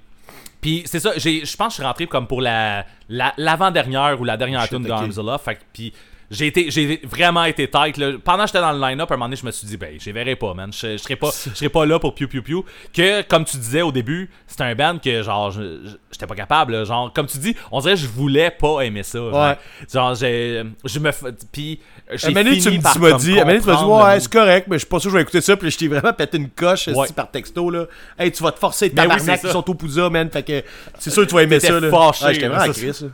[0.62, 4.24] puis c'est ça, je pense que je suis rentré comme pour la la- l'avant-dernière ou
[4.24, 4.90] la dernière tune de
[5.20, 5.46] Aloft.
[5.46, 5.94] Fait que- puis
[6.30, 7.98] j'ai été j'ai vraiment été tight.
[7.98, 8.14] là.
[8.24, 9.98] Pendant que j'étais dans le line-up, à un moment donné, je me suis dit, ben,
[10.00, 10.72] je verrai pas, man.
[10.72, 12.64] Je, je serai pas, je pas là pour Pew Pew Pew.
[12.94, 16.74] Que, comme tu disais au début, c'était un band que, genre, j'étais pas capable.
[16.74, 16.84] là.
[16.86, 19.18] Genre, comme tu dis, on dirait que je voulais pas aimer ça.
[19.20, 19.34] genre.
[19.34, 19.58] Ouais.
[19.92, 20.64] Genre, j'ai.
[20.86, 21.12] Je me.
[21.52, 21.80] Puis,
[22.12, 24.80] j'ai fini tu me- par m'as dit, tu m'as dit, ouais, c'est correct, mais je
[24.80, 25.56] suis pas sûr que je vais écouter ça.
[25.56, 27.08] Puis je t'ai vraiment pété une coche Ouais.
[27.16, 27.86] par texto, là.
[28.18, 29.54] Hey, tu vas te forcer de oui, tabarnak qui ça.
[29.54, 30.30] sont au Pouza, man.
[30.30, 30.64] Fait que
[31.00, 31.90] c'est sûr que tu vas aimer ça, là.
[31.90, 33.06] fâché, Ouais, j'étais vraiment ça.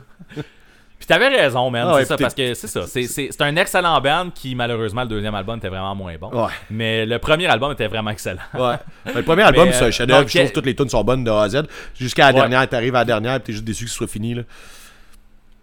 [0.98, 1.86] Puis t'avais raison, man.
[1.88, 2.82] Ah ouais, c'est ça, parce que c'est ça.
[2.86, 6.30] C'est, un excellent band qui, malheureusement, le deuxième album était vraiment moins bon.
[6.32, 6.50] Ouais.
[6.70, 8.42] Mais le premier album était vraiment excellent.
[8.54, 8.74] Ouais.
[9.06, 10.20] Ben, le premier album, c'est un euh, chef-d'œuvre.
[10.22, 11.62] donc, Je trouve que toutes les tunes sont bonnes de A à Z.
[11.94, 14.34] Jusqu'à la dernière, t'arrives à la dernière, puis t'es juste déçu que ce soit fini,
[14.34, 14.42] là.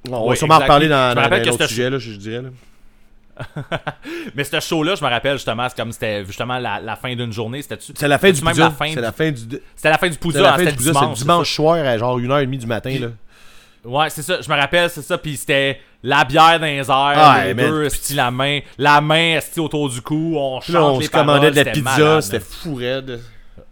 [0.07, 2.41] On va Oui, sûrement reparler dans, un autre sujet, là, je dirais.
[4.35, 7.31] Mais ce show-là, je me rappelle justement, c'est comme c'était justement la, la fin d'une
[7.33, 7.61] journée.
[7.61, 9.59] C'était C'est la fin du même la fin C'est la fin du.
[9.75, 11.19] C'était la fin du Pouza, hein, c'était le dimanche.
[11.19, 13.07] dimanche soir à genre 1h30 du matin, là.
[13.83, 14.41] Ouais, c'est ça.
[14.41, 15.17] Je me rappelle, c'est ça.
[15.17, 17.69] Puis c'était la bière dans les airs, Ah, les man.
[17.69, 20.35] deux, la main, la main, esti, autour du cou.
[20.37, 23.19] On là, chante on les se commandait de la c'était pizza, c'était fou raide.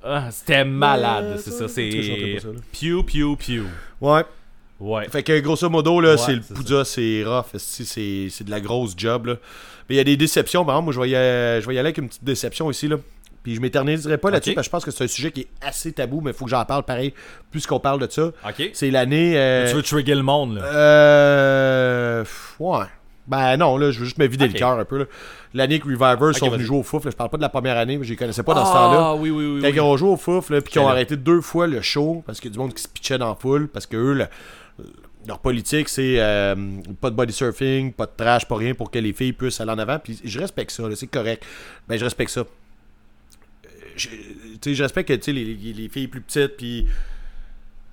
[0.04, 2.38] Ah, c'était malade, Ouais, c'est ça, c'est
[2.74, 3.64] pew pew pew.
[4.02, 4.22] Ouais.
[4.84, 5.08] Ouais.
[5.10, 8.60] Fait que grosso modo, là, Ouais, c'est le Pouza, c'est rough, c'est c'est de la
[8.60, 9.36] grosse job, là.
[9.90, 11.76] Mais il y a des déceptions, par exemple, moi, je vais y aller, je vais
[11.76, 12.98] y aller avec une petite déception ici, là.
[13.44, 15.48] Puis je m'éterniserai pas là-dessus parce que je pense que c'est un sujet qui est
[15.62, 17.14] assez tabou, mais il faut que j'en parle pareil,
[17.52, 18.28] plus qu'on parle de ça.
[18.48, 18.70] Ok.
[18.74, 19.34] C'est l'année.
[19.38, 20.64] euh, Tu veux trigger le monde, là?
[20.64, 22.24] Euh.
[22.60, 22.86] Ouais.
[23.28, 24.54] Ben non, là, je veux juste me vider Ok.
[24.54, 24.98] le cœur un peu.
[25.00, 25.06] là.
[25.54, 26.50] L'année que Reviver sont vas-y.
[26.56, 28.16] venus jouer au Fouf, là, je parle pas de la première année, mais je les
[28.18, 28.98] connaissais pas dans ce temps-là.
[29.12, 29.62] Ah, oui, oui, oui.
[29.62, 29.74] Quand oui.
[29.76, 30.92] ils ont joué au Fouf, là, puis qu'ils ont là.
[30.92, 33.30] arrêté deux fois le show, parce qu'il y a du monde qui se pitchait dans
[33.30, 34.28] la foule, parce que eux, le-
[35.28, 36.56] leur politique, c'est euh,
[37.00, 39.72] pas de body surfing, pas de trash, pas rien pour que les filles puissent aller
[39.72, 40.00] en avant.
[40.00, 41.44] Puis je respecte ça, c'est correct.
[41.88, 42.42] Ben, je respecte ça.
[42.42, 42.46] Euh,
[43.96, 44.10] Je,
[44.74, 46.88] je respecte que les, les- les filles plus petites, puis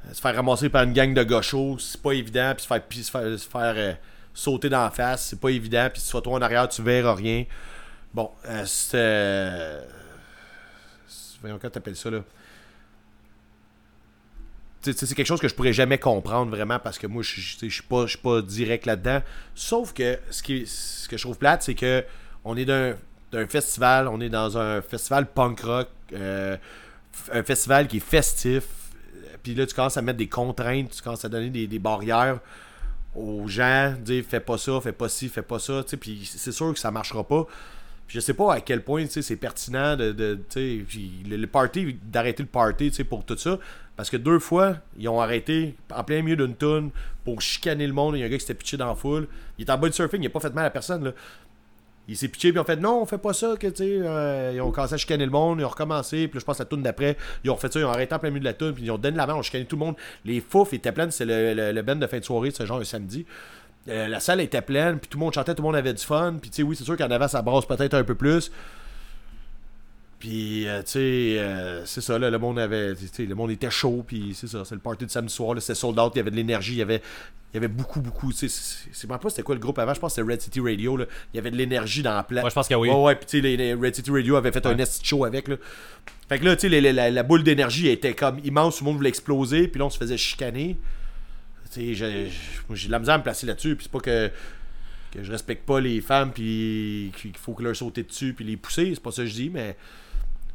[0.08, 2.82] euh, se faire ramasser par une gang de gauchos, c'est pas évident, puis se faire,
[2.82, 3.96] puis se faire, se faire,
[4.34, 7.14] sauter dans la face, c'est pas évident, puis si tu toi en arrière, tu verras
[7.14, 7.44] rien.
[8.14, 8.96] Bon, euh, c'est.
[8.96, 9.82] euh,
[11.40, 12.22] Voyons, comment t'appelles ça, là?
[14.82, 18.06] C'est quelque chose que je pourrais jamais comprendre vraiment parce que moi, je suis pas,
[18.22, 19.20] pas direct là-dedans.
[19.54, 22.04] Sauf que ce, qui, ce que je trouve plate, c'est que
[22.44, 22.94] on est d'un
[23.32, 26.56] d'un festival, on est dans un festival punk rock, euh,
[27.32, 28.64] un festival qui est festif.
[29.42, 32.40] puis là, tu commences à mettre des contraintes, tu commences à donner des, des barrières
[33.14, 36.72] aux gens, dire fais pas ça, fais pas ci, fais pas ça, puis c'est sûr
[36.72, 37.46] que ça marchera pas.
[38.06, 40.38] Puis je sais pas à quel point c'est pertinent de, de
[41.28, 43.58] le, party, d'arrêter le party pour tout ça.
[44.00, 46.88] Parce que deux fois, ils ont arrêté en plein milieu d'une tune
[47.22, 48.16] pour chicaner le monde.
[48.16, 49.28] Il y a un gars qui s'était pitché dans la foule.
[49.58, 51.12] Il est en de surfing, il a pas fait mal à personne.
[52.08, 53.56] Il s'est pitché, puis ont fait non, on fait pas ça.
[53.60, 56.28] Que, euh, ils ont commencé à chicaner le monde, ils ont recommencé.
[56.28, 58.30] Puis je pense la tune d'après, ils ont refait ça, ils ont arrêté en plein
[58.30, 59.96] milieu de la tune, puis ils ont donné la main, on chicané tout le monde.
[60.24, 63.26] Les fouf étaient pleines, c'est le, le, de fin de soirée, c'est genre un samedi.
[63.88, 66.02] Euh, la salle était pleine, puis tout le monde chantait, tout le monde avait du
[66.02, 66.36] fun.
[66.40, 68.50] Puis tu sais, oui, c'est sûr qu'en avant, ça brasse peut-être un peu plus.
[70.20, 70.98] Puis, euh, tu sais,
[71.38, 74.74] euh, c'est ça, là, le monde avait, le monde était chaud, puis c'est ça, c'est
[74.74, 76.82] le party de samedi soir, c'était sold out, il y avait de l'énergie, il y
[76.82, 77.00] avait,
[77.52, 79.98] il y avait beaucoup, beaucoup, tu sais, c'est- pas c'était quoi le groupe avant, je
[79.98, 82.44] pense que c'était Red City Radio, là, il y avait de l'énergie dans la place.
[82.44, 82.90] Ouais, je pense que oui.
[82.90, 85.56] Ouais, ouais, puis tu sais, Red City Radio avait fait un nest show avec, là.
[86.28, 88.98] Fait que là, tu sais, la, la boule d'énergie était comme immense, tout le monde
[88.98, 90.76] voulait exploser, puis là, on se faisait chicaner.
[91.72, 92.30] Tu sais, j'ai
[92.68, 94.30] moi, j'ai de la misère à me placer là-dessus, puis c'est pas que
[95.12, 98.56] que je respecte pas les femmes puis qu'il faut que leur sauter dessus puis les
[98.56, 99.76] pousser, c'est pas ça que je dis, mais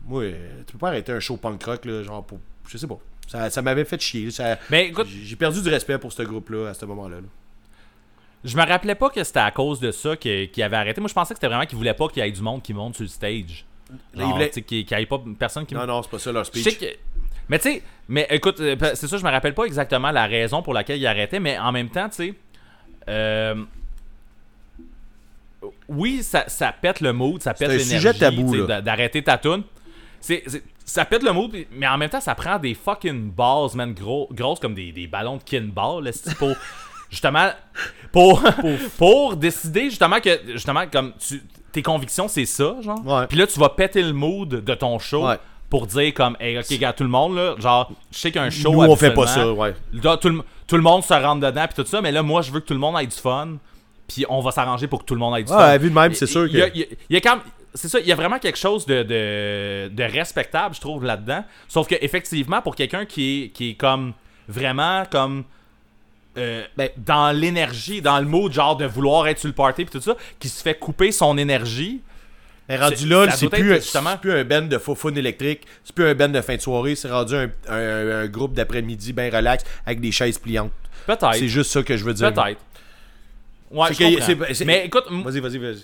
[0.05, 2.39] moi, euh, tu peux pas arrêter un show punk rock, là, genre pour.
[2.67, 2.97] Je sais pas.
[3.27, 4.29] Ça, ça m'avait fait chier.
[4.31, 7.17] ça- Mais écoute, j'ai perdu du respect pour ce groupe-là à ce moment-là.
[7.17, 7.27] là.
[8.43, 11.01] je me rappelais pas que c'était à cause de ça qu'il avait arrêté.
[11.01, 12.73] Moi, je pensais que c'était vraiment qu'il voulait pas qu'il y ait du monde qui
[12.75, 13.65] monte sur le stage.
[13.89, 16.03] Là, il Genre, voulait- tu sais, qu'il qu'il y ait pas personne qui Non, non,
[16.03, 16.63] c'est pas ça leur Je speech.
[16.63, 16.85] sais que.
[17.49, 20.61] Mais tu sais, mais écoute, euh, c'est ça, je me rappelle pas exactement la raison
[20.61, 22.33] pour laquelle il arrêtait, mais en même temps, tu sais.
[23.09, 23.63] euh,
[25.87, 28.19] oui, ça, ça pète le mood, ça pète l'énergie
[28.83, 29.63] d'arrêter ta tune.
[30.27, 30.43] C'est,
[30.83, 34.27] ça pète le mood, mais en même temps, ça prend des fucking balls, man, gros,
[34.31, 36.55] grosses comme des, des ballons de kinball, là, c'est pour
[37.11, 37.49] justement
[38.11, 38.41] pour,
[38.97, 43.05] pour décider justement que justement comme tu, tes convictions c'est ça genre.
[43.05, 43.27] Ouais.
[43.27, 45.37] Puis là tu vas péter le mood de ton show Ouais.
[45.69, 48.71] pour dire comme hey ok gars tout le monde là genre je sais qu'un show
[48.71, 49.75] Nous, on fait pas ça, ouais.
[49.93, 52.41] là, tout, le, tout le monde se rentre dedans puis tout ça mais là moi
[52.41, 53.57] je veux que tout le monde ait du fun
[54.07, 55.57] puis on va s'arranger pour que tout le monde ait du fun.
[55.57, 56.75] Ouais, vu de même, c'est sûr Il y a- que.
[56.75, 57.45] il y a- il y a quand même-
[57.75, 61.43] c'est ça, il y a vraiment quelque chose de, de, de respectable, je trouve, là-dedans.
[61.67, 64.13] Sauf que effectivement, pour quelqu'un qui est, qui est comme
[64.47, 65.43] vraiment comme
[66.37, 69.85] euh, Ben- dans l'énergie, dans le mood genre de vouloir être sur le party et
[69.85, 72.01] tout ça, qui se fait couper son énergie.
[72.67, 76.05] Mais rendu là, c'est plus, justement- plus un band de faux fun électrique, c'est plus
[76.07, 79.63] un band de fin de soirée, c'est rendu un, un- un groupe d'après-midi bien relax
[79.85, 80.71] avec des chaises pliantes.
[81.05, 81.35] Peut-être.
[81.35, 82.33] C'est juste ça que je veux dire.
[82.33, 82.59] Peut-être.
[83.71, 83.97] Ouais, je
[84.65, 85.83] Mais écoute, Vas-y, vas-y, vas-y.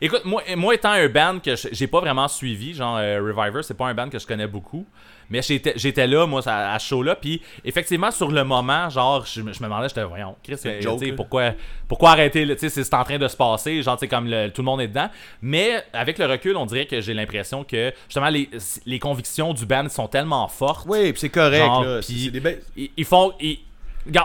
[0.00, 3.76] Écoute, moi, moi étant un band que j'ai pas vraiment suivi, genre euh, Reviver, c'est
[3.76, 4.86] pas un band que je connais beaucoup.
[5.30, 7.14] Mais j'étais là, moi, à, ce show-là.
[7.14, 10.80] Puis effectivement, sur le moment, genre, je, me- je me demandais, j'étais, voyons, Chris, euh,
[10.80, 11.52] joke, pourquoi,
[11.86, 14.48] pourquoi arrêter, tu sais, c'est en train de se passer, genre, tu sais, comme le-
[14.50, 15.10] tout le monde est dedans.
[15.42, 18.48] Mais avec le recul, on dirait que j'ai l'impression que, justement, les,
[18.86, 20.86] les convictions du band sont tellement fortes.
[20.88, 22.00] Oui, puis c'est correct, Genre, là.
[22.02, 23.32] C'est des Ils, ils font.
[23.38, 23.58] ils-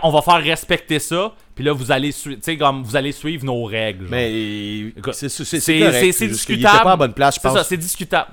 [0.03, 2.11] on va faire respecter ça, puis là, vous allez,
[2.57, 4.03] comme, vous suivre nos règles.
[4.05, 4.11] genre.
[4.11, 4.31] Mais
[6.11, 6.75] c'est discutable.
[6.75, 8.29] était pas à la bonne place, je C'est ça, c'est discutable.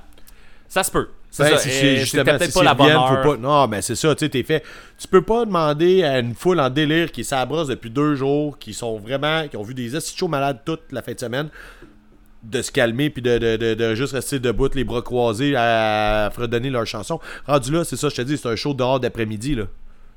[0.68, 1.08] Ça se peut.
[1.32, 1.58] C'est Ben, ça.
[1.58, 3.22] c'est C'était justement, peut-être pas la bonne heure.
[3.22, 4.64] pas- Non, mais c'est ça, tu sais, t'es fait.
[4.98, 8.74] Tu peux pas demander à une foule en délire qui s'abrasse depuis deux jours, qui
[8.74, 11.48] sont vraiment, qui ont vu des chauds malades toute la fin de semaine,
[12.42, 16.30] de se calmer puis de, de, de, de juste rester debout, les bras croisés, à
[16.32, 17.20] fredonner leur chanson.
[17.46, 19.64] Rendu là, c'est ça, je te dis, c'est un show dehors d'après-midi, là.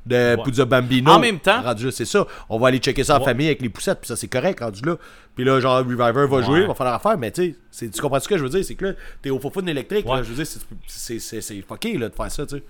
[0.05, 0.43] De Ouais.
[0.43, 1.11] Puzza Bambino.
[1.11, 2.27] En même temps- Rendu c'est ça.
[2.49, 3.25] On va aller checker ça en Ouais.
[3.25, 4.97] famille avec les poussettes, puis ça, c'est correct, rendu là.
[5.35, 6.43] Puis là, genre, Reviver va Ouais.
[6.43, 8.65] jouer, va faire leur affaire, mais tu sais, tu comprends ce que je veux dire?
[8.65, 11.61] C'est que là, t'es au faux électrique, là, je veux dire, c'est- c'est- c'est c'est
[11.61, 12.63] fucké, là, de faire ça, tu sais.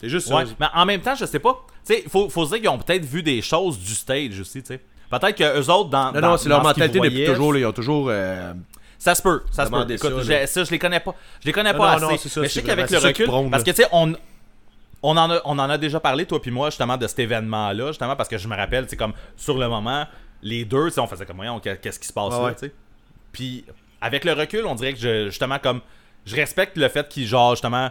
[0.00, 0.44] C'est juste ça.
[0.60, 1.64] Mais en même temps, je sais pas.
[1.86, 4.60] Tu sais, faut, faut se dire qu'ils ont peut-être vu des choses du stage aussi,
[4.62, 4.80] tu sais.
[5.10, 6.12] Peut-être que eux autres, dans.
[6.12, 8.08] Non, dans- non, c'est leur mentalité depuis voyaient, toujours, là, ils ont toujours.
[8.10, 8.52] euh,
[8.98, 9.86] Ça se peut, ça se peut.
[9.90, 11.14] Écoute, ça, ça, je les connais pas.
[11.40, 12.12] Je les connais Non, pas non, assez.
[12.14, 14.14] non, c'est ça, mais je sais qu'avec vraiment le recul, parce que tu sais, on,
[15.08, 17.88] on, en a, on en a déjà parlé, toi puis moi, justement, de cet événement-là,
[17.88, 20.06] justement, parce que je me rappelle, c'est comme, sur le moment,
[20.42, 22.72] les deux, on faisait comme, voyons, qu'est-ce qui se passe Ouais, là, tu sais.
[23.32, 23.64] Puis,
[24.00, 25.80] avec le recul, on dirait que, je, justement, comme,
[26.24, 27.90] je respecte le fait qu'ils, genre, justement,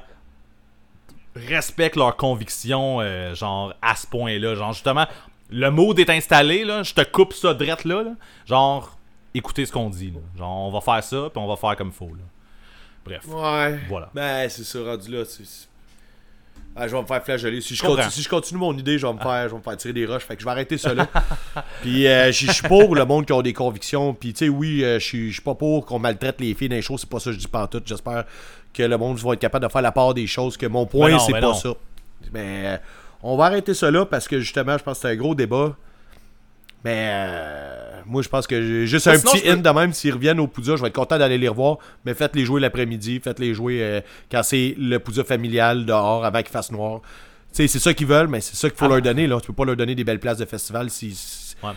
[1.35, 4.55] respectent leurs convictions, euh, genre, à ce point-là.
[4.55, 5.05] Genre, justement,
[5.49, 8.11] le mode est installé, là, je te coupe ça drette là, là.
[8.45, 8.97] Genre,
[9.33, 10.19] écoutez ce qu'on dit, là.
[10.37, 12.23] Genre, on va faire ça, puis on va faire comme il faut, là.
[13.05, 13.79] Bref, Ouais.
[13.87, 14.09] voilà.
[14.13, 15.25] Ben, c'est ça, rendu là.
[15.25, 15.67] c'est-
[16.77, 17.61] Ah, je vais me faire flageoler.
[17.61, 19.63] Si je, continue, si je continue mon idée, je vais me faire, je vais me
[19.63, 20.23] faire tirer des roches.
[20.23, 21.07] Fait que je vais arrêter ça là.
[21.81, 24.13] Puis euh, je suis pour le monde qui a des convictions.
[24.13, 26.81] Puis tu sais, oui, euh, je suis pas pour qu'on maltraite les filles dans les
[26.81, 26.97] shows.
[26.97, 27.81] C'est pas ça que je dis pas tout.
[27.85, 28.25] J'espère
[28.73, 30.57] que le monde va être capable de faire la part des choses.
[30.57, 31.53] Que mon point, c'est pas non.
[31.53, 31.69] ça.
[32.33, 32.77] Mais euh,
[33.23, 35.77] on va arrêter ça là parce que justement, je pense que c'est un gros débat.
[36.83, 39.93] Mais euh, moi, je pense que j'ai juste un sinon, petit peux- hint de même.
[39.93, 41.77] S'ils reviennent au Poudja, je vais être content d'aller les revoir.
[42.05, 43.19] Mais faites-les jouer l'après-midi.
[43.23, 44.01] Faites-les jouer euh,
[44.31, 47.01] quand c'est le Poudja familial dehors avant qu'il fasse noir.
[47.51, 48.89] c'est ça qu'ils veulent, mais c'est ça qu'il faut Ah.
[48.89, 49.27] leur donner.
[49.27, 49.39] Là.
[49.39, 51.15] Tu peux pas leur donner des belles places de festival si.
[51.15, 51.71] si- Ouais.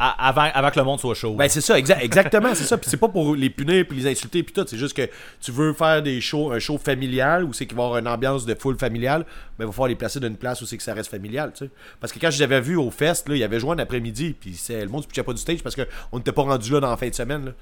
[0.00, 1.34] À- avant, avant que le monde soit chaud.
[1.34, 2.78] Ben c'est ça, exa- exactement, c'est ça.
[2.78, 4.64] Puis c'est pas pour les punir puis les insulter puis tout.
[4.66, 5.08] C'est juste que
[5.40, 8.08] tu veux faire des shows, un show familial où c'est qu'il va y avoir une
[8.08, 9.24] ambiance de full familiale,
[9.58, 11.52] mais il va falloir les placer dans une place où c'est que ça reste familial,
[11.56, 11.70] tu sais.
[12.00, 13.78] Parce que quand je les avais vus au fest, là, il y avait joué un
[13.78, 16.72] après-midi, puis c'est- le monde se pitchait pas du stage parce qu'on n'était pas rendu
[16.72, 17.44] là dans la fin de semaine.
[17.46, 17.52] Là.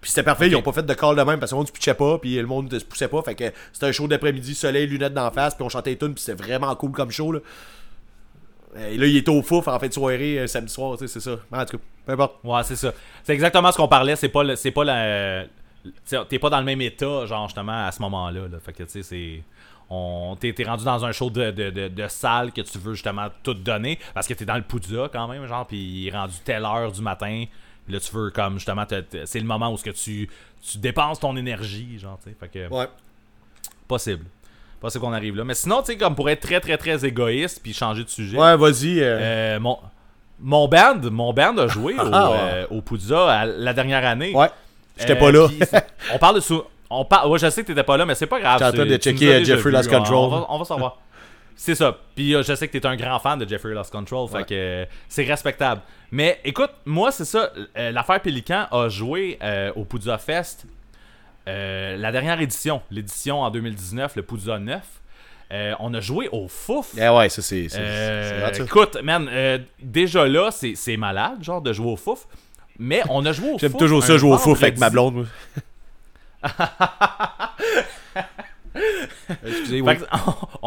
[0.00, 1.66] Puis c'était parfait, ils ont pas fait de call de même parce que le monde
[1.68, 3.22] se pitchait pas, puis le monde se poussait pas.
[3.22, 6.14] Fait que c'était un show d'après-midi, soleil, lunettes d'en face, puis on chantait les tunes,
[6.14, 7.32] puis c'était vraiment cool comme show.
[7.32, 7.40] Là.
[8.78, 11.12] Et là, il était au fouf en fin de soirée, euh, samedi soir, tu sais,
[11.20, 11.38] c'est ça.
[11.52, 12.36] En tout cas, peu importe.
[12.44, 12.92] Ouais, c'est ça.
[13.24, 14.16] C'est exactement ce qu'on parlait.
[14.16, 15.44] C'est pas, le- c'est pas la.
[16.28, 18.48] T'es pas dans le même état, genre, justement, à ce moment-là.
[18.48, 18.58] là.
[18.60, 19.42] Fait que, tu sais, c'est.
[19.88, 22.94] On, t'es, t'es rendu dans un show de, de, de, de salle que tu veux
[22.94, 26.10] justement tout donner parce que t'es dans le Poudja quand même, genre, puis il est
[26.10, 27.44] rendu telle heure du matin.
[27.84, 30.28] Puis Là, tu veux comme justement, te- te- c'est le moment où ce que tu,
[30.60, 32.36] tu dépenses ton énergie, genre, tu sais.
[32.40, 32.88] Fait que, Ouais.
[33.86, 34.24] possible.
[34.86, 35.44] Possible qu'on arrive là.
[35.44, 38.38] Mais sinon, tu sais, comme pour être très, très, très égoïste puis changer de sujet.
[38.38, 39.00] Ouais, vas-y.
[39.00, 39.78] euh, Euh, mon,
[40.38, 42.36] mon band, mon band a joué au, Ah, ouais.
[42.40, 42.82] euh, au
[43.58, 44.32] la dernière année.
[44.34, 44.48] Ouais.
[44.98, 45.48] J'étais pas là.
[46.14, 48.26] on parle de sou- on par- ouais, je sais que t'étais pas là, mais c'est
[48.26, 48.58] pas grave.
[48.60, 49.70] J'étais en train de checker, Jeffrey.
[49.72, 50.16] Lost On- Control.
[50.16, 50.98] On, va, on va savoir.
[51.56, 51.96] C'est ça.
[52.14, 55.24] Puis je sais que t'es un grand fan de Jeffrey Lost Control, fait que c'est
[55.24, 55.80] respectable.
[56.12, 57.50] Mais écoute, moi c'est ça.
[57.74, 60.64] L'affaire Pélican a joué euh, au Poudza Fest
[61.48, 64.82] euh, la dernière édition, l'édition en 2019, le Poudza 9.
[65.52, 66.92] Euh, on a joué au Fouf.
[66.98, 67.68] Eh ouais, ça c'est.
[67.76, 69.30] Euh, écoute, man,
[69.80, 72.26] déjà là, c'est malade, genre, de jouer au fouf.
[72.78, 75.28] Mais on a joué au J'aime fouf toujours ça jouer au fouf avec ma blonde.
[79.44, 79.94] Excusez, oui.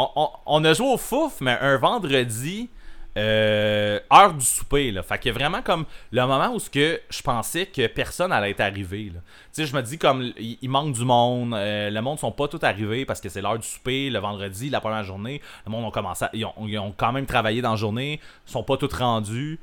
[0.46, 2.70] On a joué au fouf, mais un vendredi,
[3.18, 4.92] euh, heure du souper.
[4.92, 5.04] Là.
[5.04, 9.12] Fait que vraiment comme le moment où que je pensais que personne allait être arrivé.
[9.14, 9.20] là.
[9.54, 12.48] Tu sais, je me dis comme il, manque du monde, euh, le monde sont pas
[12.48, 15.42] tous arrivés parce que c'est l'heure du souper, le vendredi, la première journée.
[15.66, 18.20] Le monde ont commencé, à- ils, ont, ils ont quand même travaillé dans la journée,
[18.46, 19.60] sont pas tous rendus.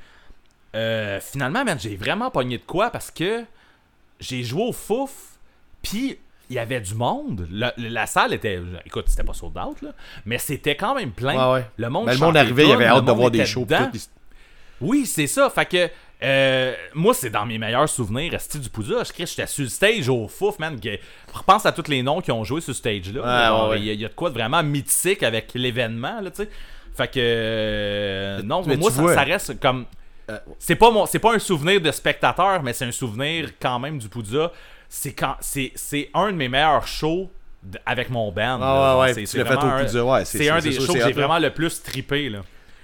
[0.75, 3.45] Euh, finalement, man, j'ai vraiment pogné de quoi parce que
[4.21, 5.39] j'ai joué au fouf,
[5.83, 6.19] puis
[6.51, 7.47] il y avait du monde.
[7.51, 8.61] La, la salle était.
[8.85, 9.91] Écoute, c'était pas sold out, là,
[10.25, 11.35] mais c'était quand même plein.
[11.49, 11.67] Ouais, ouais.
[11.77, 13.31] Le monde, Ben, le monde chantait arrivait, il tout, avait le hâte de monde voir
[13.31, 13.65] des était shows.
[13.65, 13.89] dedans.
[13.93, 14.07] pis tout.
[14.81, 15.49] Oui, c'est ça.
[15.51, 15.89] Fait que.
[16.23, 19.05] euh, moi, c'est dans mes meilleurs souvenirs, Esti du Poudja.
[19.05, 20.79] Je crie, j'étais sur le stage au fouf, man.
[20.79, 20.99] que-
[21.33, 23.21] repense à tous les noms qui ont joué sur ce stage-là.
[23.23, 25.53] Ouais, Genre, ouais, Il y, a- il y a de quoi de vraiment mythique avec
[25.55, 26.51] l'événement, là, tu sais.
[26.95, 27.19] Fait que.
[27.21, 29.87] euh, non, Mais moi, tu ça, vois- ça reste comme.
[30.31, 33.79] Euh, C'est pas, mon, c'est pas un souvenir de spectateur, mais c'est un souvenir quand
[33.79, 34.51] même du Poudja.
[34.89, 37.31] C'est, quand, c'est, c'est un de mes meilleurs shows
[37.63, 38.59] d- avec mon band.
[38.63, 40.25] Ah ouais, ouais, c'est, fait au un- Poudja, ouais.
[40.25, 42.29] c'est un des sûr, shows que j'ai vraiment le plus trippé.
[42.29, 42.41] Là.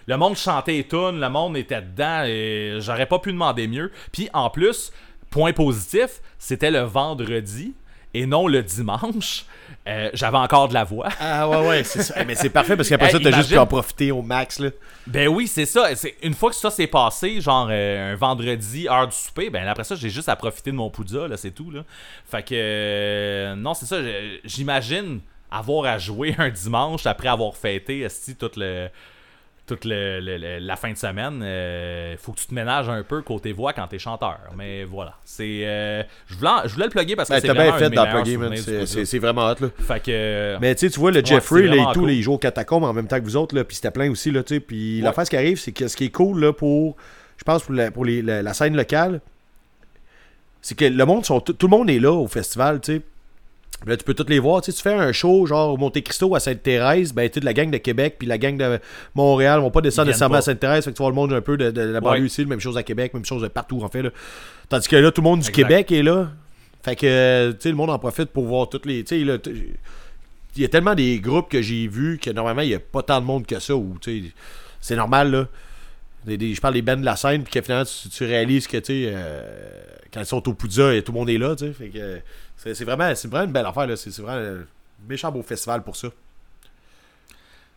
[0.06, 3.92] Le monde chantait les tunes, le monde était dedans et j'aurais pas pu demander mieux.
[4.10, 4.92] Puis en plus,
[5.30, 7.74] point positif, c'était le vendredi
[8.14, 9.44] et non le dimanche.
[9.88, 11.08] Euh, j'avais encore de la voix.
[11.18, 12.14] Ah ouais, ouais, c'est ça.
[12.20, 14.60] Eh, Mais c'est parfait parce qu'après Hey, ça, t'as juste pu en profiter au max,
[14.60, 14.70] là.
[15.08, 15.88] Ben oui, c'est ça.
[16.22, 19.82] Une fois que ça s'est passé, genre euh, un vendredi, heure du souper, ben après
[19.82, 21.72] ça, j'ai juste à profiter de mon poudja, là, c'est tout.
[21.72, 21.82] Là.
[22.30, 23.96] Fait que, euh, non, c'est ça.
[24.44, 25.20] J'imagine
[25.50, 28.06] avoir à jouer un dimanche après avoir fêté,
[28.38, 28.88] toute le.
[29.64, 33.04] Toute le- le- le- la fin de semaine, euh, faut que tu te ménages un
[33.04, 34.38] peu côté voix quand t'es chanteur.
[34.56, 37.62] Mais voilà, c'est, euh, je voulais, je voulais le plugger parce que Ben, c'est vraiment
[37.70, 38.56] bien fait de mes dans meilleurs Pluggy, man.
[38.56, 39.04] souvenirs du C'est-.
[39.04, 39.68] C'est vraiment hot, là.
[39.78, 42.08] Fait que, Mais tu vois, le Ouais, Jeffrey, là, et vraiment tout, cool.
[42.10, 44.42] les jours catacombes en même temps que vous autres, là, puis c'était plein aussi, là,
[44.42, 44.60] tu sais.
[44.60, 45.04] Puis Ouais.
[45.04, 46.96] l'affaire, ce qui arrive, c'est que ce qui est cool, là, pour,
[47.36, 49.20] je pense, pour, la, pour les- la, la scène locale,
[50.60, 53.02] c'est que le monde, sont, tout tout le monde est là au festival, tu sais.
[53.86, 54.62] Là, tu peux toutes les voir.
[54.62, 57.40] Tu sais, tu fais un show genre au Monte Cristo à Sainte-Thérèse, ben, tu sais,
[57.40, 58.78] de la gang de Québec puis la gang de
[59.14, 60.38] Montréal vont pas descendre nécessairement pas.
[60.38, 60.84] à Sainte-Thérèse.
[60.84, 62.76] Fait que tu vois le monde un peu de, de la banlieue ici, même chose
[62.78, 64.02] à Québec, même chose de partout, en fait.
[64.02, 64.10] Là.
[64.68, 65.62] Tandis que là, tout le monde du Exact.
[65.68, 66.30] Québec est là.
[66.82, 69.04] Fait que, tu sais, le monde en profite pour voir toutes les.
[69.04, 69.38] Tu sais, là,
[70.56, 73.02] il y a tellement des groupes que j'ai vus que normalement, il n'y a pas
[73.02, 73.74] tant de monde que ça.
[74.80, 75.46] C'est normal, là.
[76.26, 78.66] Des- des- je parle des bands de la scène, puis que finalement, tu, tu réalises
[78.68, 79.42] que, tu sais, euh,
[80.12, 81.72] quand ils sont au Poudza, tout le monde est là, tu sais.
[81.72, 82.18] Fait que
[82.62, 83.96] c'est c'est vraiment, c'est vraiment une belle affaire, là.
[83.96, 84.64] C'est c'est vraiment un
[85.08, 86.08] méchant beau festival pour ça.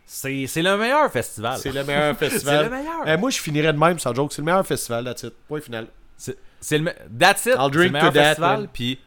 [0.05, 1.57] c'est, c'est le meilleur festival.
[1.59, 2.65] C'est le meilleur C'est festival.
[2.65, 3.07] le meilleur.
[3.07, 4.31] Euh, moi, je finirais de même, sans joke.
[4.31, 5.33] C'est le meilleur festival, that's it.
[5.47, 5.87] Point final.
[6.17, 7.53] C'est c'est le me- That's it.
[7.57, 8.67] I'll c'est drink le meilleur to festival.
[8.71, 8.99] Puis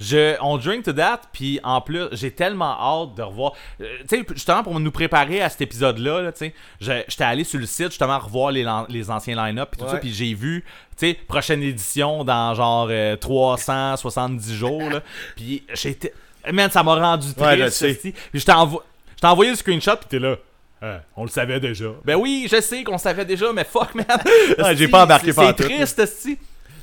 [0.00, 1.22] je, on drink to that.
[1.32, 3.52] Puis en plus, j'ai tellement hâte de revoir.
[3.80, 7.24] euh, tu sais, justement pour nous préparer à cet épisode-là, là, tu sais, je- j'étais
[7.24, 9.92] allé sur le site justement revoir les, les anciens line-up puis tout Ouais.
[9.92, 9.96] ça.
[9.98, 10.64] Puis j'ai vu,
[10.98, 14.90] tu sais, prochaine édition dans genre euh, 370 jours.
[14.90, 15.00] là.
[15.36, 16.12] Puis j'étais,
[16.52, 17.82] man, ça m'a rendu triste.
[17.82, 17.94] Ouais.
[18.30, 18.82] Puis je t'ai envo-
[19.22, 19.96] envoyé le screenshot.
[19.96, 20.36] Puis t'es là.
[20.82, 21.86] Ah, on le savait déjà.
[22.04, 24.04] Ben oui, je sais qu'on le savait déjà, mais fuck, man.
[24.76, 26.38] J'ai pas embarqué pantoute, C'est triste, esti.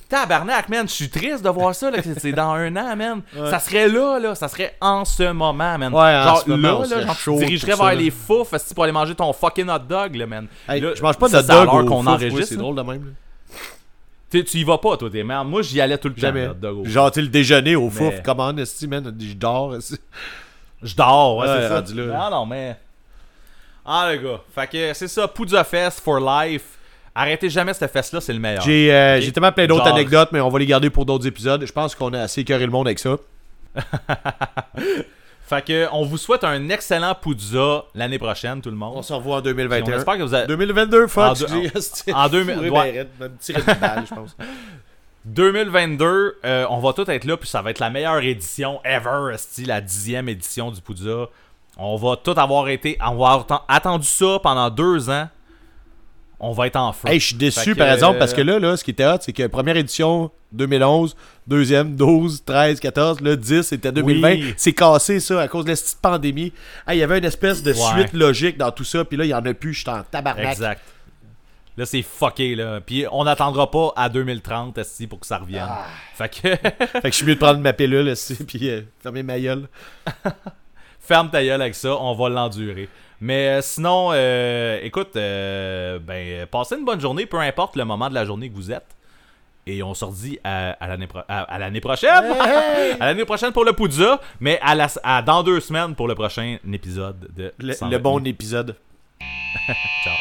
[0.10, 3.22] Tabarnak, man, je suis triste de voir ça, là, c'est dans un an, man.
[3.50, 5.94] Ça serait là, là, ça serait en ce moment, man.
[5.94, 7.96] Ouais, en genre ce moment, là, là, genre, chaud tu dirigerais ça, vers là.
[7.96, 10.48] les fouf esti, pour aller manger ton fucking hot dog, là, man.
[10.70, 12.44] Hey, Là, je mange pas de ça, hot dog au qu'on enregistre.
[12.44, 12.62] C'est là.
[12.62, 13.06] drôle de même.
[13.06, 13.12] là.
[14.30, 15.48] Tu, tu y vas pas, toi, t'es merde.
[15.48, 16.50] Moi, j'y allais tout le temps, Jamais.
[16.60, 19.16] dog Genre, tu le déjeuner au fouf, Mais- comment esti, man?
[19.20, 19.76] Je dors.
[20.82, 21.96] Je dors, ouais, c'est ça.
[21.96, 22.30] là.
[22.30, 22.76] Non, non, mais.
[23.86, 24.42] Ah, le gars.
[24.54, 26.78] Fait que c'est ça, Poudza Fest for life.
[27.16, 28.64] Arrêtez jamais cette fest-là, c'est le meilleur.
[28.64, 31.64] J'ai euh, tellement plein d'autres anecdotes, mais on va les garder pour d'autres épisodes.
[31.66, 33.18] Je pense qu'on a assez écœuré le monde avec ça.
[35.46, 38.94] Fait que on vous souhaite un excellent Poudza l'année prochaine, tout le monde.
[38.96, 39.98] On se revoit en Puis On 2021.
[39.98, 40.48] espère que vous avez.
[40.48, 41.38] 2022, En fuck.
[41.38, 41.46] deux-
[42.14, 43.08] en deux- Fourré ouais.
[43.20, 43.30] ben
[43.80, 44.36] balle, je pense.
[45.26, 49.38] 2022, euh, on va tous être là, puis ça va être la meilleure édition ever,
[49.38, 51.28] style la dixième édition du Poudza.
[51.78, 55.28] On va tout avoir été, avoir atten- attendu ça pendant deux ans.
[56.46, 57.08] On va être en feu.
[57.08, 59.06] Hey, je suis déçu que, par exemple euh, parce que là, là, ce qui était
[59.06, 61.16] hot, c'est que première édition 2011,
[61.48, 64.30] deuxième 12, 13, 14, là 10 c'était 2020.
[64.30, 64.54] Oui.
[64.58, 66.52] C'est cassé ça à cause de la petite pandémie.
[66.88, 67.80] Hey, Il y avait une espèce de Ouais.
[68.02, 70.04] suite logique dans tout ça, puis là il y en a plus, je suis en
[70.04, 70.48] tabarnak.
[70.52, 70.82] Exact.
[71.76, 72.82] Là, c'est fucké, là.
[72.86, 75.66] Puis on n'attendra pas à 2030, esti, pour que ça revienne.
[75.68, 75.86] Ah.
[76.14, 76.48] Fait que,
[77.00, 79.68] Fait que je suis mieux de prendre ma pilule aussi, puis euh, fermer ma gueule.
[81.00, 82.90] ferme ta gueule avec ça, on va l'endurer.
[83.26, 88.10] Mais euh, sinon, euh, écoute, euh, ben, passez une bonne journée, peu importe le moment
[88.10, 88.86] de la journée que vous êtes.
[89.66, 92.10] Et on se redit à, à l'année pro- à- à l'année prochaine.
[93.00, 96.16] à l'année prochaine pour le Poudza, mais à la, à- dans deux semaines pour le
[96.16, 98.76] prochain épisode de Le, bon épisode.
[100.04, 100.14] Ciao.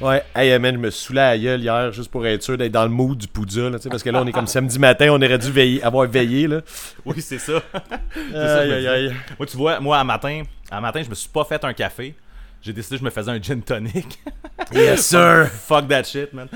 [0.00, 2.72] Ouais, hey man, je me saoulais à la gueule hier juste pour être sûr d'être
[2.72, 4.78] dans le mood du Poudza, là, tu sais, parce que là on est comme samedi
[4.78, 6.60] matin, on aurait dû veiller, avoir veillé là.
[7.04, 7.62] Oui, c'est ça.
[8.32, 9.14] Me aïe, aïe.
[9.38, 12.14] Moi, tu vois, moi, à matin, à matin, je me suis pas fait un café.
[12.62, 14.18] J'ai décidé que je me faisais un gin tonic.
[14.72, 15.48] Yes sir.
[15.48, 16.46] Fuck that shit, man.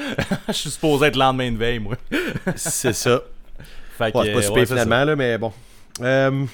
[0.49, 1.97] Je suis supposé être lendemain de veille, moi.
[2.55, 3.21] C'est ça.
[3.99, 4.75] Fait que, Ouais, c'est pas euh, super ouais, ça.
[4.75, 5.53] finalement là, mais bon.
[6.01, 6.45] Euh,